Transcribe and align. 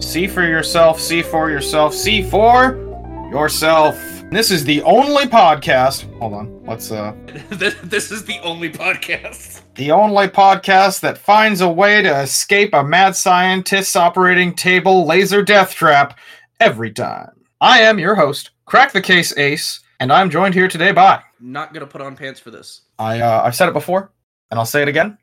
See 0.00 0.26
for 0.26 0.46
yourself, 0.46 1.00
see 1.00 1.22
for 1.22 1.50
yourself, 1.50 1.94
see 1.94 2.22
for 2.22 2.76
yourself. 3.30 3.96
This 4.30 4.50
is 4.50 4.64
the 4.64 4.82
only 4.82 5.24
podcast. 5.24 6.10
Hold 6.18 6.34
on. 6.34 6.64
Let's 6.64 6.90
uh 6.90 7.14
this 7.50 8.10
is 8.10 8.24
the 8.24 8.38
only 8.40 8.70
podcast. 8.70 9.60
the 9.74 9.90
only 9.92 10.28
podcast 10.28 11.00
that 11.00 11.18
finds 11.18 11.60
a 11.60 11.68
way 11.68 12.02
to 12.02 12.20
escape 12.20 12.74
a 12.74 12.82
mad 12.82 13.14
scientist's 13.14 13.94
operating 13.94 14.54
table 14.54 15.06
laser 15.06 15.42
death 15.42 15.74
trap 15.74 16.18
every 16.60 16.92
time. 16.92 17.30
I 17.60 17.80
am 17.80 17.98
your 17.98 18.14
host, 18.14 18.50
Crack 18.64 18.92
the 18.92 19.00
Case 19.00 19.36
Ace, 19.36 19.80
and 20.00 20.12
I'm 20.12 20.30
joined 20.30 20.54
here 20.54 20.68
today 20.68 20.92
by 20.92 21.22
Not 21.40 21.72
gonna 21.74 21.86
put 21.86 22.00
on 22.00 22.16
pants 22.16 22.40
for 22.40 22.50
this. 22.50 22.82
I 22.98 23.20
uh, 23.20 23.42
I've 23.44 23.56
said 23.56 23.68
it 23.68 23.72
before, 23.72 24.12
and 24.50 24.58
I'll 24.58 24.66
say 24.66 24.82
it 24.82 24.88
again. 24.88 25.18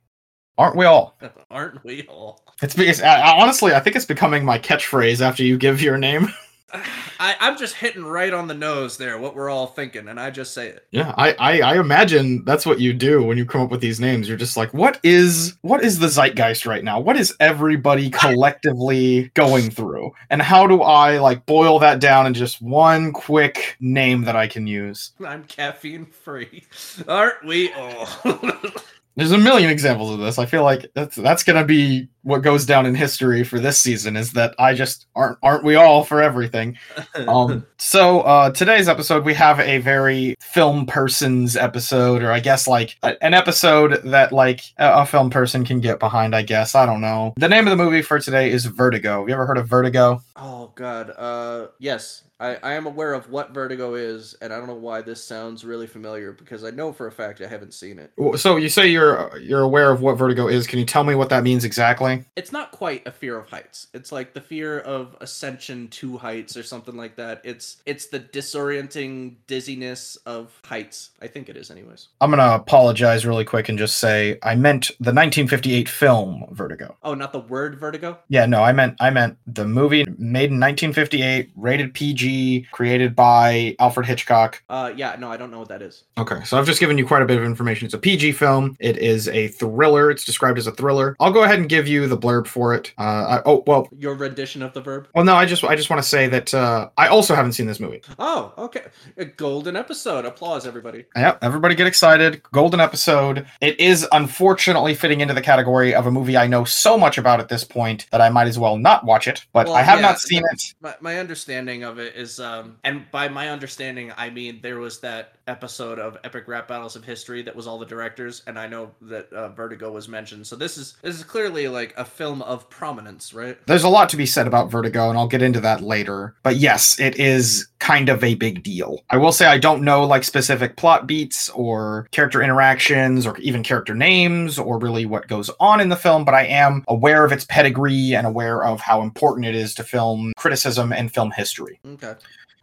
Aren't 0.57 0.75
we 0.75 0.85
all? 0.85 1.17
Aren't 1.51 1.83
we 1.83 2.03
all? 2.07 2.43
It's, 2.61 2.77
it's 2.77 3.01
I, 3.01 3.39
honestly, 3.39 3.73
I 3.73 3.79
think 3.79 3.95
it's 3.95 4.05
becoming 4.05 4.45
my 4.45 4.59
catchphrase 4.59 5.21
after 5.21 5.43
you 5.43 5.57
give 5.57 5.81
your 5.81 5.97
name. 5.97 6.29
I, 6.73 7.35
I'm 7.39 7.57
just 7.57 7.75
hitting 7.75 8.03
right 8.03 8.33
on 8.33 8.47
the 8.47 8.53
nose 8.53 8.97
there, 8.97 9.17
what 9.17 9.35
we're 9.35 9.49
all 9.49 9.67
thinking, 9.67 10.07
and 10.07 10.19
I 10.19 10.31
just 10.31 10.53
say 10.53 10.67
it. 10.67 10.87
Yeah, 10.91 11.13
I, 11.17 11.33
I 11.33 11.61
I 11.61 11.79
imagine 11.79 12.43
that's 12.45 12.65
what 12.65 12.79
you 12.79 12.93
do 12.93 13.23
when 13.23 13.37
you 13.37 13.45
come 13.45 13.61
up 13.61 13.71
with 13.71 13.81
these 13.81 13.99
names. 13.99 14.27
You're 14.27 14.37
just 14.37 14.57
like, 14.57 14.73
what 14.73 14.99
is 15.03 15.57
what 15.61 15.83
is 15.83 15.99
the 15.99 16.07
zeitgeist 16.07 16.65
right 16.65 16.83
now? 16.83 16.99
What 16.99 17.17
is 17.17 17.35
everybody 17.39 18.09
collectively 18.11 19.31
going 19.35 19.69
through? 19.69 20.11
And 20.29 20.41
how 20.41 20.65
do 20.65 20.81
I 20.81 21.19
like 21.19 21.45
boil 21.45 21.79
that 21.79 21.99
down 21.99 22.25
in 22.25 22.33
just 22.33 22.61
one 22.61 23.13
quick 23.13 23.77
name 23.79 24.23
that 24.23 24.35
I 24.35 24.47
can 24.47 24.65
use? 24.65 25.11
I'm 25.25 25.43
caffeine 25.43 26.05
free. 26.05 26.63
Aren't 27.07 27.45
we 27.45 27.71
all? 27.73 28.07
There's 29.15 29.31
a 29.31 29.37
million 29.37 29.69
examples 29.69 30.11
of 30.11 30.19
this. 30.19 30.39
I 30.39 30.47
feel 30.47 30.63
like 30.63 30.89
that's 30.95 31.15
that's 31.17 31.43
gonna 31.43 31.65
be 31.65 32.09
what 32.23 32.41
goes 32.41 32.65
down 32.65 32.85
in 32.85 32.95
history 32.95 33.43
for 33.43 33.59
this 33.59 33.77
season 33.77 34.15
is 34.17 34.31
that 34.31 34.55
I 34.57 34.73
just 34.73 35.05
aren't 35.15 35.37
aren't 35.43 35.63
we 35.63 35.75
all 35.75 36.03
for 36.03 36.21
everything. 36.21 36.77
Um 37.27 37.65
so 37.77 38.21
uh 38.21 38.49
today's 38.51 38.87
episode 38.87 39.23
we 39.23 39.33
have 39.35 39.59
a 39.59 39.77
very 39.79 40.35
film 40.41 40.85
person's 40.85 41.55
episode, 41.55 42.23
or 42.23 42.31
I 42.31 42.39
guess 42.39 42.67
like 42.67 42.97
a- 43.03 43.21
an 43.23 43.33
episode 43.33 44.01
that 44.05 44.31
like 44.31 44.61
a, 44.77 45.01
a 45.01 45.05
film 45.05 45.29
person 45.29 45.63
can 45.65 45.79
get 45.79 45.99
behind, 45.99 46.35
I 46.35 46.41
guess. 46.41 46.75
I 46.75 46.85
don't 46.85 47.01
know. 47.01 47.33
The 47.37 47.49
name 47.49 47.67
of 47.67 47.77
the 47.77 47.83
movie 47.83 48.01
for 48.01 48.19
today 48.19 48.51
is 48.51 48.65
Vertigo. 48.65 49.19
Have 49.19 49.27
you 49.29 49.33
ever 49.35 49.45
heard 49.45 49.57
of 49.57 49.67
Vertigo? 49.67 50.21
oh 50.35 50.71
god. 50.75 51.11
Uh 51.15 51.67
yes. 51.79 52.23
I, 52.39 52.55
I 52.55 52.73
am 52.73 52.87
aware 52.87 53.13
of 53.13 53.29
what 53.29 53.51
vertigo 53.53 53.93
is, 53.93 54.35
and 54.41 54.51
I 54.51 54.57
don't 54.57 54.67
know 54.67 54.73
why 54.73 55.01
this 55.01 55.23
sounds 55.23 55.63
really 55.63 55.87
familiar 55.87 56.33
because 56.33 56.65
I 56.65 56.71
know 56.71 56.91
for 56.91 57.07
a 57.07 57.11
fact 57.11 57.39
I 57.39 57.47
haven't 57.47 57.73
seen 57.73 57.99
it. 57.99 58.11
So 58.37 58.57
you 58.57 58.67
say 58.67 58.87
you're 58.87 59.37
you're 59.37 59.61
aware 59.61 59.91
of 59.91 60.01
what 60.01 60.17
Vertigo 60.17 60.49
is. 60.49 60.67
Can 60.67 60.79
you 60.79 60.83
tell 60.85 61.05
me 61.05 61.15
what 61.15 61.29
that 61.29 61.43
means 61.43 61.63
exactly? 61.63 62.12
It's 62.35 62.51
not 62.51 62.71
quite 62.71 63.05
a 63.07 63.11
fear 63.11 63.37
of 63.37 63.49
heights. 63.49 63.87
It's 63.93 64.11
like 64.11 64.33
the 64.33 64.41
fear 64.41 64.79
of 64.79 65.15
ascension 65.21 65.87
to 65.89 66.17
heights 66.17 66.57
or 66.57 66.63
something 66.63 66.95
like 66.95 67.15
that. 67.17 67.41
It's 67.43 67.77
it's 67.85 68.07
the 68.07 68.19
disorienting 68.19 69.35
dizziness 69.47 70.15
of 70.25 70.59
heights. 70.65 71.11
I 71.21 71.27
think 71.27 71.49
it 71.49 71.57
is 71.57 71.71
anyways. 71.71 72.09
I'm 72.21 72.29
gonna 72.29 72.55
apologize 72.55 73.25
really 73.25 73.45
quick 73.45 73.69
and 73.69 73.77
just 73.77 73.97
say 73.97 74.37
I 74.43 74.55
meant 74.55 74.87
the 74.99 75.13
1958 75.13 75.89
film 75.89 76.45
Vertigo. 76.51 76.95
Oh, 77.03 77.13
not 77.13 77.31
the 77.33 77.39
word 77.39 77.75
vertigo? 77.75 78.17
Yeah, 78.29 78.45
no, 78.45 78.63
I 78.63 78.71
meant 78.71 78.95
I 78.99 79.09
meant 79.09 79.37
the 79.47 79.65
movie 79.65 80.03
made 80.17 80.51
in 80.51 80.59
1958, 80.59 81.51
rated 81.55 81.93
PG, 81.93 82.67
created 82.71 83.15
by 83.15 83.75
Alfred 83.79 84.05
Hitchcock. 84.05 84.61
Uh 84.69 84.91
yeah, 84.95 85.15
no, 85.19 85.31
I 85.31 85.37
don't 85.37 85.51
know 85.51 85.59
what 85.59 85.69
that 85.69 85.81
is. 85.81 86.03
Okay, 86.17 86.43
so 86.43 86.57
I've 86.57 86.65
just 86.65 86.79
given 86.79 86.97
you 86.97 87.05
quite 87.05 87.21
a 87.21 87.25
bit 87.25 87.37
of 87.37 87.43
information. 87.43 87.85
It's 87.85 87.93
a 87.93 87.99
PG 87.99 88.33
film. 88.33 88.75
It 88.79 88.97
is 88.97 89.27
a 89.29 89.47
thriller. 89.49 90.11
It's 90.11 90.25
described 90.25 90.57
as 90.57 90.67
a 90.67 90.71
thriller. 90.71 91.15
I'll 91.19 91.31
go 91.31 91.43
ahead 91.43 91.59
and 91.59 91.69
give 91.69 91.87
you 91.87 92.02
the 92.07 92.17
blurb 92.17 92.47
for 92.47 92.73
it. 92.73 92.93
Uh, 92.97 93.01
I, 93.01 93.41
oh 93.45 93.63
well, 93.67 93.87
Your 93.97 94.15
rendition 94.15 94.61
of 94.61 94.73
the 94.73 94.81
verb? 94.81 95.07
well 95.15 95.23
no, 95.23 95.35
I 95.35 95.45
just 95.45 95.63
I 95.63 95.75
just 95.75 95.89
want 95.89 96.01
to 96.01 96.07
say 96.07 96.27
that 96.27 96.53
uh, 96.53 96.89
I 96.97 97.07
also 97.07 97.35
haven't 97.35 97.53
seen 97.53 97.67
this 97.67 97.79
movie. 97.79 98.01
Oh, 98.19 98.53
okay. 98.57 98.83
A 99.17 99.25
golden 99.25 99.75
episode. 99.75 100.25
Applause 100.25 100.65
everybody. 100.67 101.05
Yep, 101.15 101.39
everybody 101.41 101.75
get 101.75 101.87
excited. 101.87 102.41
Golden 102.51 102.79
episode. 102.79 103.45
It 103.61 103.79
is 103.79 104.07
unfortunately 104.11 104.95
fitting 104.95 105.21
into 105.21 105.33
the 105.33 105.41
category 105.41 105.93
of 105.93 106.05
a 106.07 106.11
movie 106.11 106.37
I 106.37 106.47
know 106.47 106.63
so 106.63 106.97
much 106.97 107.17
about 107.17 107.39
at 107.39 107.49
this 107.49 107.63
point 107.63 108.07
that 108.11 108.21
I 108.21 108.29
might 108.29 108.47
as 108.47 108.59
well 108.59 108.77
not 108.77 109.05
watch 109.05 109.27
it. 109.27 109.45
But 109.53 109.67
Well, 109.67 109.75
I 109.75 109.81
have 109.81 109.99
yeah, 109.99 110.07
not 110.07 110.19
seen 110.19 110.43
it. 110.51 110.73
My, 110.81 110.95
my 111.01 111.17
understanding 111.19 111.83
of 111.83 111.99
it 111.99 112.15
is 112.15 112.39
um 112.39 112.77
and 112.83 113.09
by 113.11 113.27
my 113.29 113.49
understanding 113.49 114.11
I 114.17 114.29
mean 114.29 114.59
there 114.61 114.79
was 114.79 114.99
that 115.01 115.35
episode 115.47 115.99
of 115.99 116.17
Epic 116.23 116.47
Rap 116.47 116.67
Battles 116.67 116.95
of 116.95 117.03
History 117.03 117.41
that 117.43 117.55
was 117.55 117.67
all 117.67 117.77
the 117.77 117.85
directors 117.85 118.43
and 118.47 118.57
I 118.57 118.67
know 118.67 118.91
that 119.01 119.31
uh, 119.33 119.49
Vertigo 119.49 119.91
was 119.91 120.07
mentioned. 120.07 120.47
So 120.47 120.55
this 120.55 120.77
is 120.77 120.97
this 121.01 121.15
is 121.15 121.23
clearly 121.23 121.67
like 121.67 121.92
a 121.97 122.05
film 122.05 122.41
of 122.41 122.69
prominence, 122.69 123.33
right? 123.33 123.57
There's 123.67 123.83
a 123.83 123.89
lot 123.89 124.09
to 124.09 124.17
be 124.17 124.25
said 124.25 124.47
about 124.47 124.71
Vertigo, 124.71 125.09
and 125.09 125.17
I'll 125.17 125.27
get 125.27 125.41
into 125.41 125.59
that 125.61 125.81
later. 125.81 126.35
But 126.43 126.57
yes, 126.57 126.99
it 126.99 127.19
is 127.19 127.67
kind 127.79 128.07
of 128.07 128.23
a 128.23 128.35
big 128.35 128.63
deal. 128.63 129.03
I 129.09 129.17
will 129.17 129.33
say 129.33 129.45
I 129.45 129.57
don't 129.57 129.83
know 129.83 130.05
like 130.05 130.23
specific 130.23 130.77
plot 130.77 131.05
beats 131.05 131.49
or 131.49 132.07
character 132.11 132.41
interactions 132.41 133.25
or 133.25 133.37
even 133.39 133.61
character 133.61 133.93
names 133.93 134.57
or 134.57 134.79
really 134.79 135.05
what 135.05 135.27
goes 135.27 135.49
on 135.59 135.81
in 135.81 135.89
the 135.89 135.95
film, 135.95 136.23
but 136.23 136.33
I 136.33 136.45
am 136.45 136.83
aware 136.87 137.25
of 137.25 137.31
its 137.31 137.45
pedigree 137.45 138.15
and 138.15 138.25
aware 138.25 138.63
of 138.63 138.79
how 138.79 139.01
important 139.01 139.45
it 139.45 139.55
is 139.55 139.73
to 139.75 139.83
film 139.83 140.31
criticism 140.37 140.93
and 140.93 141.13
film 141.13 141.31
history. 141.31 141.79
Okay. 141.85 142.13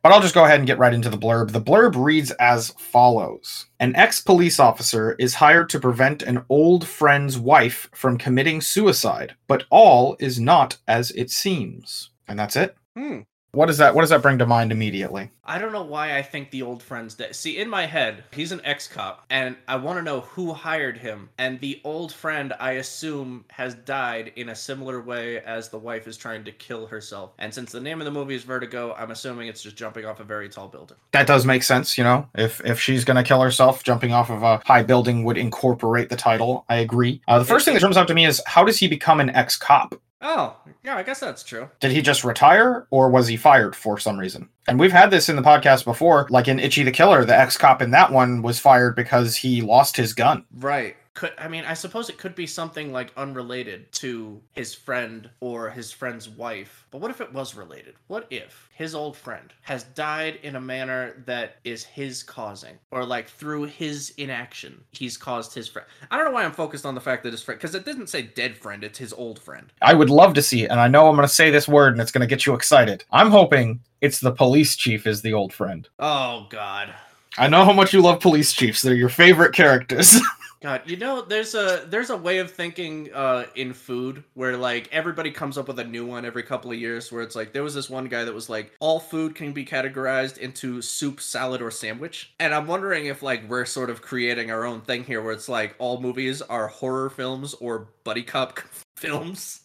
But 0.02 0.12
I'll 0.12 0.22
just 0.22 0.34
go 0.34 0.44
ahead 0.44 0.58
and 0.58 0.66
get 0.66 0.78
right 0.78 0.94
into 0.94 1.10
the 1.10 1.18
blurb. 1.18 1.52
The 1.52 1.60
blurb 1.60 1.94
reads 1.94 2.30
as 2.32 2.70
follows 2.78 3.66
An 3.78 3.94
ex 3.96 4.20
police 4.20 4.58
officer 4.58 5.14
is 5.18 5.34
hired 5.34 5.68
to 5.70 5.80
prevent 5.80 6.22
an 6.22 6.44
old 6.48 6.88
friend's 6.88 7.38
wife 7.38 7.88
from 7.94 8.16
committing 8.16 8.62
suicide, 8.62 9.34
but 9.46 9.64
all 9.70 10.16
is 10.18 10.40
not 10.40 10.78
as 10.88 11.10
it 11.10 11.30
seems. 11.30 12.10
And 12.26 12.38
that's 12.38 12.56
it. 12.56 12.76
Hmm. 12.96 13.20
What 13.52 13.66
does 13.66 13.78
that 13.78 13.94
what 13.94 14.02
does 14.02 14.10
that 14.10 14.22
bring 14.22 14.38
to 14.38 14.46
mind 14.46 14.70
immediately? 14.70 15.30
I 15.44 15.58
don't 15.58 15.72
know 15.72 15.82
why 15.82 16.16
I 16.16 16.22
think 16.22 16.50
the 16.50 16.62
old 16.62 16.82
friend's 16.82 17.14
dead. 17.14 17.34
See, 17.34 17.58
in 17.58 17.68
my 17.68 17.84
head, 17.84 18.22
he's 18.32 18.52
an 18.52 18.60
ex-cop, 18.62 19.24
and 19.30 19.56
I 19.66 19.76
want 19.76 19.98
to 19.98 20.02
know 20.02 20.20
who 20.20 20.52
hired 20.52 20.96
him. 20.96 21.30
And 21.38 21.58
the 21.58 21.80
old 21.82 22.12
friend, 22.12 22.52
I 22.60 22.72
assume, 22.72 23.44
has 23.48 23.74
died 23.74 24.32
in 24.36 24.50
a 24.50 24.54
similar 24.54 25.00
way 25.00 25.40
as 25.40 25.68
the 25.68 25.78
wife 25.78 26.06
is 26.06 26.16
trying 26.16 26.44
to 26.44 26.52
kill 26.52 26.86
herself. 26.86 27.32
And 27.38 27.52
since 27.52 27.72
the 27.72 27.80
name 27.80 28.00
of 28.00 28.04
the 28.04 28.12
movie 28.12 28.36
is 28.36 28.44
Vertigo, 28.44 28.94
I'm 28.96 29.10
assuming 29.10 29.48
it's 29.48 29.62
just 29.62 29.76
jumping 29.76 30.04
off 30.04 30.20
a 30.20 30.24
very 30.24 30.48
tall 30.48 30.68
building. 30.68 30.96
That 31.10 31.26
does 31.26 31.44
make 31.44 31.64
sense, 31.64 31.98
you 31.98 32.04
know. 32.04 32.28
If 32.36 32.60
if 32.64 32.80
she's 32.80 33.04
gonna 33.04 33.24
kill 33.24 33.40
herself, 33.40 33.82
jumping 33.82 34.12
off 34.12 34.30
of 34.30 34.44
a 34.44 34.62
high 34.64 34.84
building 34.84 35.24
would 35.24 35.36
incorporate 35.36 36.08
the 36.08 36.16
title. 36.16 36.64
I 36.68 36.76
agree. 36.76 37.20
Uh, 37.26 37.40
the 37.40 37.44
first 37.44 37.64
thing 37.64 37.74
that 37.74 37.80
jumps 37.80 37.96
out 37.96 38.06
to 38.06 38.14
me 38.14 38.26
is 38.26 38.40
how 38.46 38.62
does 38.62 38.78
he 38.78 38.86
become 38.86 39.18
an 39.18 39.30
ex 39.30 39.56
cop? 39.56 40.00
Oh, 40.22 40.56
yeah, 40.84 40.96
I 40.96 41.02
guess 41.02 41.20
that's 41.20 41.42
true. 41.42 41.70
Did 41.80 41.92
he 41.92 42.02
just 42.02 42.24
retire 42.24 42.86
or 42.90 43.08
was 43.08 43.26
he 43.26 43.36
fired 43.36 43.74
for 43.74 43.98
some 43.98 44.18
reason? 44.18 44.48
And 44.68 44.78
we've 44.78 44.92
had 44.92 45.10
this 45.10 45.28
in 45.28 45.36
the 45.36 45.42
podcast 45.42 45.84
before, 45.84 46.26
like 46.30 46.46
in 46.46 46.58
Ichi 46.58 46.82
the 46.82 46.92
Killer, 46.92 47.24
the 47.24 47.36
ex 47.36 47.56
cop 47.56 47.80
in 47.80 47.90
that 47.92 48.12
one 48.12 48.42
was 48.42 48.58
fired 48.58 48.94
because 48.96 49.36
he 49.36 49.62
lost 49.62 49.96
his 49.96 50.12
gun. 50.12 50.44
Right. 50.54 50.96
Could 51.14 51.32
I 51.38 51.48
mean 51.48 51.64
I 51.64 51.74
suppose 51.74 52.08
it 52.08 52.18
could 52.18 52.34
be 52.34 52.46
something 52.46 52.92
like 52.92 53.12
unrelated 53.16 53.90
to 53.92 54.40
his 54.52 54.74
friend 54.74 55.28
or 55.40 55.68
his 55.68 55.90
friend's 55.90 56.28
wife. 56.28 56.86
But 56.90 57.00
what 57.00 57.10
if 57.10 57.20
it 57.20 57.32
was 57.32 57.54
related? 57.54 57.94
What 58.06 58.26
if 58.30 58.68
his 58.74 58.94
old 58.94 59.16
friend 59.16 59.52
has 59.62 59.82
died 59.82 60.38
in 60.42 60.56
a 60.56 60.60
manner 60.60 61.22
that 61.26 61.56
is 61.64 61.84
his 61.84 62.22
causing? 62.22 62.78
Or 62.92 63.04
like 63.04 63.28
through 63.28 63.64
his 63.64 64.10
inaction, 64.18 64.84
he's 64.92 65.16
caused 65.16 65.52
his 65.52 65.68
friend. 65.68 65.86
I 66.10 66.16
don't 66.16 66.26
know 66.26 66.32
why 66.32 66.44
I'm 66.44 66.52
focused 66.52 66.86
on 66.86 66.94
the 66.94 67.00
fact 67.00 67.24
that 67.24 67.32
his 67.32 67.42
friend 67.42 67.58
because 67.58 67.74
it 67.74 67.84
didn't 67.84 68.06
say 68.08 68.22
dead 68.22 68.56
friend, 68.56 68.84
it's 68.84 68.98
his 68.98 69.12
old 69.12 69.40
friend. 69.40 69.72
I 69.82 69.94
would 69.94 70.10
love 70.10 70.34
to 70.34 70.42
see 70.42 70.62
it, 70.62 70.70
and 70.70 70.78
I 70.78 70.86
know 70.88 71.08
I'm 71.08 71.16
going 71.16 71.26
to 71.26 71.34
say 71.34 71.50
this 71.50 71.66
word 71.66 71.92
and 71.92 72.00
it's 72.00 72.12
going 72.12 72.26
to 72.26 72.32
get 72.32 72.46
you 72.46 72.54
excited. 72.54 73.04
I'm 73.10 73.30
hoping 73.30 73.80
it's 74.00 74.20
the 74.20 74.32
police 74.32 74.76
chief 74.76 75.06
is 75.06 75.22
the 75.22 75.32
old 75.32 75.52
friend. 75.52 75.88
Oh 75.98 76.46
god. 76.50 76.94
I 77.38 77.48
know 77.48 77.64
how 77.64 77.72
much 77.72 77.92
you 77.92 78.00
love 78.00 78.20
police 78.20 78.52
chiefs. 78.52 78.82
They're 78.82 78.94
your 78.94 79.08
favorite 79.08 79.54
characters. 79.54 80.20
God, 80.62 80.82
you 80.84 80.98
know, 80.98 81.22
there's 81.22 81.54
a 81.54 81.86
there's 81.88 82.10
a 82.10 82.16
way 82.16 82.36
of 82.36 82.50
thinking 82.50 83.08
uh, 83.14 83.46
in 83.54 83.72
food 83.72 84.24
where 84.34 84.58
like 84.58 84.90
everybody 84.92 85.30
comes 85.30 85.56
up 85.56 85.68
with 85.68 85.78
a 85.78 85.84
new 85.84 86.04
one 86.04 86.26
every 86.26 86.42
couple 86.42 86.70
of 86.70 86.76
years. 86.76 87.10
Where 87.10 87.22
it's 87.22 87.34
like 87.34 87.54
there 87.54 87.62
was 87.62 87.74
this 87.74 87.88
one 87.88 88.08
guy 88.08 88.24
that 88.24 88.34
was 88.34 88.50
like 88.50 88.72
all 88.78 89.00
food 89.00 89.34
can 89.34 89.52
be 89.52 89.64
categorized 89.64 90.36
into 90.36 90.82
soup, 90.82 91.22
salad, 91.22 91.62
or 91.62 91.70
sandwich. 91.70 92.34
And 92.38 92.52
I'm 92.52 92.66
wondering 92.66 93.06
if 93.06 93.22
like 93.22 93.48
we're 93.48 93.64
sort 93.64 93.88
of 93.88 94.02
creating 94.02 94.50
our 94.50 94.66
own 94.66 94.82
thing 94.82 95.04
here, 95.04 95.22
where 95.22 95.32
it's 95.32 95.48
like 95.48 95.74
all 95.78 95.98
movies 95.98 96.42
are 96.42 96.68
horror 96.68 97.08
films 97.08 97.54
or 97.54 97.88
buddy 98.04 98.22
cop 98.22 98.60
films. 98.96 99.62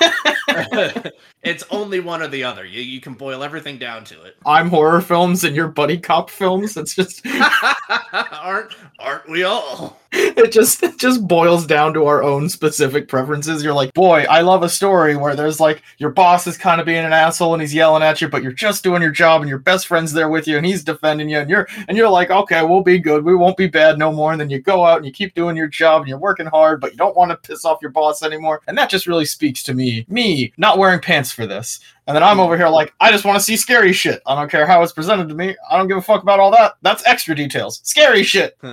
it's 1.42 1.64
only 1.70 2.00
one 2.00 2.22
or 2.22 2.28
the 2.28 2.44
other. 2.44 2.64
You 2.64 2.82
you 2.82 3.00
can 3.00 3.14
boil 3.14 3.42
everything 3.42 3.78
down 3.78 4.04
to 4.04 4.22
it. 4.22 4.36
I'm 4.46 4.68
horror 4.68 5.00
films 5.00 5.44
and 5.44 5.54
you're 5.54 5.68
buddy 5.68 5.98
cop 5.98 6.30
films. 6.30 6.76
It's 6.76 6.94
just 6.94 7.26
aren't 8.32 8.74
aren't 8.98 9.28
we 9.28 9.42
all? 9.44 9.98
it 10.16 10.52
just 10.52 10.82
it 10.82 10.98
just 10.98 11.26
boils 11.26 11.66
down 11.66 11.92
to 11.94 12.06
our 12.06 12.22
own 12.22 12.48
specific 12.48 13.08
preferences. 13.08 13.62
You're 13.64 13.74
like, 13.74 13.92
boy, 13.94 14.24
I 14.30 14.40
love 14.42 14.62
a 14.62 14.68
story 14.68 15.16
where 15.16 15.34
there's 15.34 15.60
like 15.60 15.82
your 15.98 16.10
boss 16.10 16.46
is 16.46 16.56
kind 16.56 16.80
of 16.80 16.86
being 16.86 17.04
an 17.04 17.12
asshole 17.12 17.54
and 17.54 17.60
he's 17.60 17.74
yelling 17.74 18.02
at 18.02 18.20
you, 18.20 18.28
but 18.28 18.42
you're 18.42 18.52
just 18.52 18.84
doing 18.84 19.02
your 19.02 19.10
job 19.10 19.40
and 19.40 19.48
your 19.48 19.58
best 19.58 19.86
friend's 19.86 20.12
there 20.12 20.28
with 20.28 20.46
you 20.46 20.56
and 20.56 20.66
he's 20.66 20.84
defending 20.84 21.28
you 21.28 21.38
and 21.38 21.50
you're 21.50 21.68
and 21.88 21.96
you're 21.96 22.08
like, 22.08 22.30
okay, 22.30 22.62
we'll 22.62 22.82
be 22.82 22.98
good, 22.98 23.24
we 23.24 23.34
won't 23.34 23.56
be 23.56 23.66
bad 23.66 23.98
no 23.98 24.12
more. 24.12 24.32
And 24.32 24.40
then 24.40 24.50
you 24.50 24.60
go 24.60 24.84
out 24.84 24.98
and 24.98 25.06
you 25.06 25.12
keep 25.12 25.34
doing 25.34 25.56
your 25.56 25.68
job 25.68 26.02
and 26.02 26.08
you're 26.08 26.18
working 26.18 26.46
hard, 26.46 26.80
but 26.80 26.92
you 26.92 26.96
don't 26.96 27.16
want 27.16 27.30
to 27.30 27.36
piss 27.36 27.64
off 27.64 27.78
your 27.82 27.90
boss 27.90 28.22
anymore. 28.22 28.62
And 28.66 28.78
that 28.78 28.90
just 28.90 29.06
really 29.06 29.26
speaks 29.26 29.62
to 29.64 29.74
me, 29.74 29.83
me 29.84 30.06
me 30.08 30.52
not 30.56 30.78
wearing 30.78 31.00
pants 31.00 31.30
for 31.30 31.46
this. 31.46 31.80
And 32.06 32.14
then 32.14 32.22
I'm 32.22 32.40
over 32.40 32.56
here 32.56 32.68
like, 32.68 32.92
I 33.00 33.10
just 33.10 33.24
want 33.24 33.38
to 33.38 33.44
see 33.44 33.56
scary 33.56 33.92
shit. 33.92 34.20
I 34.26 34.34
don't 34.34 34.50
care 34.50 34.66
how 34.66 34.82
it's 34.82 34.92
presented 34.92 35.28
to 35.28 35.34
me. 35.34 35.56
I 35.70 35.78
don't 35.78 35.88
give 35.88 35.96
a 35.96 36.02
fuck 36.02 36.22
about 36.22 36.38
all 36.40 36.50
that. 36.50 36.74
That's 36.82 37.04
extra 37.06 37.34
details. 37.34 37.80
Scary 37.82 38.22
shit. 38.22 38.58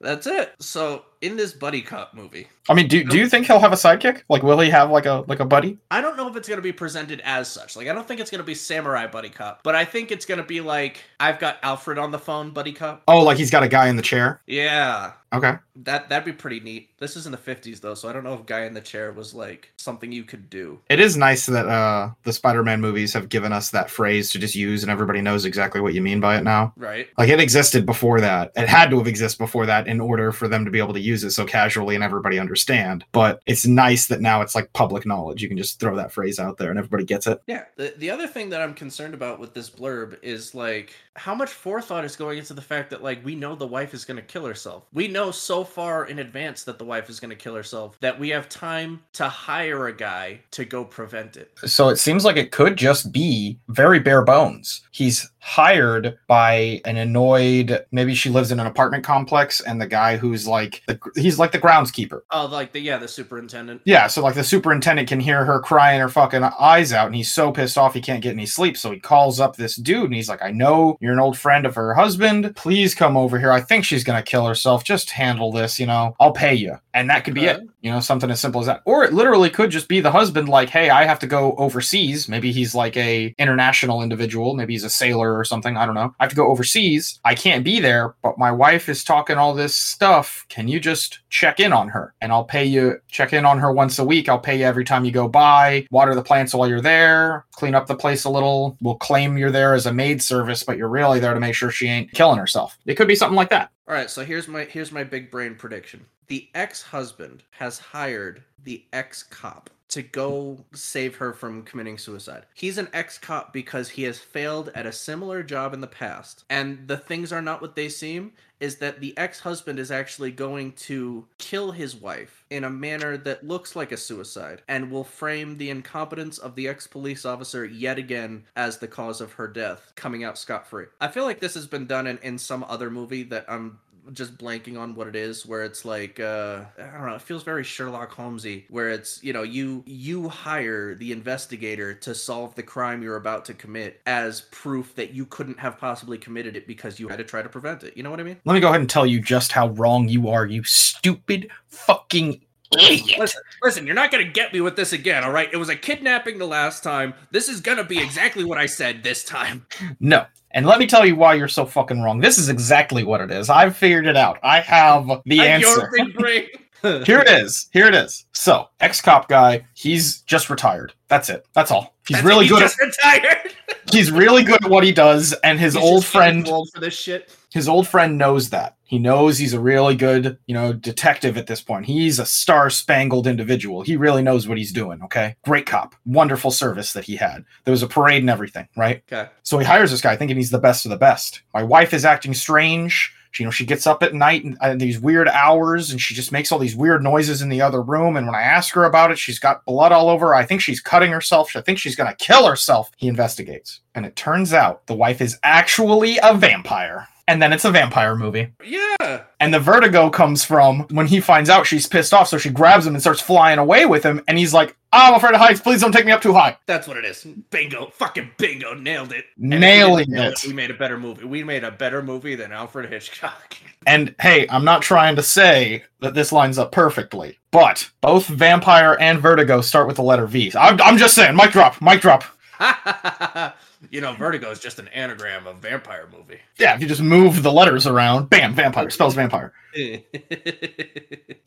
That's 0.00 0.26
it. 0.26 0.54
So 0.60 1.04
in 1.22 1.36
this 1.36 1.52
buddy 1.52 1.82
cop 1.82 2.14
movie, 2.14 2.46
I 2.68 2.74
mean, 2.74 2.88
do, 2.88 3.02
do 3.02 3.18
you 3.18 3.28
think 3.28 3.46
he'll 3.46 3.58
have 3.58 3.72
a 3.72 3.76
sidekick? 3.76 4.22
Like, 4.28 4.42
will 4.42 4.60
he 4.60 4.70
have 4.70 4.90
like 4.90 5.06
a 5.06 5.24
like 5.26 5.40
a 5.40 5.44
buddy? 5.44 5.78
I 5.90 6.00
don't 6.00 6.16
know 6.16 6.28
if 6.28 6.36
it's 6.36 6.48
gonna 6.48 6.62
be 6.62 6.72
presented 6.72 7.20
as 7.24 7.48
such. 7.48 7.76
Like, 7.76 7.88
I 7.88 7.92
don't 7.92 8.06
think 8.06 8.20
it's 8.20 8.30
gonna 8.30 8.44
be 8.44 8.54
samurai 8.54 9.06
buddy 9.06 9.30
cop, 9.30 9.60
but 9.62 9.74
I 9.74 9.84
think 9.84 10.12
it's 10.12 10.24
gonna 10.24 10.44
be 10.44 10.60
like 10.60 11.02
I've 11.18 11.38
got 11.38 11.58
Alfred 11.62 11.98
on 11.98 12.10
the 12.10 12.18
phone, 12.18 12.50
buddy 12.50 12.72
cop. 12.72 13.02
Oh, 13.08 13.22
like 13.22 13.38
he's 13.38 13.50
got 13.50 13.62
a 13.62 13.68
guy 13.68 13.88
in 13.88 13.96
the 13.96 14.02
chair. 14.02 14.40
Yeah, 14.46 15.12
Okay. 15.32 15.54
that 15.76 16.08
that'd 16.08 16.24
be 16.24 16.32
pretty 16.32 16.60
neat. 16.60 16.90
This 16.98 17.16
is 17.16 17.26
in 17.26 17.32
the 17.32 17.38
fifties 17.38 17.80
though, 17.80 17.94
so 17.94 18.08
I 18.08 18.12
don't 18.12 18.24
know 18.24 18.34
if 18.34 18.46
guy 18.46 18.64
in 18.64 18.74
the 18.74 18.80
chair 18.80 19.12
was 19.12 19.34
like 19.34 19.72
something 19.76 20.10
you 20.10 20.24
could 20.24 20.48
do. 20.48 20.80
It 20.88 21.00
is 21.00 21.16
nice 21.16 21.46
that 21.46 21.66
uh 21.68 22.10
the 22.24 22.32
Spider-Man 22.32 22.80
movies 22.80 23.12
have 23.12 23.28
given 23.28 23.52
us 23.52 23.70
that 23.70 23.90
phrase 23.90 24.30
to 24.30 24.38
just 24.38 24.54
use, 24.54 24.82
and 24.82 24.90
everybody 24.90 25.20
knows 25.20 25.44
exactly 25.44 25.80
what 25.80 25.94
you 25.94 26.02
mean 26.02 26.20
by 26.20 26.36
it 26.36 26.44
now. 26.44 26.72
Right. 26.76 27.08
Like 27.18 27.28
it 27.28 27.40
existed 27.40 27.84
before 27.86 28.20
that. 28.20 28.52
It 28.56 28.68
had 28.68 28.90
to 28.90 28.98
have 28.98 29.06
existed 29.06 29.38
before 29.38 29.66
that 29.66 29.86
in 29.86 30.00
order 30.00 30.32
for 30.32 30.48
them 30.48 30.64
to 30.64 30.70
be 30.70 30.78
able 30.78 30.94
to 30.94 31.00
use 31.00 31.24
it 31.24 31.30
so 31.32 31.44
casually 31.44 31.94
and 31.94 32.04
everybody 32.04 32.38
understand. 32.38 33.04
But 33.12 33.42
it's 33.46 33.66
nice 33.66 34.06
that 34.06 34.20
now 34.20 34.40
it's 34.40 34.54
like 34.54 34.72
public 34.72 35.04
knowledge. 35.06 35.42
You 35.42 35.48
can 35.48 35.58
just 35.58 35.80
throw 35.80 35.96
that 35.96 36.12
phrase 36.12 36.38
out 36.38 36.56
there 36.56 36.70
and 36.70 36.78
everybody 36.78 37.04
gets 37.04 37.26
it. 37.26 37.40
Yeah. 37.46 37.64
The, 37.76 37.94
the 37.98 38.10
other 38.10 38.26
thing 38.26 38.50
that 38.50 38.62
I'm 38.62 38.74
concerned 38.74 39.14
about 39.14 39.38
with 39.38 39.54
this 39.54 39.68
blurb 39.70 40.18
is 40.22 40.54
like 40.54 40.94
how 41.14 41.34
much 41.34 41.50
forethought 41.50 42.04
is 42.04 42.16
going 42.16 42.38
into 42.38 42.54
the 42.54 42.62
fact 42.62 42.90
that 42.90 43.02
like 43.02 43.24
we 43.24 43.34
know 43.34 43.54
the 43.54 43.66
wife 43.66 43.92
is 43.92 44.04
going 44.04 44.16
to 44.16 44.22
kill 44.22 44.46
herself. 44.46 44.84
We 44.92 45.08
know 45.08 45.17
so 45.30 45.64
far 45.64 46.06
in 46.06 46.18
advance 46.18 46.64
that 46.64 46.78
the 46.78 46.84
wife 46.84 47.10
is 47.10 47.20
going 47.20 47.30
to 47.30 47.36
kill 47.36 47.54
herself 47.54 47.98
that 48.00 48.18
we 48.18 48.28
have 48.30 48.48
time 48.48 49.02
to 49.12 49.28
hire 49.28 49.88
a 49.88 49.92
guy 49.92 50.40
to 50.52 50.64
go 50.64 50.84
prevent 50.84 51.36
it. 51.36 51.50
So 51.66 51.88
it 51.88 51.96
seems 51.96 52.24
like 52.24 52.36
it 52.36 52.52
could 52.52 52.76
just 52.76 53.12
be 53.12 53.58
very 53.68 53.98
bare 53.98 54.22
bones. 54.22 54.82
He's 54.90 55.30
hired 55.48 56.18
by 56.26 56.78
an 56.84 56.98
annoyed 56.98 57.82
maybe 57.90 58.14
she 58.14 58.28
lives 58.28 58.52
in 58.52 58.60
an 58.60 58.66
apartment 58.66 59.02
complex 59.02 59.62
and 59.62 59.80
the 59.80 59.86
guy 59.86 60.18
who's 60.18 60.46
like 60.46 60.82
the, 60.86 61.00
he's 61.16 61.38
like 61.38 61.52
the 61.52 61.58
groundskeeper. 61.58 62.20
Oh, 62.30 62.44
like 62.46 62.72
the 62.72 62.80
yeah, 62.80 62.98
the 62.98 63.08
superintendent. 63.08 63.80
yeah 63.86 64.08
so 64.08 64.22
like 64.22 64.34
the 64.34 64.44
superintendent 64.44 65.08
can 65.08 65.20
hear 65.20 65.46
her 65.46 65.58
crying 65.58 66.00
her 66.00 66.10
fucking 66.10 66.42
eyes 66.44 66.92
out 66.92 67.06
and 67.06 67.16
he's 67.16 67.32
so 67.32 67.50
pissed 67.50 67.78
off 67.78 67.94
he 67.94 68.02
can't 68.02 68.22
get 68.22 68.32
any 68.32 68.44
sleep. 68.44 68.76
So 68.76 68.90
he 68.92 69.00
calls 69.00 69.40
up 69.40 69.56
this 69.56 69.76
dude 69.76 70.04
and 70.04 70.14
he's 70.14 70.28
like 70.28 70.42
i 70.42 70.50
know 70.50 70.98
you're 71.00 71.14
an 71.14 71.18
old 71.18 71.38
friend 71.38 71.64
of 71.64 71.74
her 71.76 71.94
husband. 71.94 72.54
Please 72.54 72.94
come 72.94 73.16
over 73.16 73.38
here. 73.38 73.50
I 73.50 73.62
think 73.62 73.86
she's 73.86 74.04
gonna 74.04 74.22
kill 74.22 74.46
herself. 74.46 74.84
Just 74.84 75.10
handle 75.10 75.50
this 75.50 75.78
you 75.78 75.86
know. 75.86 76.14
I'll 76.20 76.32
pay 76.32 76.54
you. 76.54 76.76
And 76.92 77.08
that 77.08 77.24
could 77.24 77.34
be 77.34 77.46
it. 77.46 77.60
You 77.80 77.90
know 77.90 78.00
something 78.00 78.30
as 78.30 78.40
simple 78.40 78.60
as 78.60 78.66
that. 78.66 78.82
Or 78.84 79.04
it 79.04 79.14
literally 79.14 79.48
could 79.48 79.70
just 79.70 79.88
be 79.88 80.00
the 80.00 80.10
husband 80.10 80.48
like 80.48 80.68
hey 80.68 80.90
i 80.90 81.04
have 81.04 81.20
to 81.20 81.26
go 81.26 81.54
overseas. 81.56 82.28
Maybe 82.28 82.52
he's 82.52 82.74
like 82.74 82.96
a 82.98 83.34
international 83.38 84.02
individual. 84.02 84.54
Maybe 84.54 84.74
he's 84.74 84.84
a 84.84 84.90
sailor 84.90 85.37
or 85.38 85.44
something 85.44 85.76
i 85.76 85.86
don't 85.86 85.94
know. 85.94 86.14
I 86.18 86.24
have 86.24 86.30
to 86.30 86.36
go 86.36 86.48
overseas. 86.48 87.20
I 87.24 87.34
can't 87.34 87.64
be 87.64 87.80
there 87.80 88.14
but 88.22 88.38
my 88.38 88.50
wife 88.50 88.88
is 88.88 89.04
talking 89.04 89.36
all 89.36 89.54
this 89.54 89.74
stuff. 89.74 90.44
Can 90.48 90.68
you 90.68 90.80
just 90.80 91.20
check 91.30 91.60
in 91.60 91.72
on 91.72 91.88
her? 91.88 92.14
And 92.20 92.32
i'll 92.32 92.44
pay 92.44 92.64
you 92.64 93.00
check 93.08 93.32
in 93.32 93.44
on 93.44 93.58
her 93.58 93.72
once 93.72 93.98
a 93.98 94.04
week. 94.04 94.28
I'll 94.28 94.38
pay 94.38 94.58
you 94.58 94.64
every 94.64 94.84
time 94.84 95.04
you 95.04 95.12
go 95.12 95.28
by. 95.28 95.86
Water 95.90 96.14
the 96.14 96.22
plants 96.22 96.54
while 96.54 96.68
you're 96.68 96.80
there. 96.80 97.46
Clean 97.52 97.74
up 97.74 97.86
the 97.86 97.96
place 97.96 98.24
a 98.24 98.30
little. 98.30 98.76
We'll 98.80 98.96
claim 98.96 99.38
you're 99.38 99.50
there 99.50 99.74
as 99.74 99.86
a 99.86 99.92
maid 99.92 100.22
service 100.22 100.62
but 100.62 100.76
you're 100.76 100.88
really 100.88 101.20
there 101.20 101.34
to 101.34 101.40
make 101.40 101.54
sure 101.54 101.70
she 101.70 101.88
ain't 101.88 102.12
killing 102.12 102.38
herself. 102.38 102.78
It 102.86 102.94
could 102.94 103.08
be 103.08 103.16
something 103.16 103.36
like 103.36 103.50
that. 103.50 103.70
All 103.86 103.94
right, 103.94 104.10
so 104.10 104.24
here's 104.24 104.48
my 104.48 104.64
here's 104.64 104.92
my 104.92 105.04
big 105.04 105.30
brain 105.30 105.54
prediction. 105.54 106.04
The 106.26 106.48
ex-husband 106.54 107.42
has 107.52 107.78
hired 107.78 108.42
the 108.64 108.84
ex-cop 108.92 109.70
to 109.88 110.02
go 110.02 110.64
save 110.72 111.16
her 111.16 111.32
from 111.32 111.62
committing 111.62 111.98
suicide. 111.98 112.44
He's 112.54 112.78
an 112.78 112.88
ex-cop 112.92 113.52
because 113.52 113.90
he 113.90 114.02
has 114.04 114.18
failed 114.18 114.70
at 114.74 114.86
a 114.86 114.92
similar 114.92 115.42
job 115.42 115.72
in 115.72 115.80
the 115.80 115.86
past. 115.86 116.44
And 116.50 116.86
the 116.88 116.96
things 116.96 117.32
are 117.32 117.42
not 117.42 117.62
what 117.62 117.76
they 117.76 117.88
seem 117.88 118.32
is 118.60 118.76
that 118.76 119.00
the 119.00 119.16
ex-husband 119.16 119.78
is 119.78 119.90
actually 119.90 120.32
going 120.32 120.72
to 120.72 121.24
kill 121.38 121.70
his 121.70 121.94
wife 121.94 122.44
in 122.50 122.64
a 122.64 122.70
manner 122.70 123.16
that 123.16 123.46
looks 123.46 123.76
like 123.76 123.92
a 123.92 123.96
suicide 123.96 124.60
and 124.66 124.90
will 124.90 125.04
frame 125.04 125.56
the 125.56 125.70
incompetence 125.70 126.38
of 126.38 126.56
the 126.56 126.66
ex-police 126.66 127.24
officer 127.24 127.64
yet 127.64 127.98
again 127.98 128.44
as 128.56 128.78
the 128.78 128.88
cause 128.88 129.20
of 129.20 129.32
her 129.34 129.46
death, 129.46 129.92
coming 129.94 130.24
out 130.24 130.36
scot-free. 130.36 130.86
I 131.00 131.06
feel 131.08 131.24
like 131.24 131.38
this 131.38 131.54
has 131.54 131.68
been 131.68 131.86
done 131.86 132.08
in, 132.08 132.18
in 132.18 132.36
some 132.36 132.64
other 132.68 132.90
movie 132.90 133.22
that 133.24 133.44
I'm 133.48 133.78
just 134.12 134.36
blanking 134.38 134.78
on 134.78 134.94
what 134.94 135.06
it 135.06 135.16
is 135.16 135.44
where 135.46 135.64
it's 135.64 135.84
like 135.84 136.20
uh 136.20 136.62
i 136.78 136.96
don't 136.96 137.06
know 137.06 137.14
it 137.14 137.22
feels 137.22 137.42
very 137.42 137.64
sherlock 137.64 138.12
holmesy 138.12 138.66
where 138.70 138.90
it's 138.90 139.22
you 139.22 139.32
know 139.32 139.42
you 139.42 139.82
you 139.86 140.28
hire 140.28 140.94
the 140.94 141.12
investigator 141.12 141.94
to 141.94 142.14
solve 142.14 142.54
the 142.54 142.62
crime 142.62 143.02
you're 143.02 143.16
about 143.16 143.44
to 143.44 143.54
commit 143.54 144.00
as 144.06 144.42
proof 144.50 144.94
that 144.94 145.12
you 145.12 145.26
couldn't 145.26 145.58
have 145.58 145.78
possibly 145.78 146.18
committed 146.18 146.56
it 146.56 146.66
because 146.66 146.98
you 146.98 147.08
had 147.08 147.18
to 147.18 147.24
try 147.24 147.42
to 147.42 147.48
prevent 147.48 147.82
it. 147.82 147.96
You 147.96 148.02
know 148.02 148.10
what 148.10 148.20
i 148.20 148.22
mean? 148.22 148.36
Let 148.44 148.54
me 148.54 148.60
go 148.60 148.68
ahead 148.68 148.80
and 148.80 148.90
tell 148.90 149.06
you 149.06 149.20
just 149.20 149.52
how 149.52 149.68
wrong 149.68 150.08
you 150.08 150.28
are 150.28 150.46
you 150.46 150.62
stupid 150.64 151.50
fucking 151.66 152.40
idiot. 152.72 153.18
listen 153.18 153.42
listen 153.62 153.86
you're 153.86 153.94
not 153.94 154.10
gonna 154.10 154.24
get 154.24 154.52
me 154.52 154.60
with 154.60 154.76
this 154.76 154.92
again 154.92 155.24
all 155.24 155.32
right? 155.32 155.48
It 155.52 155.56
was 155.56 155.68
a 155.68 155.76
kidnapping 155.76 156.38
the 156.38 156.46
last 156.46 156.82
time. 156.82 157.14
This 157.30 157.48
is 157.48 157.60
gonna 157.60 157.84
be 157.84 157.98
exactly 157.98 158.44
what 158.44 158.58
i 158.58 158.66
said 158.66 159.02
this 159.02 159.24
time. 159.24 159.66
No. 160.00 160.26
And 160.52 160.66
let 160.66 160.78
me 160.78 160.86
tell 160.86 161.04
you 161.04 161.14
why 161.14 161.34
you're 161.34 161.48
so 161.48 161.66
fucking 161.66 162.00
wrong. 162.00 162.20
This 162.20 162.38
is 162.38 162.48
exactly 162.48 163.04
what 163.04 163.20
it 163.20 163.30
is. 163.30 163.50
I've 163.50 163.76
figured 163.76 164.06
it 164.06 164.16
out. 164.16 164.38
I 164.42 164.60
have 164.60 165.06
the 165.26 165.40
I'm 165.40 165.62
answer. 165.62 165.90
Here 167.04 167.18
it 167.18 167.28
is. 167.28 167.68
Here 167.72 167.86
it 167.86 167.94
is. 167.94 168.24
So, 168.32 168.68
ex 168.80 169.00
cop 169.00 169.28
guy, 169.28 169.66
he's 169.74 170.20
just 170.22 170.48
retired. 170.48 170.92
That's 171.08 171.28
it. 171.28 171.44
That's 171.52 171.72
all. 171.72 171.96
He's 172.06 172.18
That's 172.18 172.26
really 172.26 172.46
it, 172.46 172.50
good. 172.50 172.60
just 172.60 172.80
retired 172.80 173.52
he's 173.92 174.10
really 174.10 174.44
good 174.44 174.64
at 174.64 174.70
what 174.70 174.84
he 174.84 174.92
does, 174.92 175.32
and 175.44 175.58
his 175.58 175.74
He's 175.74 175.82
old 175.82 176.02
just 176.02 176.12
friend, 176.12 176.46
old 176.48 176.68
for 176.74 176.80
this 176.80 176.94
shit 176.94 177.30
his 177.50 177.68
old 177.68 177.88
friend 177.88 178.18
knows 178.18 178.50
that. 178.50 178.76
He 178.84 178.98
knows 178.98 179.36
he's 179.36 179.52
a 179.52 179.60
really 179.60 179.94
good, 179.96 180.38
you 180.46 180.54
know, 180.54 180.72
detective 180.72 181.36
at 181.36 181.46
this 181.46 181.60
point. 181.60 181.86
He's 181.86 182.18
a 182.18 182.24
star 182.24 182.70
spangled 182.70 183.26
individual. 183.26 183.82
He 183.82 183.96
really 183.96 184.22
knows 184.22 184.48
what 184.48 184.56
he's 184.58 184.72
doing. 184.72 185.02
Okay, 185.02 185.36
great 185.44 185.66
cop. 185.66 185.94
Wonderful 186.06 186.50
service 186.50 186.94
that 186.94 187.04
he 187.04 187.16
had. 187.16 187.44
There 187.64 187.72
was 187.72 187.82
a 187.82 187.86
parade 187.86 188.22
and 188.22 188.30
everything, 188.30 188.66
right? 188.76 189.02
okay 189.12 189.30
So 189.42 189.58
he 189.58 189.66
hires 189.66 189.90
this 189.90 190.00
guy 190.00 190.16
thinking 190.16 190.36
he's 190.36 190.50
the 190.50 190.58
best 190.58 190.86
of 190.86 190.90
the 190.90 190.96
best. 190.96 191.42
My 191.52 191.62
wife 191.62 191.92
is 191.92 192.04
acting 192.04 192.32
strange. 192.34 193.14
She, 193.30 193.42
you 193.42 193.46
know, 193.46 193.50
she 193.50 193.66
gets 193.66 193.86
up 193.86 194.02
at 194.02 194.14
night 194.14 194.42
and 194.42 194.56
at 194.62 194.78
these 194.78 194.98
weird 194.98 195.28
hours 195.28 195.90
and 195.90 196.00
she 196.00 196.14
just 196.14 196.32
makes 196.32 196.50
all 196.50 196.58
these 196.58 196.74
weird 196.74 197.02
noises 197.02 197.42
in 197.42 197.50
the 197.50 197.60
other 197.60 197.82
room. 197.82 198.16
And 198.16 198.26
when 198.26 198.34
I 198.34 198.40
ask 198.40 198.74
her 198.74 198.84
about 198.84 199.10
it, 199.10 199.18
she's 199.18 199.38
got 199.38 199.66
blood 199.66 199.92
all 199.92 200.08
over. 200.08 200.28
her. 200.28 200.34
I 200.34 200.46
think 200.46 200.62
she's 200.62 200.80
cutting 200.80 201.12
herself. 201.12 201.54
I 201.54 201.60
think 201.60 201.78
she's 201.78 201.94
going 201.94 202.08
to 202.10 202.16
kill 202.16 202.46
herself. 202.46 202.90
He 202.96 203.06
investigates. 203.06 203.80
And 203.94 204.06
it 204.06 204.16
turns 204.16 204.54
out 204.54 204.86
the 204.86 204.94
wife 204.94 205.20
is 205.20 205.38
actually 205.42 206.18
a 206.22 206.34
vampire. 206.34 207.06
And 207.28 207.42
then 207.42 207.52
it's 207.52 207.66
a 207.66 207.70
vampire 207.70 208.16
movie. 208.16 208.48
yeah 208.64 209.22
And 209.38 209.52
the 209.52 209.60
vertigo 209.60 210.08
comes 210.08 210.44
from 210.44 210.86
when 210.90 211.06
he 211.06 211.20
finds 211.20 211.50
out 211.50 211.66
she's 211.66 211.86
pissed 211.86 212.14
off. 212.14 212.26
So 212.26 212.38
she 212.38 212.48
grabs 212.48 212.86
him 212.86 212.94
and 212.94 213.02
starts 213.02 213.20
flying 213.20 213.58
away 213.58 213.84
with 213.84 214.02
him. 214.02 214.22
And 214.26 214.38
he's 214.38 214.54
like, 214.54 214.76
I'm 214.92 215.12
afraid 215.12 215.34
of 215.34 215.40
heights. 215.40 215.60
Please 215.60 215.82
don't 215.82 215.92
take 215.92 216.06
me 216.06 216.12
up 216.12 216.22
too 216.22 216.32
high. 216.32 216.56
That's 216.64 216.88
what 216.88 216.96
it 216.96 217.04
is. 217.04 217.26
Bingo. 217.50 217.90
Fucking 217.90 218.30
bingo. 218.38 218.72
Nailed 218.72 219.12
it. 219.12 219.26
And 219.36 219.50
Nailing 219.60 220.10
we 220.10 220.18
it. 220.18 220.42
We 220.46 220.54
made 220.54 220.70
a 220.70 220.74
better 220.74 220.98
movie. 220.98 221.26
We 221.26 221.44
made 221.44 221.64
a 221.64 221.70
better 221.70 222.02
movie 222.02 222.34
than 222.34 222.50
Alfred 222.50 222.90
Hitchcock. 222.90 223.56
And 223.86 224.14
hey, 224.20 224.46
I'm 224.50 224.64
not 224.64 224.82
trying 224.82 225.16
to 225.16 225.22
say 225.22 225.84
that 226.00 226.12
this 226.12 226.32
lines 226.32 226.58
up 226.58 226.72
perfectly, 226.72 227.38
but 227.52 227.88
both 228.00 228.26
Vampire 228.26 228.98
and 229.00 229.20
Vertigo 229.20 229.60
start 229.60 229.86
with 229.86 229.96
the 229.96 230.02
letter 230.02 230.26
V. 230.26 230.52
I'm, 230.58 230.78
I'm 230.82 230.98
just 230.98 231.14
saying, 231.14 231.36
mic 231.36 231.52
drop, 231.52 231.80
mic 231.80 232.00
drop. 232.02 232.24
you 233.90 234.00
know, 234.00 234.12
Vertigo 234.14 234.50
is 234.50 234.60
just 234.60 234.78
an 234.78 234.88
anagram 234.88 235.46
of 235.46 235.58
vampire 235.58 236.08
movie. 236.16 236.38
Yeah, 236.58 236.74
if 236.74 236.80
you 236.80 236.86
just 236.88 237.00
move 237.02 237.42
the 237.42 237.52
letters 237.52 237.86
around, 237.86 238.28
bam, 238.30 238.54
vampire, 238.54 238.90
spells 238.90 239.14
vampire. 239.14 239.52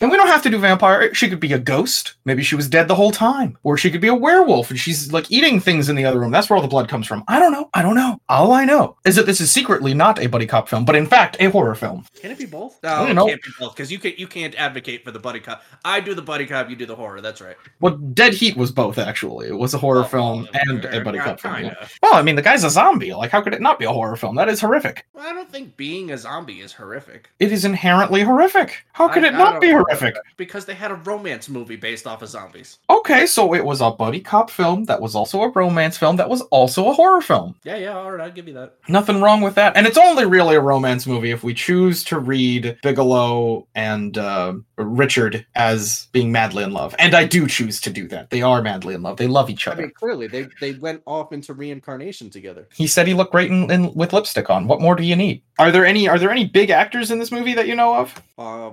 And 0.01 0.09
we 0.09 0.17
don't 0.17 0.27
have 0.29 0.41
to 0.43 0.49
do 0.49 0.57
vampire. 0.57 1.13
She 1.13 1.29
could 1.29 1.39
be 1.39 1.53
a 1.53 1.59
ghost. 1.59 2.15
Maybe 2.25 2.41
she 2.41 2.55
was 2.55 2.67
dead 2.67 2.87
the 2.87 2.95
whole 2.95 3.11
time. 3.11 3.55
Or 3.61 3.77
she 3.77 3.91
could 3.91 4.01
be 4.01 4.07
a 4.07 4.15
werewolf 4.15 4.71
and 4.71 4.79
she's 4.79 5.13
like 5.13 5.31
eating 5.31 5.59
things 5.59 5.89
in 5.89 5.95
the 5.95 6.05
other 6.05 6.19
room. 6.19 6.31
That's 6.31 6.49
where 6.49 6.57
all 6.57 6.61
the 6.63 6.67
blood 6.67 6.89
comes 6.89 7.05
from. 7.05 7.23
I 7.27 7.37
don't 7.39 7.51
know. 7.51 7.69
I 7.75 7.83
don't 7.83 7.93
know. 7.93 8.19
All 8.27 8.51
I 8.51 8.65
know 8.65 8.97
is 9.05 9.15
that 9.17 9.27
this 9.27 9.39
is 9.41 9.51
secretly 9.51 9.93
not 9.93 10.17
a 10.19 10.25
buddy 10.27 10.47
cop 10.47 10.67
film, 10.69 10.85
but 10.85 10.95
in 10.95 11.05
fact 11.05 11.37
a 11.39 11.51
horror 11.51 11.75
film. 11.75 12.03
Can 12.19 12.31
it 12.31 12.39
be 12.39 12.47
both? 12.47 12.79
I 12.83 12.87
No, 12.89 12.95
don't 13.01 13.09
it 13.11 13.13
know. 13.13 13.27
can't 13.27 13.43
be 13.43 13.51
both 13.59 13.75
because 13.75 13.91
you 13.91 13.99
can 13.99 14.13
you 14.17 14.25
can't 14.27 14.55
advocate 14.55 15.03
for 15.05 15.11
the 15.11 15.19
buddy 15.19 15.39
cop. 15.39 15.61
I 15.85 15.99
do 15.99 16.15
the 16.15 16.21
buddy 16.23 16.47
cop, 16.47 16.67
you 16.67 16.75
do 16.75 16.87
the 16.87 16.95
horror. 16.95 17.21
That's 17.21 17.41
right. 17.41 17.55
Well, 17.79 17.95
Dead 17.97 18.33
Heat 18.33 18.57
was 18.57 18.71
both 18.71 18.97
actually. 18.97 19.49
It 19.49 19.57
was 19.57 19.75
a 19.75 19.77
horror 19.77 20.01
Oh, 20.01 20.03
film 20.05 20.47
well, 20.51 20.61
and 20.67 20.85
a 20.85 21.01
buddy 21.03 21.19
cop 21.19 21.39
film. 21.39 21.63
yeah. 21.63 21.87
Well, 22.01 22.20
I 22.21 22.23
mean, 22.23 22.35
the 22.35 22.41
guy's 22.43 22.63
a 22.63 22.69
zombie. 22.69 23.15
Like, 23.15 23.31
how 23.31 23.41
could 23.41 23.55
it 23.55 23.61
not 23.61 23.79
be 23.79 23.85
a 23.85 23.91
horror 23.91 24.15
film? 24.15 24.35
That 24.35 24.47
is 24.47 24.61
horrific. 24.61 25.07
Well, 25.15 25.25
I 25.27 25.33
don't 25.33 25.49
think 25.51 25.75
being 25.75 26.11
a 26.11 26.17
zombie 26.19 26.61
is 26.61 26.71
horrific. 26.71 27.31
It 27.39 27.51
is 27.51 27.65
inherently 27.65 28.21
horrific. 28.21 28.85
How 28.93 29.07
could 29.07 29.23
I- 29.25 29.29
it 29.29 29.33
not 29.33 29.59
be 29.59 29.71
horrific? 29.71 30.15
Because 30.37 30.65
they 30.65 30.75
had 30.75 30.91
a 30.91 30.95
romance 30.95 31.49
movie 31.49 31.77
based 31.77 32.05
off 32.05 32.21
of 32.21 32.29
zombies. 32.29 32.77
Okay, 32.91 33.25
so 33.25 33.55
it 33.55 33.65
was 33.65 33.81
a 33.81 33.89
buddy 33.89 34.19
cop 34.19 34.51
film 34.51 34.83
that 34.85 35.01
was 35.01 35.15
also 35.15 35.41
a 35.41 35.49
romance 35.49 35.97
film 35.97 36.15
that 36.17 36.29
was 36.29 36.41
also 36.51 36.89
a 36.89 36.93
horror 36.93 37.21
film. 37.21 37.55
Yeah, 37.63 37.77
yeah, 37.77 37.97
all 37.97 38.11
right, 38.11 38.21
I'll 38.21 38.31
give 38.31 38.47
you 38.47 38.53
that. 38.53 38.75
Nothing 38.87 39.19
wrong 39.19 39.41
with 39.41 39.55
that. 39.55 39.75
And 39.75 39.87
it's 39.87 39.97
only 39.97 40.25
really 40.25 40.55
a 40.55 40.61
romance 40.61 41.07
movie 41.07 41.31
if 41.31 41.43
we 41.43 41.55
choose 41.55 42.03
to 42.03 42.19
read 42.19 42.77
Bigelow 42.83 43.67
and 43.73 44.15
uh, 44.17 44.53
Richard 44.85 45.45
as 45.55 46.07
being 46.11 46.31
madly 46.31 46.63
in 46.63 46.71
love. 46.71 46.95
And 46.99 47.13
I 47.15 47.25
do 47.25 47.47
choose 47.47 47.79
to 47.81 47.89
do 47.89 48.07
that. 48.09 48.29
They 48.29 48.41
are 48.41 48.61
madly 48.61 48.93
in 48.93 49.01
love. 49.01 49.17
They 49.17 49.27
love 49.27 49.49
each 49.49 49.67
I 49.67 49.71
other. 49.71 49.81
mean, 49.83 49.91
clearly 49.91 50.27
they 50.27 50.47
they 50.59 50.73
went 50.73 51.01
off 51.05 51.31
into 51.33 51.53
reincarnation 51.53 52.29
together. 52.29 52.67
He 52.73 52.87
said 52.87 53.07
he 53.07 53.13
looked 53.13 53.31
great 53.31 53.51
in, 53.51 53.69
in, 53.71 53.93
with 53.93 54.13
lipstick 54.13 54.49
on. 54.49 54.67
What 54.67 54.81
more 54.81 54.95
do 54.95 55.03
you 55.03 55.15
need? 55.15 55.41
Are 55.59 55.71
there 55.71 55.85
any 55.85 56.07
Are 56.07 56.19
there 56.19 56.31
any 56.31 56.45
big 56.45 56.69
actors 56.69 57.11
in 57.11 57.19
this 57.19 57.31
movie 57.31 57.53
that 57.53 57.67
you 57.67 57.75
know 57.75 57.95
of? 57.95 58.21
Uh, 58.37 58.71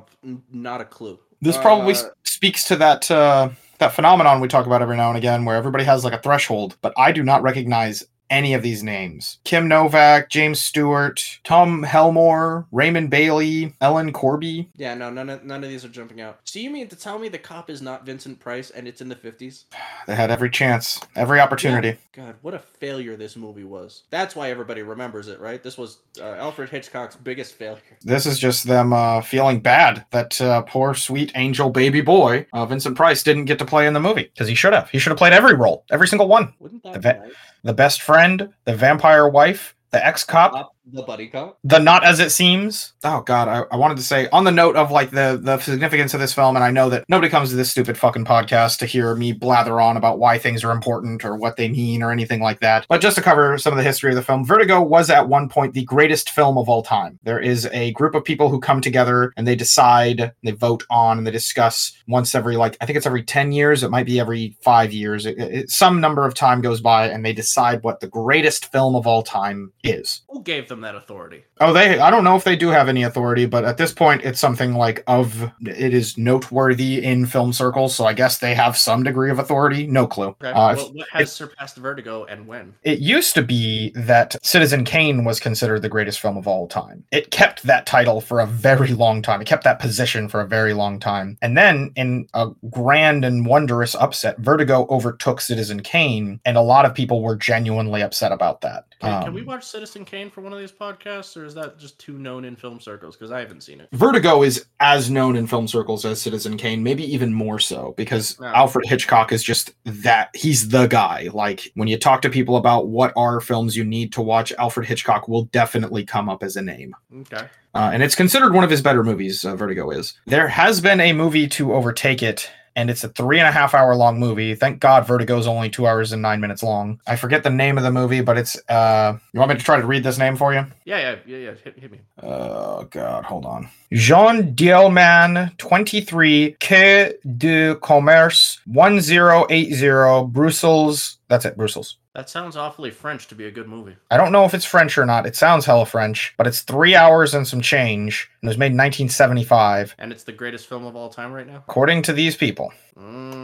not 0.53 0.81
a 0.81 0.85
clue. 0.85 1.19
This 1.41 1.57
probably 1.57 1.95
Uh, 1.95 2.03
speaks 2.25 2.65
to 2.65 2.77
that 2.77 3.11
uh, 3.11 3.51
that 3.79 3.93
phenomenon 3.93 4.41
we 4.41 4.49
talk 4.49 4.67
about 4.67 4.83
every 4.83 4.97
now 4.97 5.09
and 5.09 5.17
again, 5.17 5.45
where 5.45 5.57
everybody 5.57 5.85
has 5.85 6.05
like 6.05 6.13
a 6.13 6.19
threshold. 6.21 6.77
But 6.81 6.93
I 6.97 7.13
do 7.13 7.23
not 7.23 7.43
recognize 7.43 8.05
any 8.31 8.55
of 8.55 8.63
these 8.63 8.83
names: 8.83 9.39
Kim 9.45 9.69
Novak, 9.69 10.31
James 10.31 10.61
Stewart, 10.61 11.39
Tom 11.45 11.83
Helmore, 11.83 12.67
Raymond 12.73 13.11
Bailey, 13.11 13.75
Ellen 13.81 14.13
Corby. 14.13 14.69
Yeah, 14.77 14.95
no, 14.95 15.11
none 15.11 15.31
of 15.31 15.45
none 15.45 15.63
of 15.65 15.71
these 15.71 15.85
are 15.85 15.89
jumping 15.89 16.21
out. 16.21 16.41
So 16.45 16.59
you 16.59 16.71
mean 16.71 16.89
to 16.89 16.97
tell 16.97 17.19
me 17.19 17.29
the 17.29 17.39
cop 17.39 17.71
is 17.71 17.83
not 17.83 18.05
Vincent 18.07 18.41
Price 18.41 18.71
and 18.71 18.87
it's 18.89 19.01
in 19.01 19.09
the 19.09 19.17
fifties? 19.17 19.65
They 20.07 20.15
had 20.15 20.31
every 20.31 20.49
chance, 20.49 20.99
every 21.17 21.39
opportunity. 21.39 21.99
God, 22.15 22.37
what 22.41 22.55
a 22.55 22.59
failure 22.59 23.15
this 23.15 23.37
movie 23.37 23.65
was. 23.65 24.05
That's 24.09 24.35
why 24.35 24.51
everybody 24.51 24.81
remembers 24.81 25.29
it, 25.29 25.39
right? 25.39 25.63
This 25.63 25.77
was 25.77 25.99
uh, 26.19 26.31
Alfred 26.31 26.71
Hitchcock's 26.71 27.15
biggest 27.15 27.55
failure. 27.57 27.83
This 28.03 28.25
is 28.25 28.39
just 28.39 28.65
them 28.65 28.95
uh, 28.95 29.21
feeling 29.21 29.61
bad 29.61 30.07
that 30.13 30.41
uh, 30.41 30.63
poor 30.63 30.95
sweet 30.95 31.33
angel 31.35 31.69
baby 31.69 32.01
boy 32.01 32.47
uh, 32.55 32.65
Vincent 32.65 32.97
Price 32.97 33.23
didn't 33.23 33.45
get 33.45 33.59
to 33.59 33.67
play 33.67 33.87
in 33.87 33.93
the 33.93 34.01
movie 34.01 34.31
because 34.33 34.49
he 34.49 34.55
should 34.55 34.73
have. 34.73 34.89
He 34.89 34.99
should 34.99 35.11
have 35.11 35.19
played 35.19 35.35
every 35.35 35.55
role, 35.55 35.85
every 35.91 36.09
single 36.09 36.29
one. 36.29 36.55
Wouldn't 36.59 36.83
that 36.85 36.95
The 36.95 37.01
be 37.01 37.19
nice? 37.21 37.33
The 37.69 37.75
best 37.75 38.01
friend, 38.01 38.49
the 38.65 38.75
vampire 38.75 39.29
wife, 39.29 39.77
the 39.91 40.03
ex 40.03 40.25
cop. 40.25 40.75
Cop, 40.89 40.95
the 40.95 41.03
buddy 41.03 41.29
cop. 41.29 41.59
the 41.65 41.79
not 41.79 42.05
as 42.05 42.21
it 42.21 42.31
seems. 42.31 42.93
Oh 43.05 43.21
god 43.21 43.49
I, 43.49 43.63
I 43.73 43.77
wanted 43.77 43.97
to 43.99 44.03
say 44.03 44.29
on 44.31 44.45
the 44.45 44.51
note 44.51 44.77
of 44.77 44.91
like 44.91 45.11
the 45.11 45.39
the 45.41 45.59
significance 45.59 46.15
of 46.15 46.21
this 46.21 46.35
film 46.35 46.57
and 46.57 46.65
i 46.65 46.71
know 46.71 46.89
that 46.89 47.05
nobody 47.09 47.29
comes 47.31 47.51
to 47.51 47.57
this 47.57 47.71
stupid 47.71 47.97
fucking 47.99 48.25
podcast 48.25 48.79
to 48.79 48.87
hear 48.87 49.15
me 49.15 49.33
blather 49.33 49.81
on 49.81 49.97
about 49.97 50.19
why 50.19 50.39
things 50.39 50.65
are 50.65 50.71
important 50.71 51.25
or 51.25 51.37
what 51.37 51.57
they 51.57 51.69
mean 51.69 52.03
or 52.03 52.11
anything 52.11 52.41
like 52.41 52.61
that. 52.61 52.87
But 52.89 53.01
just 53.01 53.17
to 53.17 53.23
cover 53.23 53.59
some 53.59 53.73
of 53.73 53.77
the 53.77 53.83
history 53.83 54.11
of 54.11 54.17
the 54.17 54.23
film 54.23 54.45
vertigo 54.45 54.81
was 54.81 55.11
at 55.11 55.29
one 55.29 55.49
point 55.49 55.75
the 55.75 55.85
greatest 55.85 56.31
film 56.31 56.59
of 56.59 56.69
all 56.69 56.83
time. 56.83 57.19
There 57.23 57.41
is 57.41 57.67
a 57.73 57.93
group 57.93 58.15
of 58.15 58.25
people 58.25 58.49
who 58.49 58.61
come 58.61 58.81
together 58.81 59.33
and 59.37 59.47
they 59.47 59.57
decide 59.57 60.33
they 60.43 60.53
vote 60.53 60.85
on 60.91 61.19
and 61.19 61.27
they 61.27 61.31
discuss 61.31 61.93
once 62.07 62.35
every 62.35 62.57
like 62.57 62.77
i 62.81 62.87
think 62.87 62.97
it's 62.97 63.07
every 63.07 63.23
10 63.23 63.53
years 63.53 63.83
it 63.83 63.91
might 63.91 64.07
be 64.07 64.21
every 64.21 64.57
five 64.63 64.93
years. 64.93 65.27
It, 65.27 65.39
it, 65.39 65.71
some 65.71 66.01
number 66.01 66.27
of 66.27 66.35
time 66.35 66.61
goes 66.61 66.81
by 66.81 67.09
and 67.09 67.25
they 67.25 67.33
decide 67.33 67.83
what 67.83 68.01
the 68.01 68.07
greatest 68.07 68.71
film 68.73 68.95
of 68.95 69.07
all 69.07 69.23
time 69.23 69.73
is. 69.83 70.23
Who 70.29 70.43
gave 70.43 70.69
them 70.69 70.78
that 70.83 70.95
authority? 70.95 71.45
Oh, 71.61 71.73
they. 71.73 71.99
I 71.99 72.11
don't 72.11 72.25
know 72.25 72.37
if 72.37 72.45
they 72.45 72.57
do 72.57 72.69
have 72.69 72.89
any 72.89 73.03
authority, 73.03 73.47
but 73.47 73.65
at 73.65 73.77
this 73.77 73.93
point, 73.93 74.23
it's 74.25 74.41
something 74.41 74.75
like 74.75 75.03
of. 75.07 75.51
It 75.61 75.95
is 75.95 76.17
noteworthy 76.19 77.05
in 77.05 77.27
film 77.27 77.53
circles, 77.53 77.95
so 77.95 78.05
I 78.05 78.13
guess 78.13 78.39
they 78.39 78.55
have 78.55 78.77
some 78.77 79.03
degree 79.03 79.31
of 79.31 79.39
authority. 79.39 79.87
No 79.87 80.07
clue. 80.07 80.29
Okay. 80.29 80.51
Uh, 80.51 80.77
what, 80.77 80.95
what 80.95 81.09
has 81.11 81.33
surpassed 81.33 81.77
Vertigo 81.77 82.25
and 82.25 82.47
when? 82.47 82.75
it 82.83 83.01
used 83.01 83.35
to 83.35 83.43
be 83.43 83.91
that 83.95 84.37
Citizen 84.43 84.85
Kane 84.85 85.25
was 85.25 85.41
considered 85.41 85.83
the 85.83 85.89
greatest 85.89 86.21
film 86.21 86.37
of 86.37 86.47
all 86.47 86.67
time. 86.69 87.05
It 87.11 87.31
kept 87.31 87.63
that 87.65 87.87
title 87.87 88.21
for 88.21 88.41
a 88.41 88.47
very 88.47 88.93
long 88.93 89.23
time. 89.23 89.41
It 89.41 89.47
kept 89.47 89.65
that 89.65 89.79
position 89.79 90.29
for 90.29 90.41
a 90.41 90.47
very 90.47 90.75
long 90.75 91.01
time. 91.01 91.39
And 91.43 91.57
then, 91.57 91.93
in 91.97 92.29
a 92.35 92.49
grand 92.71 93.25
and 93.25 93.47
wondrous 93.47 93.95
upset, 93.95 94.39
Vertigo 94.39 94.87
overtook 94.89 95.41
Citizen 95.41 95.81
Kane, 95.81 96.41
and 96.45 96.57
a 96.57 96.63
lot 96.63 96.85
of 96.85 96.95
people 96.95 97.23
were 97.23 97.37
genuinely 97.37 98.03
upset 98.03 98.33
about 98.33 98.61
that. 98.63 98.85
Can, 99.01 99.23
can 99.23 99.35
we 99.35 99.43
Um, 99.43 99.47
watch 99.47 99.65
Citizen 99.65 100.05
Kane 100.05 100.29
for 100.31 100.41
one 100.41 100.53
of 100.53 100.59
these 100.59 100.68
podcasts, 100.73 101.37
or 101.37 101.45
is 101.45 101.55
that 101.55 101.79
just 101.79 101.99
too 101.99 102.19
known 102.19 102.45
in 102.45 102.57
film 102.57 102.81
circles? 102.81 103.17
Because 103.17 103.31
I 103.31 103.41
haven't 103.41 103.63
seen 103.63 103.81
it. 103.81 103.89
Vertigo 103.93 104.43
is 104.43 104.67
as 104.81 105.11
known 105.11 105.37
in 105.37 105.47
film 105.47 105.69
circles 105.69 106.05
as 106.05 106.21
Citizen 106.21 106.57
Kane, 106.57 106.83
maybe 106.83 107.05
even 107.13 107.33
more 107.33 107.59
so, 107.59 107.95
because 107.97 108.37
Yeah. 108.41 108.53
Alfred 108.55 108.87
Hitchcock 108.87 109.33
is 109.33 109.43
just 109.43 109.73
that. 109.85 110.31
He's 110.35 110.69
the 110.69 110.87
guy. 110.87 111.29
Like, 111.33 111.71
when 111.75 111.89
you 111.89 111.99
talk 111.99 112.23
to 112.23 112.31
people 112.31 112.57
about 112.57 112.89
what 112.89 113.13
are 113.17 113.41
films 113.41 113.77
you 113.77 113.85
need 113.85 114.13
to 114.15 114.23
watch, 114.23 114.53
Alfred 114.59 114.87
Hitchcock 114.87 115.29
will 115.29 115.45
definitely 115.45 116.05
come 116.05 116.29
up 116.29 116.43
as 116.43 116.57
a 116.57 116.63
name. 116.63 116.95
Okay. 117.21 117.47
Uh, 117.75 117.91
and 117.93 118.03
it's 118.03 118.15
considered 118.15 118.55
one 118.55 118.65
of 118.65 118.71
his 118.71 118.83
better 118.83 119.05
movies, 119.05 119.45
uh, 119.45 119.55
Vertigo 119.55 119.91
is. 119.91 120.15
There 120.27 120.49
has 120.49 120.81
been 120.81 121.01
a 121.01 121.13
movie 121.13 121.47
to 121.49 121.75
overtake 121.75 122.23
it, 122.23 122.51
and 122.79 122.91
it's 122.91 123.03
a 123.03 123.09
three 123.09 123.41
and 123.41 123.49
a 123.49 123.51
half 123.51 123.75
hour 123.75 123.97
long 123.97 124.21
movie. 124.21 124.55
Thank 124.55 124.79
God 124.79 125.05
Vertigo 125.05 125.37
is 125.37 125.49
only 125.49 125.69
two 125.69 125.89
hours 125.89 126.13
and 126.13 126.23
nine 126.23 126.41
minutes 126.41 126.63
long. 126.63 127.01
I 127.09 127.17
forget 127.17 127.43
the 127.43 127.51
name 127.51 127.77
of 127.77 127.83
the 127.83 127.91
movie, 127.91 128.21
but 128.21 128.39
it's. 128.39 128.57
Uh, 128.69 129.19
you 129.33 129.41
want 129.41 129.51
me 129.51 129.59
to 129.59 129.65
try 129.65 129.81
to 129.81 129.87
read 129.87 130.05
this 130.05 130.17
name 130.17 130.37
for 130.37 130.55
you? 130.55 130.65
Yeah, 130.85 130.99
yeah, 130.99 131.17
yeah, 131.27 131.39
yeah. 131.39 131.55
Hit, 131.65 131.77
hit 131.77 131.91
me. 131.91 131.99
Oh 132.23 132.85
God, 132.85 133.25
hold 133.25 133.47
on. 133.47 133.69
Jean 133.93 134.55
Dielman, 134.55 135.57
23, 135.59 136.57
Quai 136.61 137.15
de 137.37 137.75
Commerce, 137.77 138.61
1080, 138.67 140.31
Brussels. 140.31 141.19
That's 141.27 141.45
it, 141.45 141.57
Brussels. 141.57 141.97
That 142.15 142.29
sounds 142.29 142.57
awfully 142.57 142.91
French 142.91 143.29
to 143.29 143.35
be 143.35 143.47
a 143.47 143.51
good 143.51 143.69
movie. 143.69 143.97
I 144.11 144.17
don't 144.17 144.33
know 144.33 144.45
if 144.45 144.53
it's 144.53 144.65
French 144.65 144.99
or 144.99 145.07
not. 145.07 145.25
It 145.25 145.37
sounds 145.37 145.67
hella 145.67 145.87
French, 145.87 146.35
but 146.37 146.47
it's 146.47 146.63
three 146.63 146.95
hours 146.97 147.33
and 147.33 147.47
some 147.47 147.61
change, 147.61 148.29
and 148.41 148.49
it 148.49 148.51
was 148.51 148.59
made 148.59 148.73
in 148.73 148.77
1975, 148.79 149.95
And 149.99 150.13
it's 150.13 150.25
the 150.25 150.33
greatest 150.33 150.67
film 150.69 150.85
of 150.85 150.97
all 150.97 151.09
time 151.11 151.33
right 151.33 151.47
now. 151.47 151.57
according 151.69 152.03
to 152.03 152.13
these 152.13 152.37
people. 152.37 152.73
hmm 152.97 153.43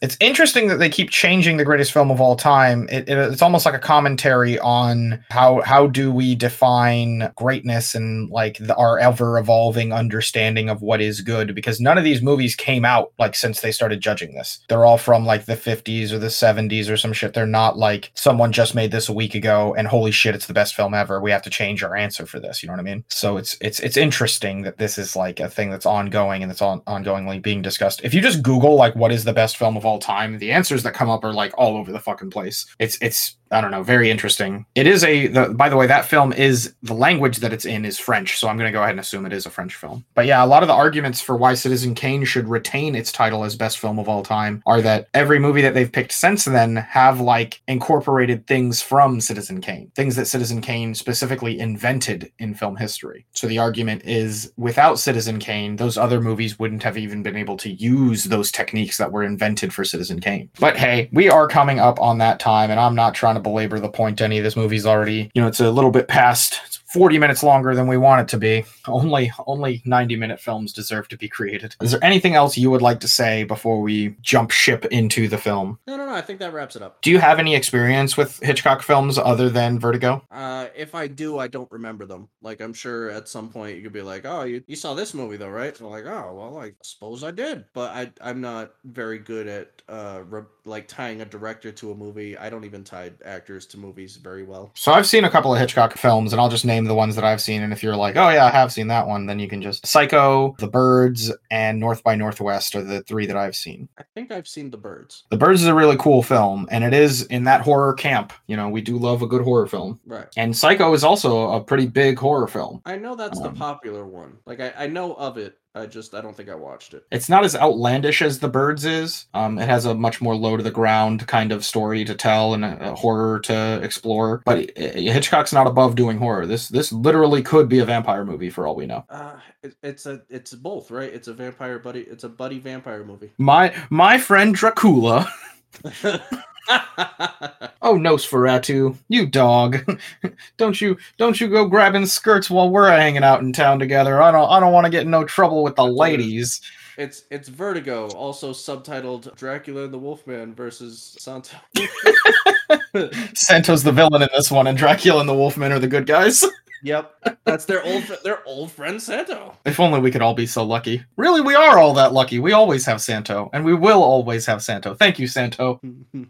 It's 0.00 0.16
interesting 0.20 0.68
that 0.68 0.76
they 0.76 0.88
keep 0.88 1.10
changing 1.10 1.56
the 1.56 1.64
greatest 1.64 1.90
film 1.90 2.12
of 2.12 2.20
all 2.20 2.36
time. 2.36 2.86
It, 2.88 3.08
it- 3.08 3.18
it's 3.32 3.42
almost 3.42 3.66
like 3.66 3.74
a 3.74 3.80
commentary 3.80 4.60
on 4.60 5.24
how 5.30 5.60
how 5.62 5.88
do 5.88 6.12
we 6.12 6.36
define 6.36 7.32
greatness 7.34 7.94
and 7.96 8.30
like 8.30 8.58
the, 8.58 8.76
our 8.76 8.96
ever 9.00 9.38
evolving 9.38 9.92
understanding 9.92 10.68
of 10.68 10.82
what 10.82 11.00
is 11.00 11.20
good. 11.20 11.52
Because 11.52 11.80
none 11.80 11.98
of 11.98 12.04
these 12.04 12.22
movies 12.22 12.54
came 12.54 12.84
out 12.84 13.10
like 13.18 13.34
since 13.34 13.60
they 13.60 13.72
started 13.72 14.00
judging 14.00 14.34
this. 14.34 14.60
They're 14.68 14.84
all 14.84 14.98
from 14.98 15.24
like 15.26 15.46
the 15.46 15.56
50s 15.56 16.12
or 16.12 16.18
the 16.20 16.28
70s 16.28 16.88
or 16.88 16.96
some 16.96 17.12
shit. 17.12 17.34
They're 17.34 17.44
not 17.46 17.76
like 17.76 18.12
someone 18.14 18.52
just 18.52 18.74
made 18.76 18.92
this 18.92 19.08
a 19.08 19.12
week 19.12 19.34
ago 19.34 19.74
and 19.76 19.88
holy 19.88 20.12
shit, 20.12 20.36
it's 20.36 20.46
the 20.46 20.54
best 20.54 20.76
film 20.76 20.94
ever. 20.94 21.20
We 21.20 21.32
have 21.32 21.42
to 21.42 21.50
change 21.50 21.82
our 21.82 21.96
answer 21.96 22.24
for 22.26 22.38
this. 22.38 22.62
You 22.62 22.68
know 22.68 22.74
what 22.74 22.80
I 22.80 22.84
mean? 22.84 23.04
So 23.08 23.36
it's 23.38 23.56
it's 23.60 23.80
it's 23.80 23.96
interesting 23.96 24.25
that 24.26 24.78
this 24.78 24.98
is 24.98 25.16
like 25.16 25.40
a 25.40 25.48
thing 25.48 25.70
that's 25.70 25.86
ongoing 25.86 26.42
and 26.42 26.50
that's 26.50 26.62
on 26.62 26.80
ongoingly 26.82 27.40
being 27.40 27.62
discussed. 27.62 28.00
If 28.04 28.14
you 28.14 28.20
just 28.20 28.42
Google 28.42 28.74
like 28.74 28.94
what 28.94 29.12
is 29.12 29.24
the 29.24 29.32
best 29.32 29.56
film 29.56 29.76
of 29.76 29.86
all 29.86 29.98
time, 29.98 30.38
the 30.38 30.52
answers 30.52 30.82
that 30.82 30.94
come 30.94 31.10
up 31.10 31.24
are 31.24 31.32
like 31.32 31.52
all 31.56 31.76
over 31.76 31.92
the 31.92 32.00
fucking 32.00 32.30
place. 32.30 32.66
It's 32.78 32.98
it's 33.00 33.36
I 33.50 33.60
don't 33.60 33.70
know, 33.70 33.82
very 33.82 34.10
interesting. 34.10 34.66
It 34.74 34.86
is 34.86 35.04
a 35.04 35.28
the, 35.28 35.48
by 35.50 35.68
the 35.68 35.76
way, 35.76 35.86
that 35.86 36.04
film 36.04 36.32
is 36.32 36.74
the 36.82 36.94
language 36.94 37.38
that 37.38 37.52
it's 37.52 37.64
in 37.64 37.84
is 37.84 37.98
French, 37.98 38.38
so 38.38 38.48
I'm 38.48 38.56
going 38.56 38.68
to 38.68 38.76
go 38.76 38.80
ahead 38.80 38.90
and 38.90 39.00
assume 39.00 39.26
it 39.26 39.32
is 39.32 39.46
a 39.46 39.50
French 39.50 39.74
film. 39.74 40.04
But 40.14 40.26
yeah, 40.26 40.44
a 40.44 40.46
lot 40.46 40.62
of 40.62 40.68
the 40.68 40.74
arguments 40.74 41.20
for 41.20 41.36
why 41.36 41.54
Citizen 41.54 41.94
Kane 41.94 42.24
should 42.24 42.48
retain 42.48 42.94
its 42.94 43.12
title 43.12 43.44
as 43.44 43.56
best 43.56 43.78
film 43.78 43.98
of 43.98 44.08
all 44.08 44.22
time 44.22 44.62
are 44.66 44.80
that 44.82 45.08
every 45.14 45.38
movie 45.38 45.62
that 45.62 45.74
they've 45.74 45.90
picked 45.90 46.12
since 46.12 46.44
then 46.44 46.76
have 46.76 47.20
like 47.20 47.62
incorporated 47.68 48.46
things 48.46 48.82
from 48.82 49.20
Citizen 49.20 49.60
Kane, 49.60 49.92
things 49.94 50.16
that 50.16 50.26
Citizen 50.26 50.60
Kane 50.60 50.94
specifically 50.94 51.58
invented 51.58 52.32
in 52.38 52.54
film 52.54 52.76
history. 52.76 53.26
So 53.32 53.46
the 53.46 53.58
argument 53.58 54.02
is 54.04 54.52
without 54.56 54.98
Citizen 54.98 55.38
Kane, 55.38 55.76
those 55.76 55.96
other 55.96 56.20
movies 56.20 56.58
wouldn't 56.58 56.82
have 56.82 56.98
even 56.98 57.22
been 57.22 57.36
able 57.36 57.56
to 57.58 57.70
use 57.70 58.24
those 58.24 58.50
techniques 58.50 58.98
that 58.98 59.12
were 59.12 59.22
invented 59.22 59.72
for 59.72 59.84
Citizen 59.84 60.20
Kane. 60.20 60.50
But 60.58 60.76
hey, 60.76 61.08
we 61.12 61.28
are 61.28 61.46
coming 61.46 61.78
up 61.78 62.00
on 62.00 62.18
that 62.18 62.40
time, 62.40 62.70
and 62.70 62.80
I'm 62.80 62.94
not 62.94 63.14
trying 63.14 63.35
to 63.36 63.40
belabor 63.40 63.78
the 63.78 63.88
point 63.88 64.20
any. 64.20 64.38
of 64.38 64.44
This 64.44 64.56
movie's 64.56 64.86
already, 64.86 65.30
you 65.34 65.42
know, 65.42 65.48
it's 65.48 65.60
a 65.60 65.70
little 65.70 65.90
bit 65.90 66.08
past. 66.08 66.60
It's 66.66 66.76
40 66.86 67.18
minutes 67.18 67.42
longer 67.42 67.74
than 67.74 67.88
we 67.88 67.96
want 67.96 68.22
it 68.22 68.28
to 68.28 68.38
be. 68.38 68.64
Only 68.86 69.32
only 69.46 69.82
90 69.84 70.16
minute 70.16 70.40
films 70.40 70.72
deserve 70.72 71.08
to 71.08 71.16
be 71.16 71.28
created. 71.28 71.74
Is 71.82 71.90
there 71.90 72.02
anything 72.04 72.34
else 72.34 72.56
you 72.56 72.70
would 72.70 72.82
like 72.82 73.00
to 73.00 73.08
say 73.08 73.44
before 73.44 73.80
we 73.80 74.16
jump 74.22 74.50
ship 74.50 74.84
into 74.86 75.28
the 75.28 75.36
film? 75.36 75.78
No, 75.86 75.96
no, 75.96 76.06
no. 76.06 76.14
I 76.14 76.22
think 76.22 76.38
that 76.38 76.52
wraps 76.52 76.76
it 76.76 76.82
up. 76.82 77.02
Do 77.02 77.10
you 77.10 77.18
have 77.18 77.38
any 77.38 77.54
experience 77.54 78.16
with 78.16 78.38
Hitchcock 78.42 78.82
films 78.82 79.18
other 79.18 79.50
than 79.50 79.78
Vertigo? 79.78 80.22
Uh, 80.30 80.68
if 80.74 80.94
I 80.94 81.06
do, 81.06 81.38
I 81.38 81.48
don't 81.48 81.70
remember 81.70 82.06
them. 82.06 82.28
Like, 82.40 82.60
I'm 82.60 82.72
sure 82.72 83.10
at 83.10 83.28
some 83.28 83.50
point 83.50 83.76
you 83.76 83.82
could 83.82 83.92
be 83.92 84.02
like, 84.02 84.24
"Oh, 84.24 84.44
you, 84.44 84.62
you 84.66 84.76
saw 84.76 84.94
this 84.94 85.12
movie 85.12 85.36
though, 85.36 85.48
right?" 85.48 85.76
So 85.76 85.88
like, 85.88 86.06
"Oh, 86.06 86.34
well, 86.34 86.58
I 86.58 86.72
suppose 86.82 87.24
I 87.24 87.32
did," 87.32 87.64
but 87.74 87.90
I 87.90 88.12
I'm 88.20 88.40
not 88.40 88.72
very 88.84 89.18
good 89.18 89.48
at 89.48 89.82
uh 89.88 90.22
re- 90.26 90.42
like 90.66 90.88
tying 90.88 91.20
a 91.20 91.24
director 91.24 91.70
to 91.72 91.92
a 91.92 91.94
movie. 91.94 92.36
I 92.36 92.50
don't 92.50 92.64
even 92.64 92.84
tie 92.84 93.12
actors 93.24 93.66
to 93.66 93.78
movies 93.78 94.16
very 94.16 94.42
well. 94.42 94.72
So 94.74 94.92
I've 94.92 95.06
seen 95.06 95.24
a 95.24 95.30
couple 95.30 95.54
of 95.54 95.60
Hitchcock 95.60 95.96
films, 95.96 96.32
and 96.32 96.40
I'll 96.40 96.48
just 96.48 96.64
name 96.64 96.84
the 96.84 96.94
ones 96.94 97.14
that 97.14 97.24
I've 97.24 97.40
seen. 97.40 97.62
And 97.62 97.72
if 97.72 97.82
you're 97.82 97.96
like, 97.96 98.16
oh 98.16 98.28
yeah, 98.28 98.46
I 98.46 98.50
have 98.50 98.72
seen 98.72 98.88
that 98.88 99.06
one, 99.06 99.26
then 99.26 99.38
you 99.38 99.48
can 99.48 99.62
just 99.62 99.86
Psycho, 99.86 100.54
The 100.58 100.68
Birds, 100.68 101.32
and 101.50 101.78
North 101.78 102.02
by 102.02 102.14
Northwest 102.16 102.74
are 102.74 102.82
the 102.82 103.02
three 103.02 103.26
that 103.26 103.36
I've 103.36 103.56
seen. 103.56 103.88
I 103.98 104.02
think 104.14 104.32
I've 104.32 104.48
seen 104.48 104.70
The 104.70 104.76
Birds. 104.76 105.24
The 105.30 105.36
Birds 105.36 105.62
is 105.62 105.68
a 105.68 105.74
really 105.74 105.96
cool 105.98 106.22
film, 106.22 106.66
and 106.70 106.84
it 106.84 106.92
is 106.92 107.22
in 107.26 107.44
that 107.44 107.60
horror 107.62 107.94
camp. 107.94 108.32
You 108.46 108.56
know, 108.56 108.68
we 108.68 108.80
do 108.80 108.98
love 108.98 109.22
a 109.22 109.26
good 109.26 109.42
horror 109.42 109.66
film. 109.66 110.00
Right. 110.06 110.26
And 110.36 110.56
Psycho 110.56 110.92
is 110.94 111.04
also 111.04 111.50
a 111.52 111.60
pretty 111.60 111.86
big 111.86 112.18
horror 112.18 112.46
film. 112.48 112.82
I 112.84 112.96
know 112.96 113.14
that's 113.14 113.40
the 113.40 113.48
Um, 113.48 113.54
popular 113.56 114.06
one. 114.06 114.38
Like 114.46 114.60
I, 114.60 114.72
I 114.76 114.86
know 114.86 115.14
of 115.14 115.38
it. 115.38 115.58
I 115.76 115.86
just 115.86 116.14
I 116.14 116.22
don't 116.22 116.34
think 116.34 116.48
I 116.48 116.54
watched 116.54 116.94
it. 116.94 117.04
It's 117.10 117.28
not 117.28 117.44
as 117.44 117.54
outlandish 117.54 118.22
as 118.22 118.38
The 118.38 118.48
Birds 118.48 118.86
is. 118.86 119.26
Um, 119.34 119.58
it 119.58 119.68
has 119.68 119.84
a 119.84 119.94
much 119.94 120.22
more 120.22 120.34
low 120.34 120.56
to 120.56 120.62
the 120.62 120.70
ground 120.70 121.26
kind 121.26 121.52
of 121.52 121.64
story 121.64 122.04
to 122.06 122.14
tell 122.14 122.54
and 122.54 122.64
a, 122.64 122.92
a 122.92 122.94
horror 122.94 123.40
to 123.40 123.80
explore. 123.82 124.42
But 124.46 124.76
Hitchcock's 124.76 125.52
not 125.52 125.66
above 125.66 125.94
doing 125.94 126.16
horror. 126.16 126.46
This 126.46 126.68
this 126.68 126.92
literally 126.92 127.42
could 127.42 127.68
be 127.68 127.80
a 127.80 127.84
vampire 127.84 128.24
movie 128.24 128.48
for 128.48 128.66
all 128.66 128.74
we 128.74 128.86
know. 128.86 129.04
Uh, 129.10 129.36
it, 129.62 129.76
it's 129.82 130.06
a 130.06 130.22
it's 130.30 130.54
both, 130.54 130.90
right? 130.90 131.12
It's 131.12 131.28
a 131.28 131.34
vampire 131.34 131.78
buddy. 131.78 132.00
It's 132.00 132.24
a 132.24 132.28
buddy 132.30 132.58
vampire 132.58 133.04
movie. 133.04 133.32
My 133.36 133.74
my 133.90 134.16
friend 134.18 134.54
Dracula. 134.54 135.30
Oh 137.82 137.94
Nosferatu, 137.94 138.96
you 139.08 139.26
dog! 139.26 139.98
don't 140.56 140.80
you 140.80 140.96
don't 141.18 141.40
you 141.40 141.46
go 141.46 141.66
grabbing 141.66 142.06
skirts 142.06 142.50
while 142.50 142.68
we're 142.68 142.90
hanging 142.90 143.22
out 143.22 143.42
in 143.42 143.52
town 143.52 143.78
together? 143.78 144.20
I 144.20 144.32
don't 144.32 144.50
I 144.50 144.58
don't 144.58 144.72
want 144.72 144.86
to 144.86 144.90
get 144.90 145.02
in 145.04 145.10
no 145.10 145.22
trouble 145.24 145.62
with 145.62 145.76
the 145.76 145.84
ladies. 145.84 146.60
it's 146.96 147.22
it's 147.30 147.48
Vertigo, 147.48 148.08
also 148.08 148.52
subtitled 148.52 149.36
Dracula 149.36 149.84
and 149.84 149.94
the 149.94 149.98
Wolfman 149.98 150.52
versus 150.52 151.16
Santo. 151.20 151.56
Santo's 153.34 153.84
the 153.84 153.92
villain 153.92 154.22
in 154.22 154.28
this 154.36 154.50
one, 154.50 154.66
and 154.66 154.76
Dracula 154.76 155.20
and 155.20 155.28
the 155.28 155.34
Wolfman 155.34 155.70
are 155.70 155.78
the 155.78 155.86
good 155.86 156.06
guys. 156.06 156.44
Yep, 156.82 157.14
that's 157.44 157.64
their 157.64 157.82
old 157.84 158.04
their 158.24 158.46
old 158.46 158.70
friend 158.70 159.00
Santo. 159.00 159.54
If 159.64 159.80
only 159.80 160.00
we 160.00 160.10
could 160.10 160.22
all 160.22 160.34
be 160.34 160.46
so 160.46 160.64
lucky. 160.64 161.02
Really, 161.16 161.40
we 161.40 161.54
are 161.54 161.78
all 161.78 161.92
that 161.94 162.12
lucky. 162.12 162.38
We 162.38 162.52
always 162.52 162.84
have 162.86 163.00
Santo, 163.00 163.50
and 163.52 163.64
we 163.64 163.74
will 163.74 164.02
always 164.02 164.46
have 164.46 164.62
Santo. 164.62 164.94
Thank 164.94 165.18
you, 165.18 165.26
Santo. 165.26 165.80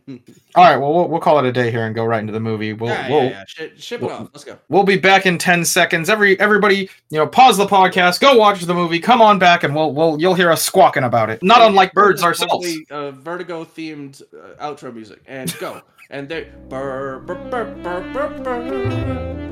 All 0.56 0.64
right, 0.64 0.78
well, 0.78 0.94
we'll, 0.94 1.08
we'll 1.08 1.20
call 1.20 1.38
it 1.38 1.44
a 1.44 1.52
day 1.52 1.70
here 1.70 1.84
and 1.84 1.94
go 1.94 2.02
right 2.06 2.18
into 2.20 2.32
the 2.32 2.40
movie. 2.40 2.72
We'll, 2.72 2.88
yeah, 2.88 3.10
we'll, 3.10 3.24
yeah, 3.24 3.28
yeah. 3.30 3.44
Ship, 3.46 3.78
ship 3.78 4.00
it 4.02 4.06
we'll- 4.06 4.14
off. 4.14 4.28
Let's 4.32 4.44
go. 4.44 4.56
We'll 4.70 4.84
be 4.84 4.96
back 4.96 5.26
in 5.26 5.36
10 5.36 5.66
seconds. 5.66 6.08
Every 6.08 6.40
everybody, 6.40 6.88
you 7.10 7.18
know, 7.18 7.26
pause 7.26 7.58
the 7.58 7.66
podcast, 7.66 8.20
go 8.20 8.36
watch 8.38 8.62
the 8.62 8.72
movie, 8.72 8.98
come 8.98 9.20
on 9.20 9.38
back 9.38 9.64
and 9.64 9.74
we'll 9.74 9.92
we'll 9.92 10.18
you'll 10.18 10.34
hear 10.34 10.50
us 10.50 10.62
squawking 10.62 11.04
about 11.04 11.28
it. 11.28 11.42
Not 11.42 11.60
unlike 11.60 11.92
birds 11.92 12.22
ourselves. 12.22 12.66
totally, 12.66 12.86
Uh, 12.90 13.10
Vertigo 13.10 13.64
themed 13.66 14.22
uh, 14.32 14.66
outro 14.66 14.94
music 14.94 15.20
and 15.26 15.54
go 15.58 15.82
and 16.08 16.26
they. 16.28 16.48
Burr, 16.70 17.18
burr, 17.20 17.34
burr, 17.50 17.64
burr, 17.82 18.12
burr, 18.12 18.42
burr. 18.42 19.45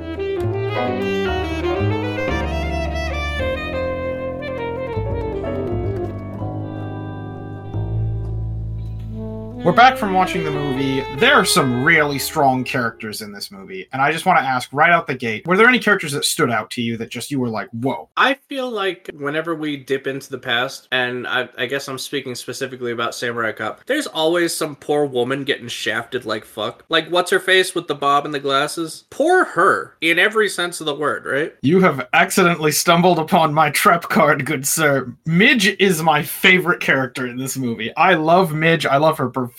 Thank 0.75 1.65
you. 1.67 1.74
We're 9.65 9.73
back 9.73 9.97
from 9.97 10.13
watching 10.13 10.45
the 10.45 10.51
movie. 10.51 11.01
There 11.17 11.33
are 11.33 11.45
some 11.47 11.83
really 11.83 12.19
strong 12.19 12.65
characters 12.65 13.23
in 13.23 13.33
this 13.33 13.51
movie, 13.51 13.89
and 13.95 14.03
I 14.03 14.13
just 14.13 14.27
want 14.27 14.39
to 14.39 14.45
ask 14.45 14.69
right 14.75 14.91
out 14.91 15.07
the 15.07 15.15
gate, 15.15 15.47
were 15.47 15.57
there 15.57 15.67
any 15.67 15.79
characters 15.79 16.13
that 16.13 16.27
stood 16.27 16.51
out 16.51 16.71
to 16.73 16.83
you 16.83 16.99
that 16.99 17.09
just 17.09 17.31
you 17.31 17.41
were 17.41 17.49
like, 17.49 17.71
"Whoa." 17.71 18.11
I 18.15 18.35
feel 18.35 18.71
like 18.71 19.09
whenever 19.15 19.55
we 19.55 19.79
dip 19.79 20.07
into 20.07 20.29
the 20.29 20.39
past, 20.39 20.87
and 20.93 21.27
I, 21.27 21.49
I 21.57 21.65
guess 21.65 21.89
I'm 21.89 21.97
speaking 21.97 22.35
specifically 22.35 22.93
about 22.93 23.15
Samurai 23.15 23.53
Cop, 23.53 23.87
there's 23.87 24.07
always 24.07 24.55
some 24.55 24.77
poor 24.77 25.07
woman 25.07 25.45
getting 25.45 25.69
shafted 25.69 26.27
like 26.27 26.45
fuck. 26.45 26.85
Like, 26.91 27.09
what's 27.09 27.31
her 27.31 27.41
face 27.41 27.75
with 27.75 27.89
the 27.89 27.95
bob 27.95 28.27
and 28.27 28.35
the 28.35 28.41
glasses? 28.41 29.05
Poor 29.09 29.47
her, 29.47 29.97
in 30.03 30.19
every 30.19 30.51
sense 30.51 30.81
of 30.81 30.85
the 30.85 30.95
word, 30.95 31.25
right? 31.25 31.55
You 31.63 31.81
have 31.81 32.07
accidentally 32.13 32.73
stumbled 32.73 33.19
upon 33.19 33.55
my 33.55 33.71
trap 33.71 34.03
card, 34.03 34.45
good 34.45 34.67
sir. 34.67 35.11
Midge 35.25 35.69
is 35.81 36.03
my 36.03 36.23
favorite 36.23 36.81
character 36.81 37.27
in 37.27 37.39
this 37.39 37.57
movie. 37.57 37.97
I 37.97 38.13
love 38.13 38.53
Midge. 38.53 38.85
I 38.85 38.99
love 38.99 39.17
her 39.17 39.31
performance. 39.31 39.54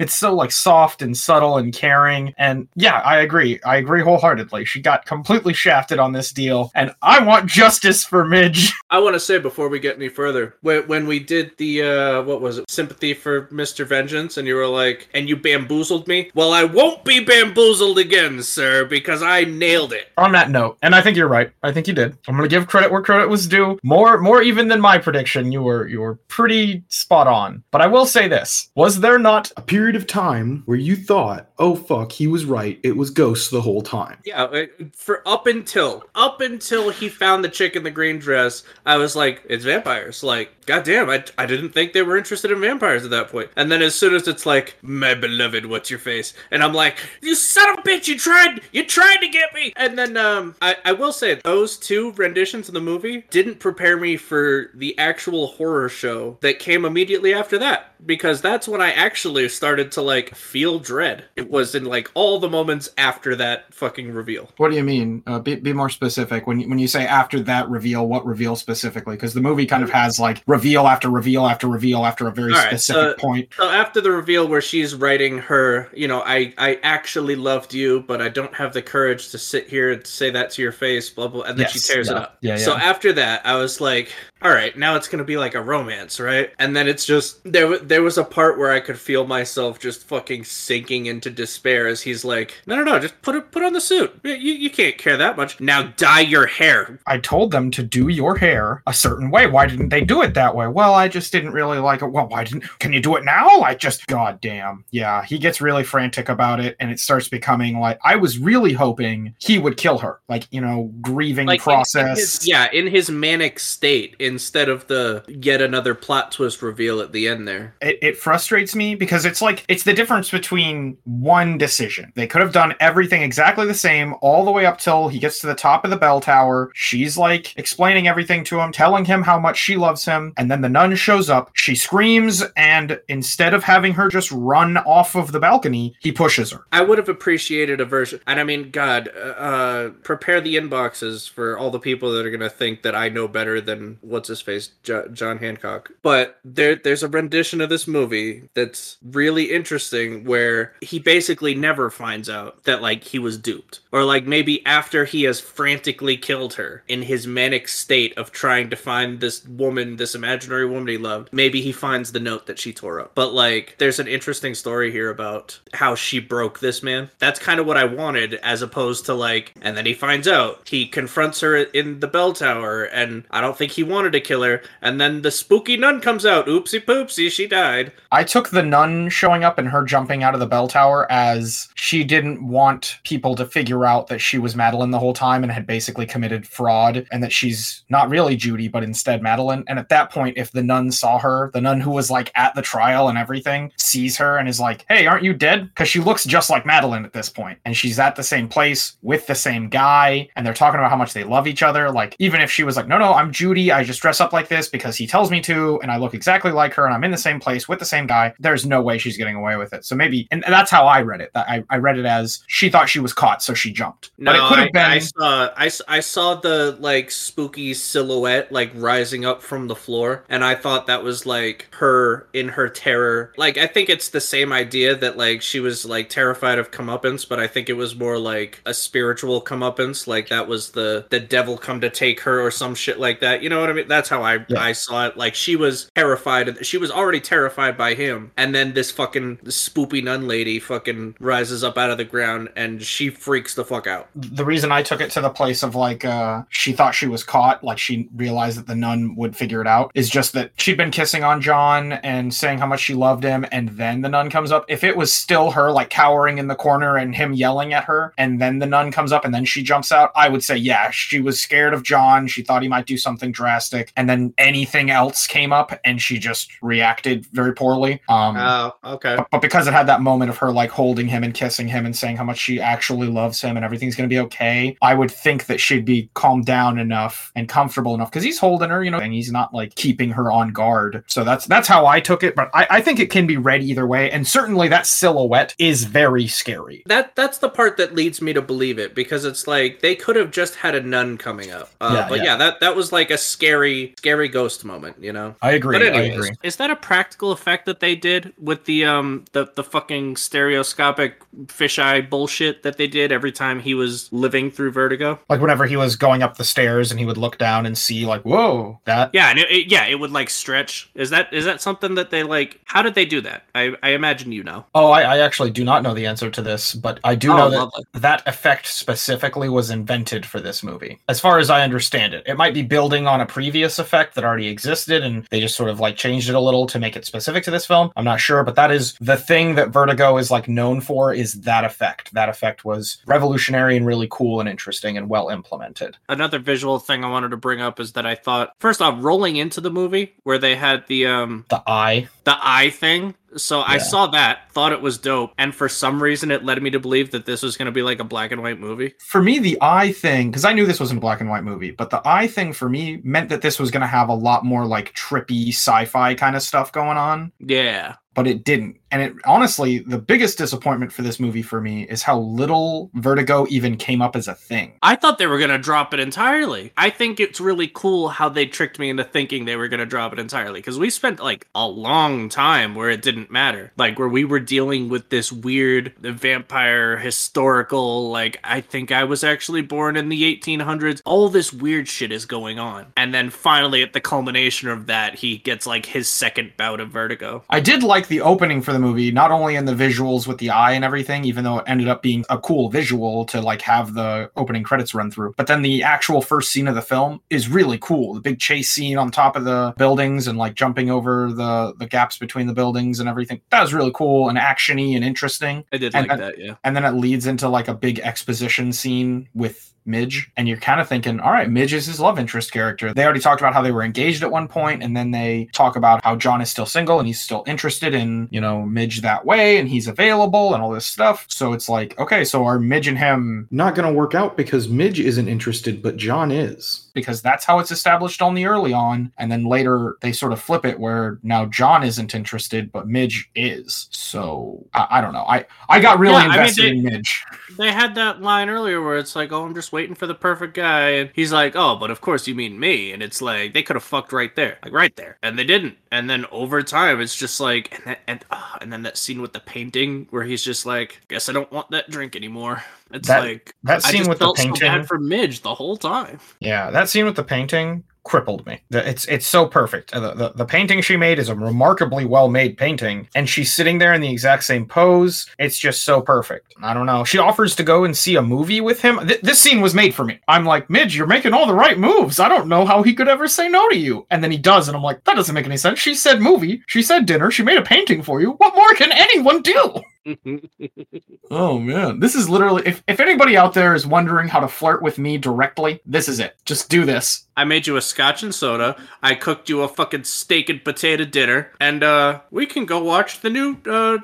It's 0.00 0.16
so 0.16 0.34
like 0.34 0.52
soft 0.52 1.02
and 1.02 1.16
subtle 1.16 1.58
and 1.58 1.72
caring. 1.72 2.34
And 2.38 2.68
yeah, 2.74 3.00
I 3.00 3.20
agree. 3.20 3.60
I 3.64 3.76
agree 3.76 4.02
wholeheartedly. 4.02 4.64
She 4.64 4.80
got 4.80 5.06
completely 5.06 5.52
shafted 5.52 5.98
on 5.98 6.12
this 6.12 6.32
deal, 6.32 6.70
and 6.74 6.94
I 7.02 7.22
want 7.24 7.46
justice 7.46 8.04
for 8.04 8.24
Midge. 8.24 8.72
I 8.90 8.98
want 8.98 9.14
to 9.14 9.20
say 9.20 9.38
before 9.38 9.68
we 9.68 9.78
get 9.78 9.96
any 9.96 10.08
further, 10.08 10.56
when, 10.62 10.86
when 10.88 11.06
we 11.06 11.20
did 11.20 11.56
the 11.58 11.82
uh, 11.82 12.22
what 12.22 12.40
was 12.40 12.58
it, 12.58 12.70
sympathy 12.70 13.14
for 13.14 13.48
Mister 13.50 13.84
Vengeance, 13.84 14.36
and 14.36 14.46
you 14.46 14.54
were 14.54 14.66
like, 14.66 15.08
and 15.14 15.28
you 15.28 15.36
bamboozled 15.36 16.08
me. 16.08 16.30
Well, 16.34 16.52
I 16.52 16.64
won't 16.64 17.04
be 17.04 17.20
bamboozled 17.20 17.98
again, 17.98 18.42
sir, 18.42 18.84
because 18.84 19.22
I 19.22 19.44
nailed 19.44 19.92
it. 19.92 20.08
on 20.16 20.32
that 20.32 20.50
note, 20.50 20.78
and 20.82 20.94
I 20.94 21.02
think 21.02 21.16
you're 21.16 21.28
right. 21.28 21.52
I 21.62 21.72
think 21.72 21.86
you 21.86 21.94
did. 21.94 22.16
I'm 22.28 22.36
gonna 22.36 22.48
give 22.48 22.66
credit 22.66 22.90
where 22.90 23.02
credit 23.02 23.28
was 23.28 23.46
due. 23.46 23.78
More, 23.82 24.18
more 24.18 24.42
even 24.42 24.68
than 24.68 24.80
my 24.80 24.98
prediction. 24.98 25.52
You 25.52 25.62
were, 25.62 25.86
you 25.88 26.00
were 26.00 26.16
pretty 26.28 26.82
spot 26.88 27.26
on. 27.26 27.62
But 27.70 27.80
I 27.80 27.86
will 27.86 28.06
say 28.06 28.28
this: 28.28 28.70
was 28.74 29.00
there 29.00 29.18
not 29.18 29.29
a 29.56 29.62
period 29.62 29.96
of 29.96 30.06
time 30.06 30.62
where 30.66 30.78
you 30.78 30.96
thought, 30.96 31.50
"Oh 31.58 31.74
fuck, 31.74 32.12
he 32.12 32.26
was 32.26 32.44
right. 32.44 32.78
It 32.82 32.96
was 32.96 33.10
ghosts 33.10 33.50
the 33.50 33.60
whole 33.60 33.82
time"? 33.82 34.18
Yeah, 34.24 34.44
uh, 34.44 34.66
for 34.92 35.26
up 35.26 35.46
until 35.46 36.04
up 36.14 36.40
until 36.40 36.90
he 36.90 37.08
found 37.08 37.44
the 37.44 37.48
chick 37.48 37.76
in 37.76 37.82
the 37.82 37.90
green 37.90 38.18
dress, 38.18 38.62
I 38.86 38.96
was 38.96 39.16
like, 39.16 39.42
it's 39.48 39.64
vampires. 39.64 40.22
Like, 40.22 40.50
goddamn, 40.70 41.10
I 41.10 41.24
I 41.36 41.46
didn't 41.46 41.70
think 41.70 41.92
they 41.92 42.02
were 42.02 42.16
interested 42.16 42.52
in 42.52 42.60
vampires 42.60 43.04
at 43.04 43.10
that 43.10 43.28
point. 43.28 43.50
And 43.56 43.72
then 43.72 43.82
as 43.82 43.96
soon 43.96 44.14
as 44.14 44.28
it's 44.28 44.46
like, 44.46 44.76
my 44.82 45.14
beloved, 45.14 45.66
what's 45.66 45.90
your 45.90 45.98
face? 45.98 46.32
And 46.52 46.62
I'm 46.62 46.72
like, 46.72 46.98
you 47.20 47.34
son 47.34 47.70
of 47.70 47.78
a 47.78 47.82
bitch, 47.82 48.06
you 48.06 48.16
tried, 48.16 48.60
you 48.70 48.86
tried 48.86 49.16
to 49.16 49.28
get 49.28 49.52
me. 49.52 49.72
And 49.74 49.98
then 49.98 50.16
um, 50.16 50.54
I 50.62 50.76
I 50.84 50.92
will 50.92 51.12
say 51.12 51.40
those 51.42 51.76
two 51.76 52.12
renditions 52.12 52.68
of 52.68 52.74
the 52.74 52.80
movie 52.80 53.24
didn't 53.30 53.58
prepare 53.58 53.96
me 53.96 54.16
for 54.16 54.70
the 54.74 54.96
actual 54.96 55.48
horror 55.48 55.88
show 55.88 56.38
that 56.40 56.60
came 56.60 56.84
immediately 56.84 57.34
after 57.34 57.58
that 57.58 57.90
because 58.04 58.40
that's 58.40 58.68
when 58.68 58.80
I 58.80 58.92
actually 58.92 59.48
started 59.48 59.92
to 59.92 60.02
like 60.02 60.34
feel 60.34 60.78
dread. 60.78 61.24
It 61.36 61.50
was 61.50 61.74
in 61.74 61.84
like 61.84 62.10
all 62.14 62.38
the 62.38 62.48
moments 62.48 62.90
after 62.96 63.34
that 63.36 63.72
fucking 63.74 64.12
reveal. 64.12 64.50
What 64.56 64.70
do 64.70 64.76
you 64.76 64.84
mean? 64.84 65.22
Uh, 65.26 65.38
be, 65.38 65.56
be 65.56 65.72
more 65.72 65.90
specific. 65.90 66.46
When 66.46 66.68
when 66.68 66.78
you 66.78 66.88
say 66.88 67.06
after 67.06 67.40
that 67.40 67.68
reveal, 67.68 68.06
what 68.06 68.24
reveal 68.24 68.56
specifically? 68.56 69.16
Because 69.16 69.34
the 69.34 69.40
movie 69.40 69.66
kind 69.66 69.82
of 69.82 69.90
has 69.90 70.18
like 70.18 70.42
reveal 70.60 70.86
after 70.86 71.08
reveal 71.10 71.46
after 71.46 71.66
reveal 71.66 72.04
after 72.04 72.28
a 72.28 72.32
very 72.32 72.52
All 72.52 72.58
right, 72.58 72.68
specific 72.68 73.18
so- 73.20 73.26
point. 73.26 73.48
So 73.56 73.68
after 73.68 74.00
the 74.00 74.10
reveal 74.10 74.46
where 74.48 74.60
she's 74.60 74.94
writing 74.94 75.38
her, 75.38 75.88
you 75.94 76.06
know, 76.08 76.22
I 76.24 76.52
I 76.58 76.78
actually 76.82 77.36
loved 77.36 77.74
you, 77.74 78.04
but 78.06 78.20
I 78.20 78.28
don't 78.28 78.54
have 78.54 78.72
the 78.72 78.82
courage 78.82 79.30
to 79.30 79.38
sit 79.38 79.68
here 79.68 79.92
and 79.92 80.06
say 80.06 80.30
that 80.30 80.50
to 80.52 80.62
your 80.62 80.72
face, 80.72 81.10
blah 81.10 81.28
blah, 81.28 81.42
and 81.42 81.58
then 81.58 81.68
she 81.68 81.78
Yes, 81.78 81.86
tears 81.88 82.08
it 82.08 82.16
up. 82.16 82.36
yeah, 82.40 82.52
yeah. 82.58 82.64
So 82.64 82.76
after 82.76 83.12
that, 83.14 83.44
I 83.46 83.56
was 83.56 83.80
like, 83.80 84.12
all 84.42 84.50
right, 84.50 84.76
now 84.76 84.96
it's 84.96 85.08
gonna 85.08 85.24
be 85.24 85.36
like 85.36 85.54
a 85.54 85.60
romance, 85.60 86.18
right? 86.20 86.50
And 86.58 86.74
then 86.74 86.88
it's 86.88 87.04
just 87.04 87.40
there. 87.50 87.78
There 87.78 88.02
was 88.02 88.18
a 88.18 88.24
part 88.24 88.58
where 88.58 88.72
I 88.72 88.80
could 88.80 88.98
feel 88.98 89.26
myself 89.26 89.78
just 89.78 90.04
fucking 90.04 90.44
sinking 90.44 91.06
into 91.06 91.30
despair 91.30 91.86
as 91.86 92.00
he's 92.02 92.24
like, 92.24 92.54
no 92.66 92.76
no 92.76 92.82
no, 92.84 92.98
just 92.98 93.20
put 93.22 93.34
it 93.34 93.50
put 93.52 93.62
on 93.62 93.72
the 93.72 93.80
suit. 93.80 94.18
You 94.24 94.32
you 94.34 94.70
can't 94.70 94.96
care 94.98 95.16
that 95.16 95.36
much. 95.36 95.60
Now 95.60 95.82
dye 95.96 96.20
your 96.20 96.46
hair. 96.46 96.98
I 97.06 97.18
told 97.18 97.50
them 97.50 97.70
to 97.72 97.82
do 97.82 98.08
your 98.08 98.36
hair 98.36 98.82
a 98.86 98.94
certain 98.94 99.30
way. 99.30 99.46
Why 99.46 99.66
didn't 99.66 99.88
they 99.90 100.00
do 100.02 100.22
it 100.22 100.34
that 100.34 100.54
way? 100.54 100.68
Well, 100.68 100.94
I 100.94 101.08
just 101.08 101.32
didn't 101.32 101.52
really 101.52 101.78
like 101.78 102.02
it. 102.02 102.06
Well, 102.06 102.28
why 102.28 102.44
didn't? 102.44 102.64
Can 102.78 102.92
you 102.92 103.00
do 103.00 103.16
it 103.16 103.24
now? 103.24 103.58
Like, 103.60 103.78
just 103.78 104.06
goddamn. 104.06 104.84
Yeah, 104.90 105.24
he 105.24 105.38
gets 105.38 105.60
really 105.60 105.84
frantic 105.84 106.28
about 106.28 106.60
it, 106.60 106.76
and 106.80 106.90
it 106.90 107.00
starts 107.00 107.28
becoming 107.28 107.78
like 107.78 107.98
I 108.04 108.16
was 108.16 108.38
really 108.38 108.72
hoping 108.72 109.34
he 109.38 109.58
would 109.58 109.76
kill 109.76 109.98
her, 109.98 110.20
like 110.28 110.46
you 110.50 110.60
know, 110.60 110.90
grieving 111.00 111.46
Like 111.46 111.58
in- 111.58 111.60
in 111.60 111.64
process. 111.76 112.18
his- 112.18 112.48
yeah, 112.48 112.68
in 112.72 112.86
his 112.86 113.10
manic 113.10 113.58
state, 113.58 114.16
instead 114.30 114.68
of 114.68 114.86
the 114.86 115.24
yet 115.28 115.60
another 115.60 115.94
plot 115.94 116.32
twist 116.32 116.62
reveal 116.62 117.00
at 117.00 117.12
the 117.12 117.28
end 117.28 117.46
there. 117.46 117.74
it, 117.80 117.98
it 118.00 118.16
frustrates 118.16 118.74
me 118.74 118.94
because 118.94 119.24
it's 119.24 119.42
like 119.42 119.64
it's 119.68 119.82
the 119.82 119.92
difference 119.92 120.30
between 120.30 120.96
one 121.04 121.58
decision. 121.58 122.12
They 122.14 122.26
could 122.26 122.40
have 122.40 122.52
done 122.52 122.74
everything 122.80 123.22
exactly 123.22 123.66
the 123.66 123.74
same 123.74 124.14
all 124.20 124.44
the 124.44 124.50
way 124.50 124.66
up 124.66 124.78
till 124.78 125.08
he 125.08 125.18
gets 125.18 125.40
to 125.40 125.46
the 125.46 125.54
top 125.54 125.84
of 125.84 125.90
the 125.90 125.96
bell 125.96 126.20
tower. 126.20 126.70
She's 126.74 127.18
like 127.18 127.56
explaining 127.56 128.06
everything 128.06 128.44
to 128.44 128.60
him, 128.60 128.72
telling 128.72 129.04
him 129.04 129.22
how 129.22 129.38
much 129.38 129.58
she 129.58 129.76
loves 129.76 130.04
him, 130.04 130.32
and 130.36 130.50
then 130.50 130.60
the 130.60 130.68
nun 130.68 130.94
shows 130.94 131.30
up. 131.30 131.50
She 131.54 131.74
screams, 131.74 132.42
and 132.56 133.00
instead 133.08 133.54
of 133.54 133.64
having 133.64 133.94
her 133.94 134.08
just 134.08 134.30
run 134.30 134.76
off 134.78 135.14
of 135.14 135.32
the 135.32 135.40
balcony, 135.40 135.96
he 136.00 136.12
pushes 136.12 136.52
her. 136.52 136.64
I 136.72 136.82
would 136.82 136.98
have 136.98 137.08
appreciated 137.08 137.80
a 137.80 137.84
version, 137.84 138.20
and 138.26 138.38
I 138.38 138.44
mean, 138.44 138.70
God, 138.70 139.08
uh, 139.16 139.20
uh, 139.20 139.88
prepare 140.02 140.40
the 140.40 140.56
inboxes 140.56 141.28
for 141.28 141.58
all 141.58 141.70
the 141.70 141.78
people 141.78 142.12
that 142.12 142.26
are 142.26 142.30
gonna 142.30 142.50
think 142.50 142.82
that 142.82 142.94
I 142.94 143.08
know 143.08 143.26
better 143.26 143.60
than 143.60 143.98
what's 144.02 144.19
what's 144.20 144.28
his 144.28 144.42
face, 144.42 144.70
jo- 144.82 145.08
John 145.08 145.38
Hancock. 145.38 145.90
But 146.02 146.38
there, 146.44 146.76
there's 146.76 147.02
a 147.02 147.08
rendition 147.08 147.62
of 147.62 147.70
this 147.70 147.88
movie 147.88 148.50
that's 148.52 148.98
really 149.02 149.50
interesting, 149.50 150.24
where 150.24 150.74
he 150.82 150.98
basically 150.98 151.54
never 151.54 151.90
finds 151.90 152.28
out 152.28 152.64
that 152.64 152.82
like 152.82 153.02
he 153.02 153.18
was 153.18 153.38
duped, 153.38 153.80
or 153.92 154.04
like 154.04 154.26
maybe 154.26 154.64
after 154.66 155.06
he 155.06 155.22
has 155.22 155.40
frantically 155.40 156.18
killed 156.18 156.54
her 156.54 156.82
in 156.86 157.02
his 157.02 157.26
manic 157.26 157.66
state 157.66 158.16
of 158.18 158.30
trying 158.30 158.68
to 158.68 158.76
find 158.76 159.20
this 159.20 159.46
woman, 159.46 159.96
this 159.96 160.14
imaginary 160.14 160.66
woman 160.66 160.88
he 160.88 160.98
loved, 160.98 161.30
maybe 161.32 161.62
he 161.62 161.72
finds 161.72 162.12
the 162.12 162.20
note 162.20 162.46
that 162.46 162.58
she 162.58 162.74
tore 162.74 163.00
up. 163.00 163.12
But 163.14 163.32
like, 163.32 163.76
there's 163.78 163.98
an 163.98 164.08
interesting 164.08 164.54
story 164.54 164.92
here 164.92 165.08
about 165.08 165.58
how 165.72 165.94
she 165.94 166.20
broke 166.20 166.60
this 166.60 166.82
man. 166.82 167.08
That's 167.18 167.38
kind 167.38 167.58
of 167.58 167.66
what 167.66 167.78
I 167.78 167.84
wanted, 167.84 168.34
as 168.34 168.60
opposed 168.60 169.06
to 169.06 169.14
like, 169.14 169.54
and 169.62 169.76
then 169.76 169.86
he 169.86 169.94
finds 169.94 170.28
out 170.28 170.68
he 170.68 170.86
confronts 170.86 171.40
her 171.40 171.56
in 171.56 172.00
the 172.00 172.06
bell 172.06 172.34
tower, 172.34 172.84
and 172.84 173.24
I 173.30 173.40
don't 173.40 173.56
think 173.56 173.72
he 173.72 173.82
wanted 173.82 174.09
to 174.12 174.20
kill 174.20 174.42
her, 174.42 174.62
and 174.82 175.00
then 175.00 175.22
the 175.22 175.30
spooky 175.30 175.76
nun 175.76 176.00
comes 176.00 176.26
out. 176.26 176.46
Oopsie 176.46 176.84
poopsie, 176.84 177.30
she 177.30 177.46
died. 177.46 177.92
I 178.12 178.24
took 178.24 178.50
the 178.50 178.62
nun 178.62 179.08
showing 179.08 179.44
up 179.44 179.58
and 179.58 179.68
her 179.68 179.84
jumping 179.84 180.22
out 180.22 180.34
of 180.34 180.40
the 180.40 180.46
bell 180.46 180.68
tower 180.68 181.10
as 181.10 181.68
she 181.74 182.04
didn't 182.04 182.46
want 182.46 182.98
people 183.04 183.34
to 183.36 183.46
figure 183.46 183.84
out 183.84 184.08
that 184.08 184.20
she 184.20 184.38
was 184.38 184.56
Madeline 184.56 184.90
the 184.90 184.98
whole 184.98 185.14
time 185.14 185.42
and 185.42 185.52
had 185.52 185.66
basically 185.66 186.06
committed 186.06 186.46
fraud 186.46 187.06
and 187.12 187.22
that 187.22 187.32
she's 187.32 187.84
not 187.88 188.08
really 188.08 188.36
Judy, 188.36 188.68
but 188.68 188.82
instead 188.82 189.22
Madeline. 189.22 189.64
And 189.68 189.78
at 189.78 189.88
that 189.90 190.10
point, 190.10 190.36
if 190.36 190.52
the 190.52 190.62
nun 190.62 190.90
saw 190.90 191.18
her, 191.18 191.50
the 191.52 191.60
nun 191.60 191.80
who 191.80 191.90
was 191.90 192.10
like 192.10 192.32
at 192.34 192.54
the 192.54 192.62
trial 192.62 193.08
and 193.08 193.18
everything, 193.18 193.72
sees 193.76 194.16
her 194.16 194.38
and 194.38 194.48
is 194.48 194.60
like, 194.60 194.84
hey, 194.88 195.06
aren't 195.06 195.24
you 195.24 195.32
dead? 195.32 195.68
Because 195.68 195.88
she 195.88 196.00
looks 196.00 196.24
just 196.24 196.50
like 196.50 196.66
Madeline 196.66 197.04
at 197.04 197.12
this 197.12 197.28
point. 197.28 197.58
And 197.64 197.76
she's 197.76 197.98
at 197.98 198.16
the 198.16 198.22
same 198.22 198.48
place 198.48 198.96
with 199.02 199.26
the 199.26 199.34
same 199.34 199.68
guy. 199.68 200.28
And 200.36 200.44
they're 200.44 200.54
talking 200.54 200.80
about 200.80 200.90
how 200.90 200.96
much 200.96 201.12
they 201.12 201.24
love 201.24 201.46
each 201.46 201.62
other. 201.62 201.90
Like, 201.90 202.16
even 202.18 202.40
if 202.40 202.50
she 202.50 202.64
was 202.64 202.76
like, 202.76 202.88
no, 202.88 202.98
no, 202.98 203.14
I'm 203.14 203.32
Judy. 203.32 203.70
I 203.70 203.84
just 203.84 203.99
dress 204.00 204.20
up 204.20 204.32
like 204.32 204.48
this 204.48 204.68
because 204.68 204.96
he 204.96 205.06
tells 205.06 205.30
me 205.30 205.40
to. 205.42 205.80
And 205.82 205.90
I 205.90 205.96
look 205.96 206.14
exactly 206.14 206.52
like 206.52 206.74
her. 206.74 206.84
And 206.84 206.94
I'm 206.94 207.04
in 207.04 207.10
the 207.10 207.18
same 207.18 207.40
place 207.40 207.68
with 207.68 207.78
the 207.78 207.84
same 207.84 208.06
guy. 208.06 208.34
There's 208.38 208.66
no 208.66 208.82
way 208.82 208.98
she's 208.98 209.16
getting 209.16 209.36
away 209.36 209.56
with 209.56 209.72
it. 209.72 209.84
So 209.84 209.94
maybe, 209.94 210.26
and 210.30 210.42
that's 210.46 210.70
how 210.70 210.86
I 210.86 211.02
read 211.02 211.20
it. 211.20 211.30
I, 211.34 211.64
I 211.70 211.76
read 211.76 211.98
it 211.98 212.06
as 212.06 212.42
she 212.46 212.70
thought 212.70 212.88
she 212.88 213.00
was 213.00 213.12
caught. 213.12 213.42
So 213.42 213.54
she 213.54 213.72
jumped. 213.72 214.10
No, 214.18 214.32
but 214.32 214.36
it 214.36 214.48
could 214.48 214.58
have 214.58 214.72
been. 214.72 214.82
I 214.82 214.98
saw, 214.98 215.50
I, 215.56 215.70
I 215.88 216.00
saw 216.00 216.34
the 216.34 216.76
like 216.80 217.10
spooky 217.10 217.74
silhouette 217.74 218.50
like 218.50 218.70
rising 218.74 219.24
up 219.24 219.42
from 219.42 219.68
the 219.68 219.76
floor. 219.76 220.24
And 220.28 220.44
I 220.44 220.54
thought 220.54 220.86
that 220.86 221.02
was 221.02 221.26
like 221.26 221.68
her 221.72 222.28
in 222.32 222.48
her 222.48 222.68
terror. 222.68 223.32
Like, 223.36 223.58
I 223.58 223.66
think 223.66 223.88
it's 223.88 224.08
the 224.08 224.20
same 224.20 224.52
idea 224.52 224.96
that 224.96 225.16
like 225.16 225.42
she 225.42 225.60
was 225.60 225.84
like 225.84 226.08
terrified 226.08 226.58
of 226.58 226.70
comeuppance, 226.70 227.28
but 227.28 227.40
I 227.40 227.46
think 227.46 227.68
it 227.68 227.74
was 227.74 227.96
more 227.96 228.18
like 228.18 228.60
a 228.66 228.74
spiritual 228.74 229.42
comeuppance. 229.42 230.06
Like 230.06 230.28
that 230.28 230.48
was 230.48 230.70
the 230.70 231.06
the 231.10 231.20
devil 231.20 231.58
come 231.58 231.80
to 231.80 231.90
take 231.90 232.20
her 232.20 232.40
or 232.40 232.50
some 232.50 232.74
shit 232.74 232.98
like 232.98 233.20
that. 233.20 233.42
You 233.42 233.48
know 233.48 233.60
what 233.60 233.70
I 233.70 233.72
mean? 233.74 233.88
That's 233.90 234.08
how 234.08 234.22
I 234.22 234.44
yeah. 234.48 234.60
I 234.60 234.72
saw 234.72 235.08
it. 235.08 235.16
Like 235.16 235.34
she 235.34 235.56
was 235.56 235.90
terrified. 235.94 236.64
She 236.64 236.78
was 236.78 236.90
already 236.90 237.20
terrified 237.20 237.76
by 237.76 237.94
him, 237.94 238.30
and 238.36 238.54
then 238.54 238.72
this 238.72 238.90
fucking 238.90 239.38
spoopy 239.38 240.02
nun 240.02 240.28
lady 240.28 240.58
fucking 240.60 241.16
rises 241.18 241.64
up 241.64 241.76
out 241.76 241.90
of 241.90 241.98
the 241.98 242.04
ground 242.04 242.48
and 242.56 242.82
she 242.82 243.10
freaks 243.10 243.54
the 243.54 243.64
fuck 243.64 243.86
out. 243.86 244.08
The 244.14 244.44
reason 244.44 244.70
I 244.70 244.82
took 244.82 245.00
it 245.00 245.10
to 245.12 245.20
the 245.20 245.30
place 245.30 245.62
of 245.62 245.74
like 245.74 246.04
uh 246.04 246.42
she 246.50 246.72
thought 246.72 246.94
she 246.94 247.06
was 247.06 247.24
caught, 247.24 247.64
like 247.64 247.78
she 247.78 248.08
realized 248.14 248.58
that 248.58 248.66
the 248.66 248.76
nun 248.76 249.16
would 249.16 249.36
figure 249.36 249.60
it 249.60 249.66
out, 249.66 249.90
is 249.94 250.08
just 250.08 250.32
that 250.34 250.52
she'd 250.56 250.76
been 250.76 250.90
kissing 250.90 251.24
on 251.24 251.40
John 251.40 251.92
and 251.92 252.32
saying 252.32 252.58
how 252.58 252.66
much 252.66 252.80
she 252.80 252.94
loved 252.94 253.24
him, 253.24 253.44
and 253.50 253.70
then 253.70 254.02
the 254.02 254.08
nun 254.08 254.30
comes 254.30 254.52
up. 254.52 254.64
If 254.68 254.84
it 254.84 254.96
was 254.96 255.12
still 255.12 255.50
her 255.50 255.72
like 255.72 255.90
cowering 255.90 256.38
in 256.38 256.46
the 256.46 256.54
corner 256.54 256.96
and 256.96 257.14
him 257.14 257.32
yelling 257.32 257.72
at 257.72 257.84
her, 257.84 258.14
and 258.16 258.40
then 258.40 258.60
the 258.60 258.66
nun 258.66 258.92
comes 258.92 259.10
up 259.10 259.24
and 259.24 259.34
then 259.34 259.44
she 259.44 259.62
jumps 259.62 259.90
out, 259.90 260.12
I 260.14 260.28
would 260.28 260.44
say 260.44 260.56
yeah, 260.56 260.90
she 260.90 261.20
was 261.20 261.42
scared 261.42 261.74
of 261.74 261.82
John. 261.82 262.28
She 262.28 262.42
thought 262.42 262.62
he 262.62 262.68
might 262.68 262.86
do 262.86 262.96
something 262.96 263.32
drastic, 263.32 263.69
and 263.96 264.08
then 264.08 264.34
anything 264.38 264.90
else 264.90 265.26
came 265.26 265.52
up 265.52 265.78
and 265.84 266.00
she 266.00 266.18
just 266.18 266.50
reacted 266.62 267.26
very 267.32 267.54
poorly. 267.54 268.00
Um, 268.08 268.36
oh, 268.36 268.72
okay. 268.84 269.16
But, 269.16 269.28
but 269.30 269.42
because 269.42 269.66
it 269.66 269.72
had 269.72 269.86
that 269.86 270.00
moment 270.00 270.30
of 270.30 270.38
her 270.38 270.50
like 270.50 270.70
holding 270.70 271.08
him 271.08 271.24
and 271.24 271.34
kissing 271.34 271.68
him 271.68 271.86
and 271.86 271.96
saying 271.96 272.16
how 272.16 272.24
much 272.24 272.38
she 272.38 272.60
actually 272.60 273.08
loves 273.08 273.40
him 273.40 273.56
and 273.56 273.64
everything's 273.64 273.96
going 273.96 274.08
to 274.08 274.14
be 274.14 274.20
okay, 274.20 274.76
I 274.82 274.94
would 274.94 275.10
think 275.10 275.46
that 275.46 275.60
she'd 275.60 275.84
be 275.84 276.10
calmed 276.14 276.46
down 276.46 276.78
enough 276.78 277.32
and 277.34 277.48
comfortable 277.48 277.94
enough 277.94 278.10
because 278.10 278.24
he's 278.24 278.38
holding 278.38 278.70
her, 278.70 278.82
you 278.82 278.90
know, 278.90 278.98
and 278.98 279.12
he's 279.12 279.30
not 279.30 279.52
like 279.54 279.74
keeping 279.74 280.10
her 280.10 280.30
on 280.30 280.52
guard. 280.52 281.04
So 281.06 281.24
that's 281.24 281.46
that's 281.46 281.68
how 281.68 281.86
I 281.86 282.00
took 282.00 282.22
it. 282.22 282.34
But 282.34 282.50
I, 282.54 282.66
I 282.70 282.80
think 282.80 283.00
it 283.00 283.10
can 283.10 283.26
be 283.26 283.36
read 283.36 283.62
either 283.62 283.86
way, 283.86 284.10
and 284.10 284.26
certainly 284.26 284.68
that 284.68 284.86
silhouette 284.86 285.54
is 285.58 285.84
very 285.84 286.26
scary. 286.26 286.82
That 286.86 287.14
that's 287.16 287.38
the 287.38 287.48
part 287.48 287.76
that 287.76 287.94
leads 287.94 288.22
me 288.22 288.32
to 288.32 288.42
believe 288.42 288.78
it 288.78 288.94
because 288.94 289.24
it's 289.24 289.46
like 289.46 289.80
they 289.80 289.94
could 289.94 290.16
have 290.16 290.30
just 290.30 290.56
had 290.56 290.74
a 290.74 290.82
nun 290.82 291.18
coming 291.18 291.50
up. 291.50 291.70
Uh, 291.80 291.92
yeah, 291.94 292.08
but 292.08 292.18
yeah. 292.18 292.24
yeah. 292.24 292.36
that 292.36 292.60
that 292.60 292.76
was 292.76 292.92
like 292.92 293.10
a 293.10 293.18
scary, 293.18 293.50
scary 293.96 294.28
ghost 294.28 294.64
moment. 294.64 294.96
You 295.00 295.12
know. 295.12 295.34
I 295.42 295.52
agree. 295.52 295.78
But 295.78 295.86
anyways, 295.86 296.10
I 296.10 296.14
agree. 296.14 296.30
Is 296.42 296.56
that 296.56 296.70
a 296.70 296.76
practical 296.76 297.32
effect 297.32 297.66
that 297.66 297.80
they 297.80 297.94
did 297.94 298.32
with 298.38 298.64
the 298.64 298.84
um 298.84 299.24
the 299.32 299.50
the 299.54 299.64
fucking 299.64 300.16
stereoscopic 300.16 301.22
fisheye 301.46 302.08
bullshit 302.08 302.62
that 302.62 302.76
they 302.76 302.86
did 302.86 303.12
every 303.12 303.32
time 303.32 303.60
he 303.60 303.74
was 303.74 304.12
living 304.12 304.50
through 304.50 304.72
Vertigo? 304.72 305.18
Like 305.28 305.40
whenever 305.40 305.66
he 305.66 305.76
was 305.76 305.96
going 305.96 306.22
up 306.22 306.36
the 306.36 306.44
stairs 306.44 306.90
and 306.90 306.98
he 306.98 307.06
would 307.06 307.18
look 307.18 307.38
down 307.38 307.66
and 307.66 307.76
see 307.76 308.06
like, 308.06 308.22
whoa, 308.22 308.80
that. 308.84 309.10
Yeah, 309.12 309.30
and 309.30 309.38
it, 309.38 309.50
it, 309.50 309.70
yeah, 309.70 309.86
it 309.86 310.00
would 310.00 310.10
like 310.10 310.30
stretch. 310.30 310.90
Is 310.94 311.10
that 311.10 311.32
is 311.32 311.44
that 311.44 311.60
something 311.60 311.94
that 311.94 312.10
they 312.10 312.22
like? 312.22 312.60
How 312.64 312.82
did 312.82 312.94
they 312.94 313.04
do 313.04 313.20
that? 313.22 313.44
I 313.54 313.74
I 313.82 313.90
imagine 313.90 314.32
you 314.32 314.42
know. 314.42 314.64
Oh, 314.74 314.90
I, 314.90 315.02
I 315.02 315.18
actually 315.18 315.50
do 315.50 315.64
not 315.64 315.82
know 315.82 315.94
the 315.94 316.06
answer 316.06 316.30
to 316.30 316.42
this, 316.42 316.74
but 316.74 317.00
I 317.04 317.14
do 317.14 317.32
oh, 317.32 317.36
know 317.36 317.50
that 317.50 317.58
lovely. 317.58 317.84
that 317.94 318.26
effect 318.26 318.66
specifically 318.66 319.48
was 319.48 319.70
invented 319.70 320.24
for 320.24 320.40
this 320.40 320.62
movie. 320.62 320.98
As 321.08 321.20
far 321.20 321.38
as 321.38 321.50
I 321.50 321.62
understand 321.62 322.14
it, 322.14 322.24
it 322.26 322.36
might 322.36 322.54
be 322.54 322.62
building 322.62 323.06
on 323.06 323.20
a 323.20 323.26
previous 323.26 323.49
effect 323.54 324.14
that 324.14 324.24
already 324.24 324.48
existed 324.48 325.02
and 325.02 325.26
they 325.30 325.40
just 325.40 325.56
sort 325.56 325.70
of 325.70 325.80
like 325.80 325.96
changed 325.96 326.28
it 326.28 326.34
a 326.34 326.40
little 326.40 326.66
to 326.66 326.78
make 326.78 326.96
it 326.96 327.04
specific 327.04 327.44
to 327.44 327.50
this 327.50 327.66
film. 327.66 327.90
I'm 327.96 328.04
not 328.04 328.20
sure, 328.20 328.42
but 328.44 328.54
that 328.56 328.70
is 328.70 328.94
the 329.00 329.16
thing 329.16 329.54
that 329.56 329.70
Vertigo 329.70 330.16
is 330.16 330.30
like 330.30 330.48
known 330.48 330.80
for 330.80 331.12
is 331.12 331.34
that 331.42 331.64
effect. 331.64 332.12
That 332.14 332.28
effect 332.28 332.64
was 332.64 333.02
revolutionary 333.06 333.76
and 333.76 333.86
really 333.86 334.08
cool 334.10 334.40
and 334.40 334.48
interesting 334.48 334.96
and 334.96 335.08
well 335.08 335.28
implemented. 335.28 335.96
Another 336.08 336.38
visual 336.38 336.78
thing 336.78 337.04
I 337.04 337.10
wanted 337.10 337.30
to 337.30 337.36
bring 337.36 337.60
up 337.60 337.80
is 337.80 337.92
that 337.92 338.06
I 338.06 338.14
thought 338.14 338.54
first 338.60 338.80
off 338.80 338.96
rolling 339.02 339.36
into 339.36 339.60
the 339.60 339.70
movie 339.70 340.14
where 340.22 340.38
they 340.38 340.56
had 340.56 340.86
the 340.86 341.06
um 341.06 341.44
the 341.48 341.62
eye 341.66 342.08
the 342.24 342.36
eye 342.40 342.70
thing 342.70 343.14
so 343.36 343.58
yeah. 343.58 343.64
I 343.66 343.78
saw 343.78 344.06
that, 344.08 344.50
thought 344.52 344.72
it 344.72 344.80
was 344.80 344.98
dope, 344.98 345.32
and 345.38 345.54
for 345.54 345.68
some 345.68 346.02
reason 346.02 346.30
it 346.30 346.44
led 346.44 346.62
me 346.62 346.70
to 346.70 346.80
believe 346.80 347.10
that 347.12 347.26
this 347.26 347.42
was 347.42 347.56
going 347.56 347.66
to 347.66 347.72
be 347.72 347.82
like 347.82 348.00
a 348.00 348.04
black 348.04 348.32
and 348.32 348.42
white 348.42 348.58
movie. 348.58 348.94
For 349.06 349.22
me, 349.22 349.38
the 349.38 349.58
eye 349.60 349.92
thing, 349.92 350.30
because 350.30 350.44
I 350.44 350.52
knew 350.52 350.66
this 350.66 350.80
wasn't 350.80 350.98
a 350.98 351.00
black 351.00 351.20
and 351.20 351.30
white 351.30 351.44
movie, 351.44 351.70
but 351.70 351.90
the 351.90 352.02
eye 352.04 352.26
thing 352.26 352.52
for 352.52 352.68
me 352.68 353.00
meant 353.04 353.28
that 353.28 353.42
this 353.42 353.58
was 353.58 353.70
going 353.70 353.82
to 353.82 353.86
have 353.86 354.08
a 354.08 354.14
lot 354.14 354.44
more 354.44 354.66
like 354.66 354.94
trippy 354.94 355.48
sci-fi 355.48 356.14
kind 356.14 356.36
of 356.36 356.42
stuff 356.42 356.72
going 356.72 356.96
on. 356.96 357.32
Yeah 357.38 357.96
but 358.14 358.26
it 358.26 358.44
didn't. 358.44 358.76
And 358.92 359.02
it 359.02 359.14
honestly, 359.24 359.78
the 359.78 359.98
biggest 359.98 360.36
disappointment 360.36 360.92
for 360.92 361.02
this 361.02 361.20
movie 361.20 361.42
for 361.42 361.60
me 361.60 361.84
is 361.84 362.02
how 362.02 362.18
little 362.18 362.90
Vertigo 362.94 363.46
even 363.48 363.76
came 363.76 364.02
up 364.02 364.16
as 364.16 364.26
a 364.26 364.34
thing. 364.34 364.72
I 364.82 364.96
thought 364.96 365.18
they 365.18 365.28
were 365.28 365.38
going 365.38 365.50
to 365.50 365.58
drop 365.58 365.94
it 365.94 366.00
entirely. 366.00 366.72
I 366.76 366.90
think 366.90 367.20
it's 367.20 367.40
really 367.40 367.70
cool 367.72 368.08
how 368.08 368.28
they 368.28 368.46
tricked 368.46 368.80
me 368.80 368.90
into 368.90 369.04
thinking 369.04 369.44
they 369.44 369.54
were 369.54 369.68
going 369.68 369.80
to 369.80 369.86
drop 369.86 370.12
it 370.12 370.18
entirely 370.18 370.58
because 370.58 370.78
we 370.78 370.90
spent 370.90 371.20
like 371.20 371.46
a 371.54 371.66
long 371.66 372.28
time 372.28 372.74
where 372.74 372.90
it 372.90 373.02
didn't 373.02 373.30
matter. 373.30 373.72
Like 373.76 373.98
where 373.98 374.08
we 374.08 374.24
were 374.24 374.40
dealing 374.40 374.88
with 374.88 375.08
this 375.10 375.30
weird 375.30 375.94
vampire 376.00 376.98
historical, 376.98 378.10
like, 378.10 378.40
I 378.42 378.60
think 378.60 378.90
I 378.90 379.04
was 379.04 379.22
actually 379.22 379.62
born 379.62 379.96
in 379.96 380.08
the 380.08 380.36
1800s. 380.36 381.00
All 381.04 381.28
this 381.28 381.52
weird 381.52 381.86
shit 381.86 382.10
is 382.10 382.26
going 382.26 382.58
on. 382.58 382.92
And 382.96 383.14
then 383.14 383.30
finally, 383.30 383.82
at 383.82 383.92
the 383.92 384.00
culmination 384.00 384.68
of 384.68 384.86
that, 384.86 385.14
he 385.14 385.38
gets 385.38 385.66
like 385.66 385.86
his 385.86 386.08
second 386.08 386.54
bout 386.56 386.80
of 386.80 386.90
vertigo. 386.90 387.44
I 387.48 387.60
did 387.60 387.84
like 387.84 387.99
the 388.08 388.20
opening 388.20 388.62
for 388.62 388.72
the 388.72 388.78
movie, 388.78 389.10
not 389.10 389.30
only 389.30 389.56
in 389.56 389.64
the 389.64 389.74
visuals 389.74 390.26
with 390.26 390.38
the 390.38 390.50
eye 390.50 390.72
and 390.72 390.84
everything, 390.84 391.24
even 391.24 391.44
though 391.44 391.58
it 391.58 391.64
ended 391.66 391.88
up 391.88 392.02
being 392.02 392.24
a 392.30 392.38
cool 392.38 392.70
visual 392.70 393.24
to 393.26 393.40
like 393.40 393.62
have 393.62 393.94
the 393.94 394.30
opening 394.36 394.62
credits 394.62 394.94
run 394.94 395.10
through, 395.10 395.34
but 395.36 395.46
then 395.46 395.62
the 395.62 395.82
actual 395.82 396.22
first 396.22 396.50
scene 396.50 396.68
of 396.68 396.74
the 396.74 396.82
film 396.82 397.20
is 397.30 397.48
really 397.48 397.78
cool. 397.80 398.14
The 398.14 398.20
big 398.20 398.38
chase 398.38 398.70
scene 398.70 398.98
on 398.98 399.10
top 399.10 399.36
of 399.36 399.44
the 399.44 399.74
buildings 399.76 400.26
and 400.26 400.38
like 400.38 400.54
jumping 400.54 400.90
over 400.90 401.32
the 401.32 401.74
the 401.78 401.86
gaps 401.86 402.18
between 402.18 402.46
the 402.46 402.54
buildings 402.54 403.00
and 403.00 403.08
everything. 403.08 403.40
That 403.50 403.62
was 403.62 403.74
really 403.74 403.92
cool 403.94 404.28
and 404.28 404.38
actiony 404.38 404.94
and 404.96 405.04
interesting. 405.04 405.64
I 405.72 405.78
did 405.78 405.94
and 405.94 406.08
like 406.08 406.18
that, 406.18 406.38
yeah. 406.38 406.56
And 406.64 406.76
then 406.76 406.84
it 406.84 406.92
leads 406.92 407.26
into 407.26 407.48
like 407.48 407.68
a 407.68 407.74
big 407.74 407.98
exposition 408.00 408.72
scene 408.72 409.28
with 409.34 409.72
Midge, 409.84 410.30
and 410.36 410.48
you're 410.48 410.56
kind 410.58 410.80
of 410.80 410.88
thinking, 410.88 411.20
all 411.20 411.32
right, 411.32 411.50
Midge 411.50 411.72
is 411.72 411.86
his 411.86 412.00
love 412.00 412.18
interest 412.18 412.52
character. 412.52 412.92
They 412.92 413.04
already 413.04 413.20
talked 413.20 413.40
about 413.40 413.54
how 413.54 413.62
they 413.62 413.72
were 413.72 413.82
engaged 413.82 414.22
at 414.22 414.30
one 414.30 414.48
point, 414.48 414.82
and 414.82 414.96
then 414.96 415.10
they 415.10 415.48
talk 415.52 415.76
about 415.76 416.04
how 416.04 416.16
John 416.16 416.40
is 416.40 416.50
still 416.50 416.66
single 416.66 416.98
and 416.98 417.06
he's 417.06 417.20
still 417.20 417.44
interested 417.46 417.94
in, 417.94 418.28
you 418.30 418.40
know, 418.40 418.62
Midge 418.64 419.00
that 419.02 419.24
way, 419.24 419.58
and 419.58 419.68
he's 419.68 419.88
available 419.88 420.54
and 420.54 420.62
all 420.62 420.70
this 420.70 420.86
stuff. 420.86 421.26
So 421.28 421.52
it's 421.52 421.68
like, 421.68 421.98
okay, 421.98 422.24
so 422.24 422.44
are 422.44 422.58
Midge 422.58 422.88
and 422.88 422.98
him 422.98 423.48
not 423.50 423.74
going 423.74 423.88
to 423.88 423.98
work 423.98 424.14
out 424.14 424.36
because 424.36 424.68
Midge 424.68 425.00
isn't 425.00 425.28
interested, 425.28 425.82
but 425.82 425.96
John 425.96 426.30
is? 426.30 426.89
Because 426.92 427.22
that's 427.22 427.44
how 427.44 427.58
it's 427.58 427.70
established 427.70 428.22
on 428.22 428.34
the 428.34 428.46
early 428.46 428.72
on, 428.72 429.12
and 429.18 429.30
then 429.30 429.44
later 429.44 429.96
they 430.00 430.12
sort 430.12 430.32
of 430.32 430.40
flip 430.40 430.64
it 430.64 430.78
where 430.78 431.18
now 431.22 431.46
John 431.46 431.82
isn't 431.82 432.14
interested, 432.14 432.72
but 432.72 432.88
Midge 432.88 433.30
is. 433.34 433.88
So 433.90 434.66
I, 434.74 434.86
I 434.90 435.00
don't 435.00 435.12
know. 435.12 435.24
I 435.24 435.46
I 435.68 435.80
got 435.80 435.98
really 435.98 436.14
yeah, 436.14 436.26
invested 436.26 436.64
I 436.64 436.72
mean, 436.72 436.82
they, 436.82 436.88
in 436.88 436.94
Midge. 436.94 437.24
They 437.58 437.72
had 437.72 437.94
that 437.94 438.22
line 438.22 438.48
earlier 438.48 438.82
where 438.82 438.98
it's 438.98 439.14
like, 439.16 439.32
oh, 439.32 439.44
I'm 439.44 439.54
just 439.54 439.72
waiting 439.72 439.94
for 439.94 440.06
the 440.06 440.14
perfect 440.14 440.54
guy. 440.54 440.90
And 440.90 441.10
he's 441.14 441.32
like, 441.32 441.54
oh, 441.56 441.76
but 441.76 441.90
of 441.90 442.00
course 442.00 442.26
you 442.26 442.34
mean 442.34 442.58
me. 442.58 442.92
And 442.92 443.02
it's 443.02 443.22
like, 443.22 443.54
they 443.54 443.62
could 443.62 443.76
have 443.76 443.84
fucked 443.84 444.12
right 444.12 444.34
there, 444.34 444.58
like 444.62 444.72
right 444.72 444.94
there. 444.96 445.18
And 445.22 445.38
they 445.38 445.44
didn't. 445.44 445.76
And 445.92 446.08
then 446.08 446.26
over 446.30 446.62
time, 446.62 447.00
it's 447.00 447.16
just 447.16 447.40
like, 447.40 447.74
and, 447.74 447.84
that, 447.86 447.98
and, 448.06 448.24
uh, 448.30 448.58
and 448.60 448.72
then 448.72 448.82
that 448.82 448.96
scene 448.96 449.20
with 449.20 449.32
the 449.32 449.40
painting 449.40 450.06
where 450.10 450.24
he's 450.24 450.42
just 450.42 450.66
like, 450.66 451.00
guess 451.08 451.28
I 451.28 451.32
don't 451.32 451.50
want 451.52 451.70
that 451.70 451.90
drink 451.90 452.16
anymore. 452.16 452.62
It's 452.92 453.08
That- 453.08 453.20
like, 453.22 453.54
that 453.64 453.82
scene 453.82 454.08
with 454.08 454.18
the 454.18 454.26
so 454.26 454.32
painting- 454.34 454.60
bad 454.68 454.86
for 454.88 454.98
Midge 454.98 455.42
the 455.42 455.54
whole 455.54 455.76
time. 455.76 456.18
Yeah, 456.40 456.70
that 456.70 456.88
scene 456.88 457.04
with 457.04 457.16
the 457.16 457.24
painting 457.24 457.84
crippled 458.02 458.44
me. 458.46 458.58
It's 458.70 459.04
it's 459.04 459.26
so 459.26 459.46
perfect. 459.46 459.92
Uh, 459.94 460.00
The, 460.00 460.14
the, 460.14 460.28
the 460.36 460.44
painting 460.46 460.80
she 460.80 460.96
made 460.96 461.18
is 461.18 461.28
a 461.28 461.34
remarkably 461.34 462.06
well 462.06 462.28
made 462.28 462.56
painting, 462.56 463.06
and 463.14 463.28
she's 463.28 463.52
sitting 463.52 463.78
there 463.78 463.92
in 463.92 464.00
the 464.00 464.10
exact 464.10 464.44
same 464.44 464.64
pose. 464.66 465.26
It's 465.38 465.58
just 465.58 465.84
so 465.84 466.00
perfect. 466.00 466.54
I 466.62 466.72
don't 466.72 466.86
know. 466.86 467.04
She 467.04 467.18
offers 467.18 467.54
to 467.56 467.62
go 467.62 467.84
and 467.84 467.94
see 467.94 468.16
a 468.16 468.22
movie 468.22 468.62
with 468.62 468.80
him. 468.80 469.06
Th- 469.06 469.20
this 469.20 469.38
scene 469.38 469.60
was 469.60 469.74
made 469.74 469.94
for 469.94 470.04
me. 470.04 470.18
I'm 470.28 470.46
like, 470.46 470.70
Midge, 470.70 470.96
you're 470.96 471.06
making 471.06 471.34
all 471.34 471.46
the 471.46 471.54
right 471.54 471.78
moves. 471.78 472.18
I 472.18 472.28
don't 472.28 472.48
know 472.48 472.64
how 472.64 472.82
he 472.82 472.94
could 472.94 473.06
ever 473.08 473.28
say 473.28 473.48
no 473.50 473.68
to 473.68 473.76
you. 473.76 474.06
And 474.10 474.24
then 474.24 474.30
he 474.32 474.38
does, 474.38 474.66
and 474.66 474.76
I'm 474.76 474.82
like, 474.82 475.04
that 475.04 475.14
doesn't 475.16 475.34
make 475.34 475.46
any 475.46 475.58
sense. 475.58 475.78
She 475.78 475.94
said 475.94 476.20
movie. 476.22 476.62
She 476.68 476.82
said 476.82 477.04
dinner. 477.06 477.30
She 477.30 477.42
made 477.42 477.58
a 477.58 477.62
painting 477.62 478.02
for 478.02 478.20
you. 478.22 478.30
What 478.32 478.56
more 478.56 478.72
can 478.74 478.92
anyone 478.92 479.42
do? 479.42 479.74
Oh 481.32 481.60
man, 481.60 482.00
this 482.00 482.16
is 482.16 482.28
literally 482.28 482.64
if, 482.66 482.82
if 482.88 482.98
anybody 482.98 483.36
out 483.36 483.54
there 483.54 483.72
is 483.72 483.86
wondering 483.86 484.26
how 484.26 484.40
to 484.40 484.48
flirt 484.48 484.82
with 484.82 484.98
me 484.98 485.16
directly, 485.16 485.80
this 485.86 486.08
is 486.08 486.18
it. 486.18 486.36
Just 486.44 486.68
do 486.68 486.84
this. 486.84 487.26
I 487.36 487.44
made 487.44 487.68
you 487.68 487.76
a 487.76 487.80
scotch 487.80 488.24
and 488.24 488.34
soda. 488.34 488.76
I 489.00 489.14
cooked 489.14 489.48
you 489.48 489.62
a 489.62 489.68
fucking 489.68 490.04
steak 490.04 490.48
and 490.48 490.64
potato 490.64 491.04
dinner, 491.04 491.52
and 491.60 491.84
uh, 491.84 492.22
we 492.32 492.46
can 492.46 492.66
go 492.66 492.82
watch 492.82 493.20
the 493.20 493.30
new 493.30 493.58
uh, 493.64 493.98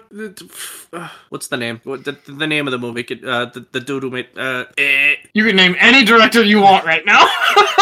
uh 0.93 1.09
what's 1.31 1.49
the 1.49 1.57
name? 1.57 1.81
What 1.83 2.05
the, 2.05 2.17
the 2.27 2.47
name 2.47 2.69
of 2.69 2.71
the 2.71 2.79
movie? 2.79 3.05
Uh, 3.11 3.47
the, 3.47 3.67
the 3.73 3.81
dude 3.81 4.05
who 4.05 4.11
made 4.11 4.29
uh. 4.37 4.67
eh. 4.79 5.17
You 5.33 5.45
can 5.45 5.57
name 5.57 5.75
any 5.81 6.05
director 6.05 6.45
you 6.45 6.61
want 6.61 6.85
right 6.85 7.05
now. 7.05 7.21
No, 7.21 7.27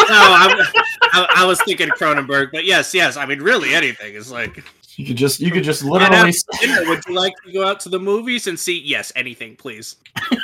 I, 0.09 0.71
I, 1.13 1.27
I 1.37 1.45
was 1.45 1.61
thinking 1.61 1.89
Cronenberg, 1.89 2.49
but 2.51 2.65
yes, 2.65 2.95
yes. 2.95 3.15
I 3.15 3.27
mean, 3.27 3.41
really, 3.41 3.75
anything 3.75 4.15
is 4.15 4.31
like. 4.31 4.63
You 4.97 5.05
could 5.05 5.17
just 5.17 5.39
you 5.39 5.51
could 5.51 5.63
just 5.63 5.83
literally 5.83 6.33
dinner, 6.61 6.89
would 6.89 7.05
you 7.05 7.13
like 7.13 7.33
to 7.45 7.51
go 7.51 7.65
out 7.65 7.79
to 7.81 7.89
the 7.89 7.99
movies 7.99 8.47
and 8.47 8.59
see? 8.59 8.79
Yes, 8.79 9.11
anything, 9.15 9.55
please. 9.55 9.97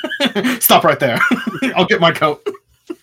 stop 0.59 0.83
right 0.83 0.99
there. 0.99 1.19
I'll 1.75 1.85
get 1.85 2.01
my 2.01 2.11
coat. 2.11 2.45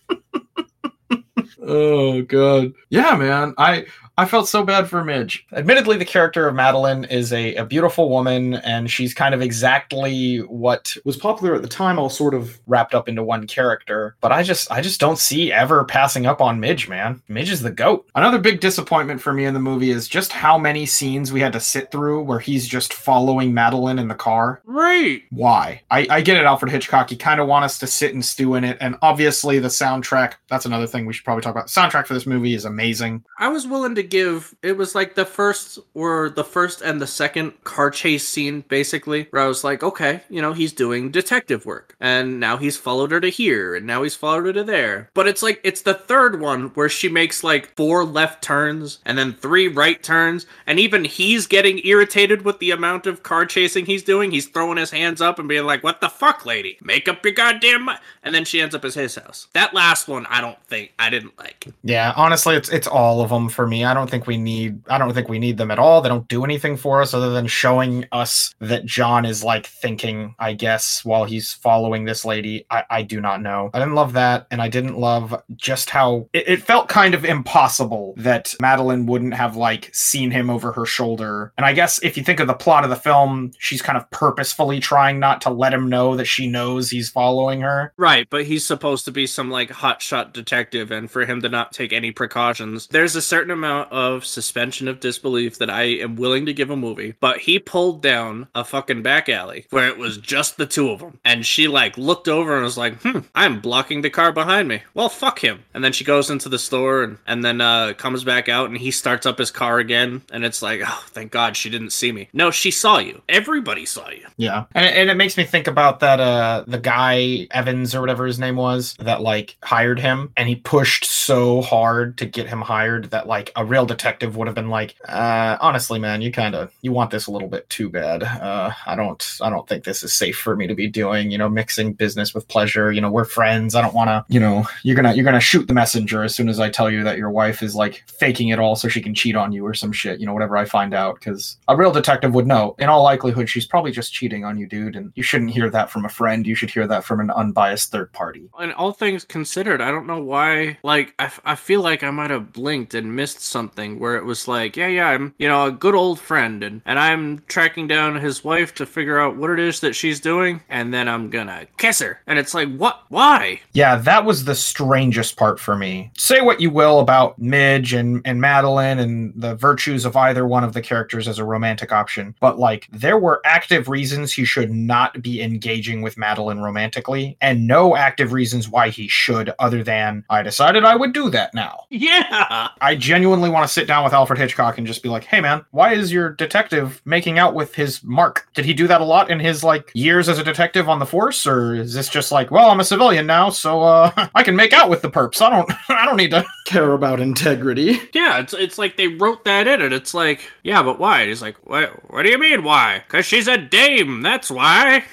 oh 1.63 2.23
god. 2.23 2.73
Yeah, 2.91 3.17
man. 3.17 3.55
I 3.57 3.87
I 4.19 4.25
felt 4.27 4.49
so 4.49 4.65
bad 4.65 4.89
for 4.89 5.05
Midge. 5.05 5.47
Admittedly, 5.53 5.97
the 5.97 6.05
character 6.05 6.49
of 6.49 6.55
Madeline 6.57 7.05
is 7.05 7.33
a, 7.33 7.55
a 7.55 7.65
beautiful 7.65 8.11
woman, 8.11 8.55
and 8.55 8.91
she's 8.91 9.15
kind 9.15 9.33
of 9.33 9.41
exactly 9.41 10.39
what 10.39 10.97
was 11.05 11.17
popular 11.17 11.55
at 11.55 11.63
the 11.63 11.69
time, 11.69 12.01
all 12.01 12.11
sort 12.11 12.35
of 12.35 12.59
wrapped 12.67 12.95
up 12.95 13.09
into 13.09 13.23
one 13.23 13.47
character. 13.47 14.17
But 14.21 14.33
I 14.33 14.43
just 14.43 14.71
I 14.73 14.81
just 14.81 14.99
don't 14.99 15.19
see 15.21 15.53
ever 15.53 15.85
passing 15.85 16.27
up 16.27 16.41
on 16.41 16.59
Midge, 16.59 16.89
man. 16.89 17.23
Midge 17.29 17.51
is 17.51 17.63
the 17.63 17.71
GOAT. 17.71 18.09
Another 18.17 18.41
big 18.41 18.59
disappointment 18.61 19.21
for 19.21 19.33
me 19.33 19.45
in 19.45 19.55
the 19.55 19.61
movie 19.61 19.91
is 19.91 20.09
just 20.09 20.33
how 20.33 20.59
many 20.59 20.85
scenes 20.85 21.33
we 21.33 21.41
had 21.41 21.53
to 21.53 21.61
sit 21.61 21.93
through 21.93 22.23
where 22.23 22.41
he's 22.41 22.67
just 22.67 22.93
following 22.93 23.55
Madeline 23.55 24.01
in 24.01 24.09
the 24.09 24.15
car 24.17 24.61
Right. 24.65 25.23
why? 25.31 25.81
I, 25.93 26.09
I 26.11 26.21
get 26.23 26.39
it, 26.39 26.45
Alfred 26.45 26.73
Hitchcock. 26.73 27.13
You 27.13 27.17
kind 27.17 27.41
of 27.41 27.47
want 27.47 27.65
us 27.65 27.79
to 27.79 27.87
sit 27.87 28.15
and 28.15 28.25
stew 28.25 28.57
in 28.57 28.65
it. 28.65 28.79
And 28.81 28.97
obviously, 29.01 29.61
the 29.61 29.69
soundtrack 29.69 30.35
that's 30.49 30.67
another 30.67 30.89
thing 30.89 31.07
we 31.07 31.13
should 31.13 31.25
probably 31.25 31.43
talk 31.43 31.53
about. 31.53 31.69
The 31.69 31.81
soundtrack 31.81 32.07
for 32.07 32.15
this 32.15 32.27
movie 32.27 32.55
is 32.55 32.65
amazing. 32.65 33.25
I 33.39 33.47
was 33.47 33.67
willing 33.67 33.95
to 33.95 34.08
give 34.11 34.55
it 34.63 34.77
was 34.77 34.95
like 34.95 35.15
the 35.15 35.25
first 35.25 35.79
or 35.95 36.31
the 36.31 36.45
first 36.45 36.81
and 36.81 37.01
the 37.01 37.07
second 37.07 37.53
car 37.65 37.91
chase 37.91 38.27
scene 38.27 38.65
basically 38.69 39.27
where 39.31 39.43
I 39.43 39.47
was 39.47 39.65
like, 39.65 39.83
okay, 39.83 40.23
you 40.29 40.43
know, 40.43 40.53
he's 40.53 40.73
doing 40.73 41.11
detective 41.11 41.67
work 41.67 41.97
and 42.01 42.41
now 42.41 42.57
he's 42.57 42.77
followed 42.77 43.11
her 43.11 43.21
to 43.21 43.29
here 43.29 43.75
and 43.75 43.87
now 43.87 44.03
he's 44.03 44.15
followed 44.15 44.47
her 44.47 44.53
to 44.53 44.65
there. 44.65 45.11
But 45.15 45.29
it's 45.29 45.43
like 45.43 45.61
it's 45.65 45.83
the 45.83 45.95
third 45.95 46.41
one 46.41 46.69
where 46.69 46.89
she 46.89 47.09
makes 47.09 47.45
like 47.45 47.75
four 47.77 48.05
left 48.05 48.43
turns 48.43 48.99
and 49.05 49.19
then 49.19 49.33
three 49.33 49.69
right 49.69 50.03
turns 50.03 50.47
and 50.67 50.79
even 50.79 51.05
he's 51.05 51.47
getting 51.47 51.85
irritated 51.85 52.43
with 52.43 52.59
the 52.59 52.71
amount 52.71 53.07
of 53.07 53.23
car 53.23 53.47
chasing 53.47 53.87
he's 53.87 54.03
doing. 54.03 54.31
He's 54.31 54.47
throwing 54.47 54.79
his 54.79 54.91
hands 54.91 55.21
up 55.21 55.39
and 55.39 55.49
being 55.49 55.65
like, 55.65 55.83
"What 55.83 56.01
the 56.01 56.09
fuck, 56.09 56.47
lady? 56.47 56.79
Make 56.83 57.09
up 57.09 57.25
your 57.25 57.35
goddamn 57.35 57.85
mind." 57.85 58.01
And 58.23 58.35
then 58.35 58.45
she 58.45 58.61
ends 58.61 58.75
up 58.75 58.85
at 58.85 58.95
his 58.95 59.15
house. 59.15 59.49
That 59.53 59.75
last 59.75 60.09
one 60.09 60.27
I 60.27 60.41
don't 60.41 60.63
think 60.67 60.93
I 60.99 61.11
didn't 61.11 61.39
like. 61.39 61.67
Yeah, 61.83 62.13
honestly, 62.17 62.57
it's 62.57 62.69
it's 62.69 62.87
all 62.87 63.21
of 63.21 63.31
them 63.31 63.49
for 63.49 63.67
me. 63.67 63.85
I 63.85 63.95
don't 63.95 63.98
think 64.07 64.27
we 64.27 64.37
need 64.37 64.83
I 64.89 64.99
don't 64.99 65.15
think 65.15 65.29
we 65.29 65.39
need 65.39 65.57
them 65.57 65.71
at 65.71 65.79
all. 65.79 66.01
They 66.01 66.09
don't 66.09 66.29
do 66.29 66.45
anything 66.45 66.77
for 66.77 67.01
us 67.03 67.15
other 67.15 67.31
than 67.31 67.47
showing 67.47 68.07
us 68.13 68.55
that 68.61 68.85
John 68.85 69.25
is 69.25 69.43
like 69.43 69.67
thinking, 69.67 70.35
I 70.39 70.53
guess, 70.53 71.05
while 71.05 71.25
he's 71.25 71.53
following 71.53 72.05
this 72.05 72.25
lady. 72.25 72.67
I, 72.71 72.85
I 72.91 73.03
do 73.03 73.21
not 73.21 73.43
know. 73.43 73.71
I 73.75 73.79
didn't 73.79 73.95
love 73.95 74.13
that, 74.15 74.47
and 74.51 74.61
I 74.61 74.69
didn't 74.69 74.99
love 74.99 75.43
just 75.57 75.91
how 75.91 76.29
it, 76.33 76.49
it 76.49 76.63
felt 76.63 76.89
kind 76.89 77.15
of 77.15 77.25
impossible 77.25 78.15
that 78.19 78.55
Madeline 78.61 79.07
wouldn't 79.07 79.35
have 79.35 79.57
like 79.57 79.91
seen 79.95 80.31
him 80.31 80.51
over 80.51 80.73
her 80.73 80.87
shoulder. 80.87 81.53
And 81.57 81.65
I 81.65 81.73
guess 81.73 82.03
if 82.03 82.17
you 82.17 82.25
think 82.25 82.41
of 82.41 82.47
the 82.47 82.55
plot 82.55 82.85
of 82.85 82.91
the 82.91 82.97
film, 82.97 83.53
she's 83.59 83.83
kind 83.83 83.99
of 83.99 84.11
purposefully 84.11 84.81
trying 84.81 85.19
not 85.19 85.41
to 85.43 85.51
let 85.51 85.75
him 85.75 85.89
know 85.89 86.17
that 86.17 86.27
she 86.27 86.47
knows 86.47 86.91
he's 86.91 87.11
following 87.11 87.61
her. 87.63 87.93
Right, 87.97 88.29
but 88.31 88.45
he's 88.45 88.65
supposed 88.65 89.05
to 89.07 89.13
be 89.13 89.27
some 89.27 89.51
like 89.51 89.71
hotshot 89.71 90.33
detective, 90.33 90.91
and 90.91 91.11
for 91.11 91.25
him 91.25 91.43
to 91.43 91.49
not 91.49 91.73
take 91.73 91.93
any 91.93 92.13
precautions, 92.13 92.87
there's 92.89 93.17
a 93.17 93.23
certain 93.23 93.51
amount 93.51 93.88
of 93.91 94.25
suspension 94.25 94.89
of 94.89 95.01
disbelief 95.01 95.59
that 95.59 95.71
I 95.71 95.83
am 95.83 96.17
willing 96.17 96.47
to 96.47 96.53
give 96.53 96.71
a 96.71 96.77
movie. 96.77 97.15
But 97.21 97.39
he 97.39 97.59
pulled 97.59 98.03
down 98.03 98.49
a 98.55 98.65
fucking 98.65 99.03
back 99.03 99.29
alley 99.29 99.67
where 99.71 99.89
it 99.89 99.99
was 99.99 100.19
just 100.19 100.57
the 100.57 100.67
two 100.67 100.91
of 100.91 101.01
them, 101.01 101.19
and 101.25 101.45
she 101.45 101.69
like 101.69 101.97
looked 101.99 102.29
over 102.29 102.55
and 102.55 102.65
was 102.65 102.79
like, 102.79 103.01
"Hmm, 103.03 103.21
I'm 103.35 103.61
blocking 103.61 104.03
the 104.03 104.11
car 104.11 104.33
behind 104.33 104.69
me. 104.69 104.83
Well, 104.95 105.09
fuck 105.09 105.41
him." 105.41 105.65
And 105.75 105.85
then 105.85 105.93
she 105.93 106.05
goes 106.05 106.31
into 106.31 106.49
the 106.49 106.59
store 106.59 107.03
and 107.03 107.19
and 107.27 107.45
then 107.45 107.61
uh, 107.61 107.93
comes 107.95 108.25
back 108.25 108.49
out, 108.49 108.69
and 108.69 108.79
he 108.79 108.91
starts 108.91 109.27
up 109.27 109.39
his 109.39 109.51
car 109.51 109.79
again, 109.79 110.23
and 110.33 110.45
it's 110.45 110.63
like, 110.63 110.81
oh, 110.85 111.05
thank 111.09 111.33
God 111.33 111.57
she 111.57 111.71
didn't 111.71 111.91
see 111.91 112.13
me. 112.13 112.29
No, 112.33 112.51
she 112.51 112.71
saw 112.71 112.99
you. 112.99 113.23
Everybody 113.29 113.87
saw 113.87 114.09
you. 114.11 114.27
Yeah, 114.37 114.65
and 114.75 114.87
and 114.87 115.11
it 115.11 115.17
makes 115.17 115.37
me 115.37 115.45
think 115.45 115.67
about 115.67 116.01
that 116.01 116.21
uh 116.21 116.65
the 116.67 116.79
guy 116.79 117.47
Evans 117.51 117.95
or 117.95 118.01
whatever 118.01 118.27
his 118.27 118.39
name 118.39 118.57
was 118.57 118.95
that 118.99 119.21
like 119.21 119.57
hired 119.63 120.01
him, 120.01 120.33
and 120.37 120.49
he 120.49 120.57
pushed 120.57 121.05
so 121.05 121.63
hard 121.63 122.19
to 122.19 122.27
get 122.27 122.49
him 122.49 122.61
hired 122.61 123.11
that 123.11 123.27
like 123.27 123.53
a 123.57 123.65
real 123.69 123.87
detective 123.87 124.37
would 124.37 124.49
have 124.49 124.55
been 124.55 124.71
like, 124.71 124.97
uh, 125.09 125.57
honestly, 125.61 125.99
man, 125.99 126.23
you 126.23 126.33
kind 126.33 126.55
of 126.55 126.73
you 126.83 126.93
want 126.93 127.11
this 127.11 127.27
a 127.27 127.31
little 127.31 127.49
bit 127.49 127.69
too 127.71 127.89
bad. 127.89 128.23
Uh, 128.23 128.73
I 128.87 128.97
don't 128.97 129.39
I 129.41 129.51
don't 129.51 129.69
think 129.69 129.85
this 129.85 130.03
is 130.03 130.13
safe 130.13 130.39
for 130.39 130.57
me 130.57 130.67
to 130.67 130.75
be 130.75 130.89
doing. 130.89 131.31
You 131.31 131.39
know, 131.39 131.49
mixing 131.49 131.93
business 131.93 132.35
with 132.35 132.49
pleasure. 132.49 132.93
You 132.93 133.01
know, 133.01 133.11
we're 133.11 133.25
friends. 133.25 133.75
I 133.75 133.83
don't 133.83 133.95
want 133.95 134.09
to. 134.09 134.25
You 134.29 134.41
know, 134.41 134.67
you're 134.83 134.97
gonna 134.97 135.15
you're 135.15 135.25
gonna 135.25 135.41
shoot 135.41 135.69
the 135.69 135.75
messenger 135.75 136.23
as 136.25 136.35
soon 136.35 136.49
as 136.49 136.59
I 136.61 136.71
tell 136.71 136.91
you 136.91 137.05
that 137.05 137.19
your 137.19 137.31
wife 137.31 137.63
is 137.63 137.75
like 137.75 138.03
faking 138.07 138.49
it 138.49 138.59
all 138.59 138.77
so 138.77 138.89
she 138.89 139.01
can 139.01 139.15
cheat 139.15 139.37
on 139.37 139.53
you 139.53 139.65
or 139.65 139.75
some 139.75 139.93
shit. 139.93 140.21
You 140.21 140.27
know, 140.27 140.33
whatever 140.33 140.57
I 140.57 140.65
find 140.65 140.95
out, 140.95 141.17
because 141.17 141.57
a 141.69 141.77
real 141.77 141.93
detective 141.93 142.35
would 142.35 142.47
know. 142.47 142.75
In 142.79 142.89
all 142.89 143.03
likelihood, 143.03 143.49
she's 143.49 143.67
probably 143.67 143.93
just 143.93 144.13
cheating 144.13 144.45
on 144.45 144.59
you, 144.59 144.67
dude. 144.67 144.97
And 144.97 145.13
you 145.15 145.23
shouldn't 145.23 145.51
hear 145.51 145.71
that 145.71 145.91
from 145.91 146.05
a 146.05 146.09
friend. 146.09 146.47
You 146.47 146.55
should 146.55 146.71
hear 146.71 146.87
that 146.87 147.05
from 147.05 147.21
an 147.21 147.31
unbiased 147.31 147.93
third 147.93 148.13
party. 148.13 148.49
And 148.59 148.73
all 148.73 148.93
things 148.93 149.25
considered, 149.25 149.81
I 149.81 149.91
don't 149.91 150.07
know 150.07 150.23
why. 150.23 150.79
Like, 150.83 151.15
I, 151.19 151.25
f- 151.25 151.41
I 151.45 151.55
feel 151.55 151.83
like 151.83 152.03
I 152.03 152.11
might 152.11 152.31
have 152.31 152.53
blinked 152.53 152.95
and 152.95 153.15
missed 153.15 153.41
something 153.41 153.58
where 153.67 154.17
it 154.17 154.25
was 154.25 154.47
like, 154.47 154.77
yeah, 154.77 154.87
yeah, 154.87 155.09
I'm, 155.09 155.35
you 155.39 155.49
know, 155.49 155.67
a 155.67 155.73
good 155.73 155.95
old 155.95 156.21
friend, 156.21 156.63
and, 156.63 156.81
and 156.87 156.99
I'm 156.99 157.43
tracking 157.49 157.87
down 157.89 158.17
his 158.17 158.45
wife 158.45 158.75
to 158.77 158.87
figure 158.87 159.19
out 159.19 159.37
what 159.37 159.51
it 159.51 159.59
is 159.59 159.81
that 159.81 159.95
she's 159.95 160.21
doing, 160.21 160.61
and 160.69 160.93
then 160.93 161.09
I'm 161.09 161.31
gonna 161.31 161.67
kiss 161.77 161.99
her. 162.01 162.21
And 162.27 162.39
it's 162.39 162.55
like, 162.55 162.75
what? 162.77 163.03
Why? 163.09 163.61
Yeah, 163.73 163.97
that 163.97 164.25
was 164.25 164.45
the 164.45 164.55
strangest 164.55 165.37
part 165.37 165.59
for 165.59 165.77
me. 165.77 166.11
Say 166.17 166.41
what 166.41 166.61
you 166.61 166.71
will 166.71 167.01
about 167.01 167.39
Midge 167.39 167.93
and, 167.93 168.23
and 168.25 168.41
Madeline 168.41 168.99
and 168.99 169.33
the 169.35 169.55
virtues 169.57 170.05
of 170.05 170.17
either 170.17 170.47
one 170.47 170.65
of 170.65 170.73
the 170.73 170.83
characters 170.83 171.27
as 171.29 171.39
a 171.39 171.45
romantic 171.45 171.93
option, 171.93 172.35
but 172.41 172.59
like 172.59 172.87
there 172.93 173.19
were 173.19 173.41
active 173.45 173.89
reasons 173.89 174.33
he 174.33 174.45
should 174.45 174.71
not 174.71 175.21
be 175.23 175.43
engaging 175.43 176.03
with 176.03 176.17
Madeline 176.17 176.59
romantically, 176.61 177.37
and 177.41 177.67
no 177.67 177.97
active 177.97 178.33
reasons 178.33 178.69
why 178.69 178.91
he 178.91 179.09
should, 179.09 179.53
other 179.59 179.83
than 179.83 180.25
I 180.31 180.43
decided 180.43 180.85
I 180.85 180.97
would 180.97 181.13
do 181.13 181.31
that 181.31 181.55
now. 181.55 181.85
Yeah. 181.99 182.69
I 182.81 182.95
genuinely 182.95 183.48
want 183.51 183.67
to 183.67 183.73
sit 183.73 183.87
down 183.87 184.05
with 184.05 184.13
Alfred 184.13 184.39
Hitchcock 184.39 184.79
and 184.79 184.87
just 184.87 185.03
be 185.03 185.09
like, 185.09 185.25
hey 185.25 185.41
man, 185.41 185.65
why 185.71 185.95
is 185.95 186.13
your 186.13 186.31
detective 186.31 187.01
making 187.05 187.39
out 187.39 187.55
with 187.55 187.75
his 187.75 188.03
mark? 188.03 188.49
Did 188.55 188.65
he 188.65 188.75
do 188.75 188.87
that 188.89 189.01
a 189.01 189.05
lot 189.05 189.31
in 189.31 189.41
his 189.41 189.63
like 189.65 189.91
years 189.95 190.29
as 190.29 190.39
a 190.39 190.45
detective 190.45 190.89
on 190.89 190.99
the 190.99 191.07
force? 191.07 191.47
Or 191.47 191.75
is 191.75 191.95
this 191.95 192.09
just 192.09 192.33
like, 192.33 192.51
well, 192.51 192.71
I'm 192.71 192.81
a 192.81 192.85
civilian 192.85 193.27
now, 193.27 193.51
so 193.51 193.83
uh 193.83 194.29
I 194.35 194.43
can 194.43 194.57
make 194.57 194.73
out 194.73 194.91
with 194.91 195.03
the 195.03 195.11
perps. 195.11 195.41
I 195.41 195.51
don't 195.51 195.71
I 195.89 196.05
don't 196.05 196.17
need 196.17 196.31
to 196.31 196.45
care 196.65 196.93
about 196.93 197.21
integrity. 197.21 198.01
Yeah, 198.13 198.39
it's 198.41 198.55
it's 198.55 198.79
like 198.79 198.97
they 198.97 199.09
wrote 199.09 199.45
that 199.45 199.67
in, 199.67 199.81
and 199.81 199.95
it's 199.95 200.15
like, 200.15 200.51
yeah, 200.63 200.83
but 200.83 200.99
why? 200.99 201.27
He's 201.27 201.43
like, 201.43 201.57
what? 201.67 201.91
What 202.13 202.23
do 202.23 202.31
you 202.31 202.39
mean 202.39 202.63
why? 202.63 203.05
Cause 203.09 203.25
she's 203.25 203.49
a 203.49 203.57
dame. 203.57 204.23
That's 204.23 204.51
why. 204.51 205.05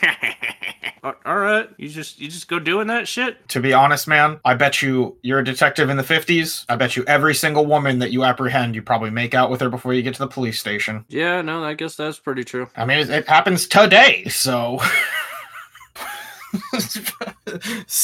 all 1.03 1.37
right, 1.37 1.69
you 1.77 1.89
just 1.89 2.19
you 2.19 2.27
just 2.27 2.47
go 2.47 2.59
doing 2.59 2.87
that 2.87 3.07
shit. 3.07 3.47
To 3.49 3.59
be 3.59 3.73
honest, 3.73 4.07
man, 4.07 4.39
I 4.43 4.55
bet 4.55 4.81
you 4.81 5.17
you're 5.21 5.39
a 5.39 5.43
detective 5.43 5.89
in 5.89 5.97
the 5.97 6.03
50s. 6.03 6.65
I 6.69 6.75
bet 6.75 6.95
you 6.95 7.03
every 7.05 7.35
single 7.35 7.65
woman 7.65 7.99
that 7.99 8.11
you 8.11 8.23
apprehend, 8.25 8.75
you 8.75 8.81
probably 8.81 9.09
make 9.09 9.33
out 9.33 9.49
with 9.49 9.61
her 9.61 9.69
before 9.69 9.93
you 9.93 10.01
get 10.01 10.13
to 10.15 10.19
the 10.19 10.27
police 10.27 10.59
station. 10.59 11.05
Yeah, 11.07 11.41
no, 11.41 11.63
I 11.63 11.73
guess 11.73 11.95
that's 11.95 12.19
pretty 12.19 12.43
true. 12.43 12.67
I 12.75 12.85
mean, 12.85 12.99
it, 12.99 13.09
it 13.09 13.27
happens 13.27 13.67
today, 13.67 14.25
so. 14.25 14.79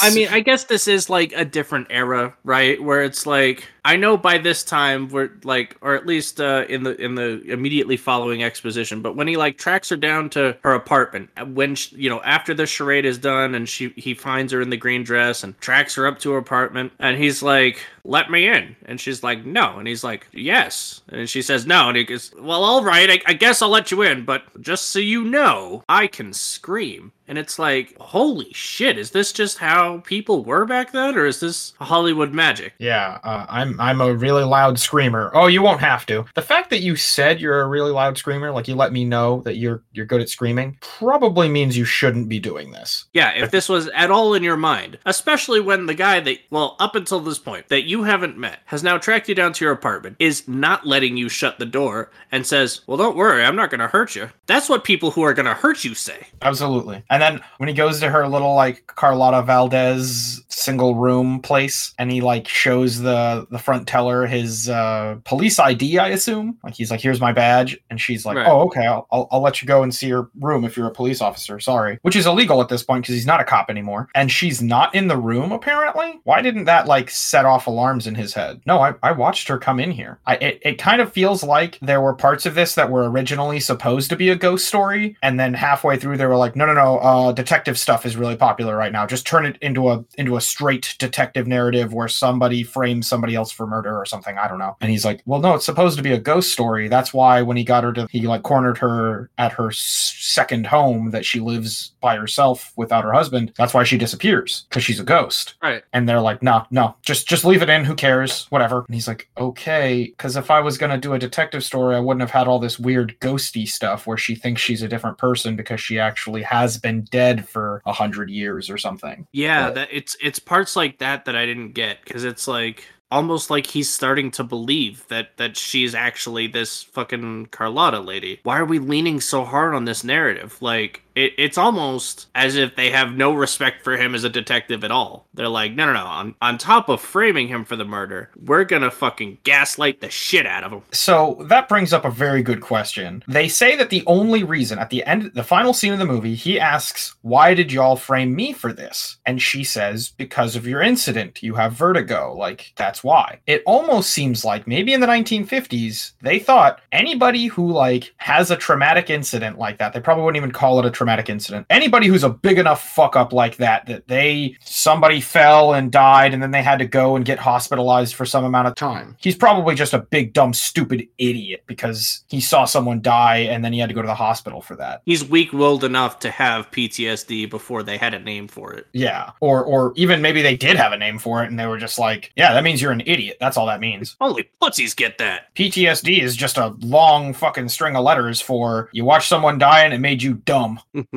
I 0.02 0.14
mean, 0.14 0.28
I 0.32 0.40
guess 0.40 0.66
this 0.66 0.88
is 0.88 1.10
like 1.10 1.34
a 1.36 1.46
different 1.46 1.88
era, 1.90 2.36
right? 2.44 2.82
Where 2.82 3.02
it's 3.02 3.26
like 3.26 3.66
I 3.84 3.96
know 3.96 4.16
by 4.16 4.38
this 4.38 4.64
time 4.64 5.10
we're 5.10 5.32
like, 5.44 5.76
or 5.82 5.96
at 5.96 6.06
least 6.06 6.40
uh, 6.40 6.66
in 6.70 6.84
the 6.84 6.96
in 7.02 7.16
the 7.16 7.42
immediately 7.52 7.98
following 7.98 8.44
exposition. 8.44 9.02
But 9.02 9.16
when 9.16 9.28
he 9.28 9.38
like 9.38 9.58
tracks 9.58 9.90
her 9.90 9.96
down 9.96 10.30
to 10.32 10.56
her 10.64 10.74
apartment, 10.74 11.32
uh, 11.38 11.46
when 11.46 11.74
she, 11.74 11.96
you 11.96 12.10
know 12.10 12.22
after 12.22 12.54
the 12.54 12.68
charade 12.68 13.06
is 13.06 13.18
done, 13.18 13.56
and 13.56 13.68
she 13.68 13.90
he 13.96 14.14
finds 14.14 14.54
her 14.54 14.62
in 14.62 14.70
the 14.70 14.78
green 14.78 15.04
dress 15.04 15.44
and 15.44 15.60
tracks 15.60 15.96
her 15.96 16.06
up 16.06 16.20
to 16.20 16.32
her 16.32 16.38
apartment, 16.38 16.92
and 17.00 17.18
he's 17.18 17.42
like, 17.42 17.84
"Let 18.04 18.30
me 18.30 18.48
in," 18.48 18.76
and 18.86 19.02
she's 19.02 19.24
like, 19.24 19.46
"No," 19.46 19.80
and 19.80 19.88
he's 19.88 20.04
like, 20.04 20.28
"Yes," 20.32 21.02
and 21.10 21.28
she 21.28 21.42
says, 21.42 21.66
"No," 21.66 21.88
and 21.88 21.98
he 21.98 22.04
goes, 22.04 22.32
"Well, 22.38 22.64
all 22.64 22.84
right, 22.84 23.10
I, 23.10 23.20
I 23.26 23.34
guess 23.34 23.64
I'll 23.64 23.70
let 23.70 23.90
you 23.90 24.04
in, 24.04 24.26
but 24.26 24.44
just 24.62 24.90
so 24.90 25.00
you 25.00 25.24
know, 25.24 25.84
I 25.90 26.06
can 26.06 26.34
scream." 26.34 27.14
And 27.32 27.38
it's 27.38 27.58
like, 27.58 27.96
holy 27.98 28.52
shit, 28.52 28.98
is 28.98 29.12
this 29.12 29.32
just 29.32 29.58
how 29.58 30.00
people 30.00 30.44
were 30.44 30.66
back 30.66 30.92
then, 30.92 31.16
or 31.16 31.26
is 31.26 31.40
this 31.40 31.72
Hollywood 31.80 32.34
magic? 32.34 32.74
Yeah, 32.78 33.20
uh, 33.24 33.46
I'm 33.48 33.71
I'm 33.80 34.02
a 34.02 34.14
really 34.14 34.44
loud 34.44 34.80
screamer. 34.80 35.32
Oh, 35.34 35.48
you 35.48 35.62
won't 35.62 35.82
have 35.82 36.06
to. 36.08 36.26
The 36.36 36.42
fact 36.42 36.70
that 36.70 36.82
you 36.82 36.96
said 36.96 37.40
you're 37.40 37.62
a 37.62 37.68
really 37.68 37.92
loud 37.92 38.18
screamer, 38.18 38.52
like 38.52 38.68
you 38.68 38.76
let 38.76 38.92
me 38.92 39.06
know 39.06 39.42
that 39.42 39.58
you're 39.58 39.84
you're 39.92 40.06
good 40.06 40.22
at 40.22 40.30
screaming, 40.30 40.78
probably 40.82 41.50
means 41.50 41.78
you 41.78 41.86
shouldn't 41.86 42.30
be 42.30 42.40
doing 42.40 42.72
this. 42.72 43.06
Yeah, 43.14 43.32
if 43.32 43.52
this 43.52 43.70
was 43.70 43.88
at 43.90 44.12
all 44.12 44.34
in 44.34 44.44
your 44.44 44.58
mind, 44.58 44.98
especially 45.06 45.60
when 45.60 45.86
the 45.86 45.94
guy 45.94 46.20
that, 46.20 46.40
well, 46.50 46.76
up 46.80 46.96
until 46.96 47.20
this 47.20 47.40
point, 47.40 47.68
that 47.70 47.84
you 47.84 48.04
haven't 48.04 48.38
met, 48.38 48.60
has 48.66 48.84
now 48.84 48.98
tracked 48.98 49.30
you 49.30 49.36
down 49.36 49.54
to 49.54 49.66
your 49.66 49.74
apartment, 49.74 50.16
is 50.20 50.48
not 50.48 50.86
letting 50.86 51.18
you 51.18 51.30
shut 51.30 51.60
the 51.60 51.66
door, 51.66 52.12
and 52.32 52.46
says, 52.46 52.82
well, 52.88 52.98
don't 52.98 53.18
worry, 53.18 53.44
I'm 53.44 53.56
not 53.56 53.70
going 53.70 53.80
to 53.80 53.88
hurt 53.88 54.16
you. 54.16 54.30
That's 54.48 54.70
what 54.70 54.84
people 54.84 55.12
who 55.12 55.24
are 55.24 55.34
going 55.34 55.46
to 55.46 55.54
hurt 55.54 55.84
you 55.84 55.94
say. 55.94 56.28
Absolutely. 56.42 57.04
And 57.10 57.22
then 57.22 57.42
when 57.58 57.70
he 57.70 57.76
goes 57.76 58.00
to 58.00 58.10
her 58.10 58.28
little 58.28 58.56
like 58.56 58.88
Carlotta 58.88 59.44
Valdez 59.44 60.42
single 60.50 60.96
room 60.96 61.42
place, 61.42 61.94
and 61.98 62.12
he 62.12 62.22
like 62.22 62.48
shows 62.48 63.00
the 63.00 63.48
the 63.50 63.60
front 63.62 63.88
teller 63.88 64.26
his 64.26 64.70
uh, 64.70 65.18
police 65.24 65.60
ID, 65.60 65.98
I 66.00 66.10
assume. 66.10 66.58
Like 66.64 66.74
he's 66.74 66.92
like, 66.92 67.02
"Here's 67.02 67.22
my 67.22 67.32
badge," 67.32 67.78
and 67.90 68.00
she's 68.00 68.26
like, 68.26 68.38
Right. 68.38 68.48
"Oh, 68.48 68.62
okay, 68.64 68.86
I'll, 68.86 69.08
I'll 69.12 69.28
I'll 69.32 69.42
let 69.42 69.62
you 69.62 69.68
go 69.68 69.84
and 69.84 69.94
see 69.94 70.08
your 70.08 70.30
room 70.40 70.64
if 70.64 70.76
you're 70.76 70.88
a 70.88 70.92
police 70.92 71.22
officer." 71.22 71.60
Sorry, 71.60 72.00
which 72.02 72.16
is 72.16 72.26
illegal 72.26 72.62
at 72.62 72.70
this 72.70 72.84
point 72.84 73.04
because 73.04 73.16
he's 73.16 73.26
not 73.26 73.42
a 73.42 73.46
cop 73.46 73.70
anymore, 73.70 74.10
and 74.16 74.32
she's 74.32 74.62
not 74.62 74.94
in 74.96 75.08
the 75.08 75.18
room 75.18 75.52
apparently. 75.52 76.20
Why 76.24 76.42
didn't 76.42 76.66
that 76.66 76.88
like 76.88 77.10
set 77.10 77.46
off 77.46 77.68
alarms 77.68 78.08
in 78.08 78.16
his 78.16 78.34
head? 78.34 78.62
No, 78.66 78.80
I, 78.80 78.94
I 79.04 79.12
watched 79.12 79.48
her 79.48 79.58
come 79.58 79.80
in 79.80 79.92
here. 79.92 80.20
I 80.26 80.36
it, 80.36 80.62
it 80.64 80.78
kind 80.78 81.02
of 81.02 81.12
feels 81.12 81.44
like 81.44 81.78
there 81.82 82.02
were 82.02 82.14
parts 82.14 82.46
of 82.46 82.56
this 82.56 82.76
that 82.76 82.90
were 82.90 83.10
originally 83.10 83.60
supposed 83.60 84.10
to 84.10 84.16
be 84.16 84.30
a 84.30 84.36
ghost 84.36 84.68
story, 84.68 85.18
and 85.22 85.40
then 85.40 85.54
halfway 85.54 85.98
through 85.98 86.18
they 86.18 86.26
were 86.26 86.38
like, 86.38 86.56
no, 86.56 86.66
no, 86.66 86.74
no, 86.74 86.98
uh, 87.00 87.32
detective 87.32 87.78
stuff 87.78 88.06
is 88.06 88.18
really 88.18 88.36
popular 88.36 88.76
right 88.76 88.92
now. 88.92 89.06
Just 89.06 89.28
turn 89.28 89.46
it 89.46 89.58
into 89.62 89.90
a 89.90 90.04
into 90.18 90.38
a 90.38 90.42
straight 90.42 90.96
detective 91.00 91.48
narrative 91.48 91.94
where 91.94 92.08
somebody 92.08 92.64
frames 92.64 93.08
somebody 93.08 93.36
else 93.36 93.51
for 93.52 93.68
murder 93.68 93.96
or 93.98 94.06
something. 94.06 94.38
I 94.38 94.48
don't 94.48 94.60
know. 94.60 94.76
And 94.82 94.90
he's 94.92 95.06
like, 95.06 95.22
well, 95.26 95.40
no, 95.40 95.56
it's 95.56 95.66
supposed 95.66 95.98
to 95.98 96.04
be 96.04 96.12
a 96.14 96.20
ghost 96.20 96.52
story. 96.52 96.88
That's 96.88 97.14
why 97.14 97.42
when 97.42 97.58
he 97.58 97.64
got 97.64 97.84
her 97.84 97.94
to, 97.94 98.08
he 98.10 98.28
like 98.28 98.44
cornered 98.44 98.78
her 98.80 99.30
at 99.38 99.54
her 99.54 99.72
second 99.72 100.68
home 100.68 101.12
that 101.12 101.26
she 101.26 101.40
lives 101.40 101.94
by 102.02 102.16
herself 102.18 102.72
without 102.76 103.04
her 103.04 103.14
husband. 103.14 103.54
That's 103.58 103.74
why 103.74 103.84
she 103.84 103.98
disappears 103.98 104.66
because 104.70 104.84
she's 104.84 105.00
a 105.00 105.04
ghost 105.04 105.56
Right. 105.62 105.84
and 105.94 106.08
they're 106.08 106.22
like 106.22 106.42
no 106.42 106.66
no 106.72 106.96
just 107.02 107.28
just 107.28 107.44
leave 107.46 107.62
it 107.62 107.70
in 107.70 107.84
who 107.86 107.96
cares 107.96 108.46
whatever 108.50 108.84
and 108.88 108.94
he's 108.96 109.08
like 109.08 109.30
okay 109.38 110.06
because 110.06 110.36
if 110.38 110.50
i 110.52 110.60
was 110.60 110.78
going 110.78 110.92
to 110.92 110.98
do 110.98 111.14
a 111.14 111.20
detective 111.20 111.64
story 111.64 111.96
i 111.96 112.00
wouldn't 112.00 112.22
have 112.22 112.32
had 112.32 112.48
all 112.48 112.60
this 112.60 112.80
weird 112.80 113.16
ghosty 113.20 113.68
stuff 113.68 114.08
where 114.08 114.18
she 114.18 114.36
thinks 114.36 114.62
she's 114.62 114.82
a 114.82 114.88
different 114.88 115.18
person 115.18 115.56
because 115.56 115.80
she 115.82 116.00
actually 116.00 116.42
has 116.44 116.78
been 116.78 117.02
dead 117.12 117.48
for 117.48 117.82
a 117.86 117.94
hundred 117.94 118.30
years 118.30 118.70
or 118.70 118.78
something 118.78 119.28
Yeah, 119.32 119.68
But- 119.68 119.76
that 119.76 119.88
it's 119.92 120.16
it's 120.22 120.40
parts 120.40 120.76
like 120.76 121.00
that 121.00 121.26
that 121.26 121.36
I 121.36 121.46
didn't 121.46 121.74
get 121.74 122.04
because 122.04 122.24
it's 122.24 122.48
like 122.48 122.86
almost 123.12 123.50
like 123.50 123.68
he's 123.68 123.92
starting 123.92 124.32
to 124.32 124.44
believe 124.44 125.06
that 125.10 125.38
that 125.38 125.58
she's 125.58 125.94
actually 125.94 126.48
this 126.48 126.84
fucking 126.84 127.48
Carlotta 127.48 128.00
lady. 128.00 128.40
Why 128.44 128.60
are 128.60 128.66
we 128.66 128.80
leaning 128.80 129.22
so 129.22 129.44
hard 129.44 129.76
on 129.76 129.86
this 129.86 130.04
narrative? 130.04 130.58
Like 130.62 131.04
it, 131.16 131.34
it's 131.38 131.58
almost 131.58 132.28
as 132.36 132.56
if 132.56 132.76
they 132.76 132.90
have 132.90 133.14
no 133.14 133.34
respect 133.34 133.84
for 133.84 133.98
him 133.98 134.16
as 134.16 134.24
a 134.24 134.30
detective 134.30 134.84
at 134.84 134.92
all. 134.92 135.28
They're 135.34 135.50
like, 135.50 135.74
no, 135.74 135.86
no, 135.86 135.94
no. 135.94 136.06
On 136.06 136.36
on 136.42 136.58
top 136.58 136.90
of 136.90 137.02
framing 137.02 137.48
him 137.48 137.66
for 137.66 137.76
the 137.76 137.86
murder, 137.86 138.30
we're 138.46 138.64
gonna 138.64 138.92
fucking 138.92 139.40
gaslight 139.44 140.02
the 140.02 140.10
shit 140.10 140.46
out 140.46 140.64
of 140.64 140.72
him. 140.72 140.82
So 140.92 141.46
that 141.48 141.70
brings 141.70 141.94
up 141.94 142.06
a 142.06 142.12
very 142.12 142.42
good 142.42 142.62
question. 142.62 143.24
They 143.28 143.48
say 143.48 143.76
that 143.76 143.90
the 143.90 144.04
only 144.08 144.44
reason 144.44 144.80
at 144.80 144.90
the 144.90 145.04
end, 145.06 145.32
the 145.34 145.44
final 145.44 145.74
scene 145.74 145.94
of 145.94 146.00
the 146.00 146.06
movie, 146.06 146.36
he 146.36 146.60
asks, 146.60 147.16
Why 147.22 147.54
did 147.54 147.72
y'all 147.72 147.96
frame 147.96 148.36
me 148.36 148.54
for 148.54 148.72
this? 148.72 149.18
And 149.26 149.42
she 149.42 149.64
says, 149.64 150.14
Because 150.18 150.56
of 150.56 150.68
your 150.68 150.82
incident. 150.82 151.44
You 151.44 151.56
have 151.56 151.74
vertigo. 151.74 152.36
Like, 152.38 152.74
that's 152.78 153.01
why. 153.04 153.40
It 153.48 153.64
almost 153.66 154.12
seems 154.12 154.46
like 154.46 154.68
maybe 154.68 154.94
in 154.94 155.02
the 155.02 155.08
1950s, 155.08 156.14
they 156.22 156.40
thought 156.40 156.82
anybody 156.92 157.48
who, 157.48 157.72
like, 157.72 158.14
has 158.18 158.52
a 158.52 158.56
traumatic 158.56 159.10
incident 159.10 159.58
like 159.58 159.78
that, 159.80 159.94
they 159.94 160.00
probably 160.00 160.24
wouldn't 160.24 160.42
even 160.42 160.52
call 160.52 160.80
it 160.80 160.86
a 160.86 160.92
traumatic 160.92 161.30
incident. 161.30 161.66
Anybody 161.70 162.08
who's 162.08 162.24
a 162.24 162.30
big 162.30 162.58
enough 162.58 162.88
fuck 162.88 163.16
up 163.16 163.34
like 163.34 163.58
that, 163.58 163.86
that 163.88 164.08
they, 164.08 164.58
somebody 164.62 165.22
fell 165.22 165.74
and 165.74 165.92
died 165.92 166.34
and 166.34 166.42
then 166.42 166.52
they 166.52 166.64
had 166.64 166.80
to 166.80 166.86
go 166.86 167.16
and 167.16 167.26
get 167.26 167.40
hospitalized 167.40 168.16
for 168.16 168.26
some 168.26 168.46
amount 168.46 168.68
of 168.68 168.76
time. 168.76 169.16
He's 169.20 169.36
probably 169.36 169.76
just 169.76 169.94
a 169.94 170.00
big, 170.00 170.34
dumb, 170.34 170.54
stupid 170.54 171.08
idiot 171.18 171.64
because 171.68 172.24
he 172.28 172.42
saw 172.42 172.66
someone 172.66 173.02
die 173.02 173.38
and 173.38 173.64
then 173.64 173.74
he 173.74 173.80
had 173.80 173.90
to 173.90 173.96
go 173.96 174.02
to 174.02 174.08
the 174.08 174.16
hospital 174.16 174.62
for 174.62 174.76
that. 174.76 175.02
He's 175.06 175.24
weak-willed 175.24 175.84
enough 175.84 176.20
to 176.20 176.32
have 176.32 176.70
PTSD 176.72 177.50
before 177.50 177.84
they 177.84 177.98
had 177.98 178.14
a 178.14 178.20
name 178.20 178.48
for 178.48 178.74
it. 178.74 178.88
Yeah. 178.94 179.32
Or 179.40 179.64
or 179.64 179.94
even 179.96 180.22
maybe 180.22 180.42
they 180.42 180.56
did 180.56 180.76
have 180.78 180.92
a 180.92 180.98
name 180.98 181.20
for 181.20 181.44
it 181.44 181.50
and 181.50 181.60
they 181.60 181.66
were 181.66 181.78
just 181.78 181.98
like, 182.00 182.32
yeah, 182.36 182.54
that 182.54 182.64
means 182.64 182.82
you're 182.82 182.91
an 182.92 183.02
idiot. 183.06 183.38
That's 183.40 183.58
all 183.58 183.66
that 183.68 183.80
means. 183.80 184.16
Only 184.22 184.50
pussies 184.60 184.94
get 184.94 185.18
that. 185.18 185.54
PTSD 185.56 186.22
is 186.22 186.36
just 186.36 186.58
a 186.58 186.76
long 186.80 187.34
fucking 187.34 187.70
string 187.70 187.96
of 187.96 188.04
letters 188.04 188.42
for 188.42 188.90
you 188.94 189.06
watch 189.06 189.28
someone 189.28 189.58
die 189.58 189.84
and 189.84 189.94
it 189.94 190.00
made 190.00 190.22
you 190.22 190.36
dumb. 190.36 190.80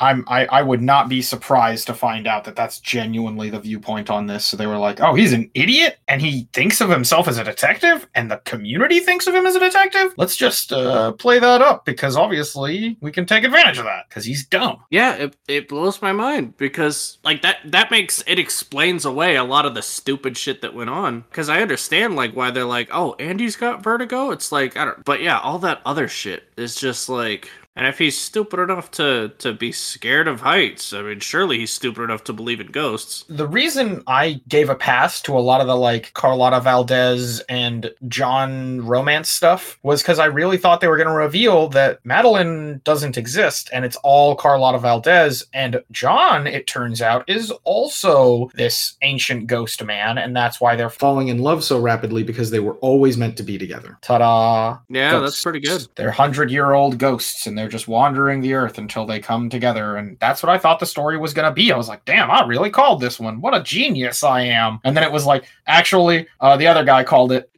I'm 0.00 0.24
I, 0.26 0.46
I 0.46 0.62
would 0.62 0.80
not 0.80 1.08
be 1.08 1.20
surprised 1.20 1.86
to 1.86 1.94
find 1.94 2.26
out 2.26 2.44
that 2.44 2.56
that's 2.56 2.80
genuinely 2.80 3.50
the 3.50 3.60
viewpoint 3.60 4.08
on 4.08 4.26
this. 4.26 4.46
So 4.46 4.56
they 4.56 4.66
were 4.66 4.78
like, 4.78 5.00
"Oh, 5.00 5.14
he's 5.14 5.32
an 5.32 5.50
idiot 5.54 5.98
and 6.08 6.22
he 6.22 6.48
thinks 6.54 6.80
of 6.80 6.88
himself 6.88 7.28
as 7.28 7.36
a 7.36 7.44
detective 7.44 8.08
and 8.14 8.30
the 8.30 8.38
community 8.38 9.00
thinks 9.00 9.26
of 9.26 9.34
him 9.34 9.46
as 9.46 9.56
a 9.56 9.60
detective. 9.60 10.14
Let's 10.16 10.36
just 10.36 10.72
uh, 10.72 11.12
play 11.12 11.38
that 11.38 11.60
up 11.60 11.84
because 11.84 12.16
obviously 12.16 12.96
we 13.00 13.12
can 13.12 13.26
take 13.26 13.44
advantage 13.44 13.78
of 13.78 13.84
that 13.84 14.08
because 14.08 14.24
he's 14.24 14.46
dumb." 14.46 14.82
Yeah, 14.90 15.14
it, 15.16 15.36
it 15.46 15.68
blows 15.68 16.00
my 16.00 16.12
mind 16.12 16.56
because 16.56 17.18
like 17.22 17.42
that 17.42 17.58
that 17.66 17.90
makes 17.90 18.24
it 18.26 18.38
explains 18.38 19.04
away 19.04 19.36
a 19.36 19.44
lot 19.44 19.66
of 19.66 19.74
the 19.74 19.82
stupid 20.10 20.36
shit 20.36 20.60
that 20.60 20.74
went 20.74 20.90
on. 20.90 21.20
Because 21.30 21.48
I 21.48 21.62
understand 21.62 22.16
like 22.16 22.34
why 22.34 22.50
they're 22.50 22.64
like, 22.64 22.88
oh, 22.92 23.14
Andy's 23.20 23.54
got 23.54 23.84
vertigo. 23.84 24.32
It's 24.32 24.50
like 24.50 24.76
I 24.76 24.84
don't, 24.86 25.04
but 25.04 25.22
yeah, 25.22 25.38
all 25.38 25.60
that 25.60 25.80
other 25.86 26.08
shit 26.08 26.48
is 26.56 26.74
just 26.74 27.08
like. 27.08 27.48
And 27.76 27.86
if 27.86 27.98
he's 27.98 28.20
stupid 28.20 28.60
enough 28.60 28.90
to 28.92 29.32
to 29.38 29.52
be 29.52 29.72
scared 29.72 30.28
of 30.28 30.40
heights, 30.40 30.92
I 30.92 31.02
mean, 31.02 31.20
surely 31.20 31.60
he's 31.60 31.72
stupid 31.72 32.02
enough 32.02 32.24
to 32.24 32.32
believe 32.32 32.60
in 32.60 32.66
ghosts. 32.68 33.24
The 33.28 33.46
reason 33.46 34.02
I 34.06 34.40
gave 34.48 34.68
a 34.68 34.74
pass 34.74 35.22
to 35.22 35.38
a 35.38 35.40
lot 35.40 35.60
of 35.60 35.66
the 35.66 35.76
like 35.76 36.12
Carlotta 36.14 36.60
Valdez 36.60 37.40
and 37.48 37.92
John 38.08 38.84
romance 38.84 39.28
stuff 39.28 39.78
was 39.82 40.02
because 40.02 40.18
I 40.18 40.26
really 40.26 40.58
thought 40.58 40.80
they 40.80 40.88
were 40.88 40.96
going 40.96 41.08
to 41.08 41.14
reveal 41.14 41.68
that 41.68 42.00
Madeleine 42.04 42.80
doesn't 42.84 43.16
exist 43.16 43.70
and 43.72 43.84
it's 43.84 43.96
all 43.96 44.34
Carlotta 44.34 44.78
Valdez. 44.78 45.44
And 45.54 45.82
John, 45.92 46.46
it 46.46 46.66
turns 46.66 47.00
out, 47.00 47.28
is 47.28 47.50
also 47.64 48.50
this 48.54 48.96
ancient 49.02 49.46
ghost 49.46 49.82
man. 49.84 50.18
And 50.18 50.34
that's 50.34 50.60
why 50.60 50.74
they're 50.74 50.90
falling 50.90 51.28
in 51.28 51.38
love 51.38 51.62
so 51.62 51.80
rapidly 51.80 52.24
because 52.24 52.50
they 52.50 52.60
were 52.60 52.76
always 52.76 53.16
meant 53.16 53.36
to 53.36 53.42
be 53.44 53.58
together. 53.58 53.96
Ta 54.02 54.18
da! 54.18 54.78
Yeah, 54.88 55.20
that's 55.20 55.42
pretty 55.42 55.60
good. 55.60 55.86
They're 55.94 56.10
hundred 56.10 56.50
year 56.50 56.72
old 56.72 56.98
ghosts 56.98 57.46
and 57.46 57.59
they're 57.60 57.68
just 57.68 57.88
wandering 57.88 58.40
the 58.40 58.54
earth 58.54 58.78
until 58.78 59.04
they 59.04 59.20
come 59.20 59.50
together. 59.50 59.96
And 59.96 60.18
that's 60.18 60.42
what 60.42 60.50
I 60.50 60.56
thought 60.56 60.80
the 60.80 60.86
story 60.86 61.18
was 61.18 61.34
going 61.34 61.46
to 61.46 61.54
be. 61.54 61.70
I 61.70 61.76
was 61.76 61.88
like, 61.88 62.04
damn, 62.06 62.30
I 62.30 62.44
really 62.46 62.70
called 62.70 63.00
this 63.00 63.20
one. 63.20 63.42
What 63.42 63.54
a 63.54 63.62
genius 63.62 64.24
I 64.24 64.40
am. 64.40 64.80
And 64.82 64.96
then 64.96 65.04
it 65.04 65.12
was 65.12 65.26
like, 65.26 65.44
actually, 65.66 66.26
uh, 66.40 66.56
the 66.56 66.66
other 66.66 66.84
guy 66.84 67.04
called 67.04 67.32
it. 67.32 67.50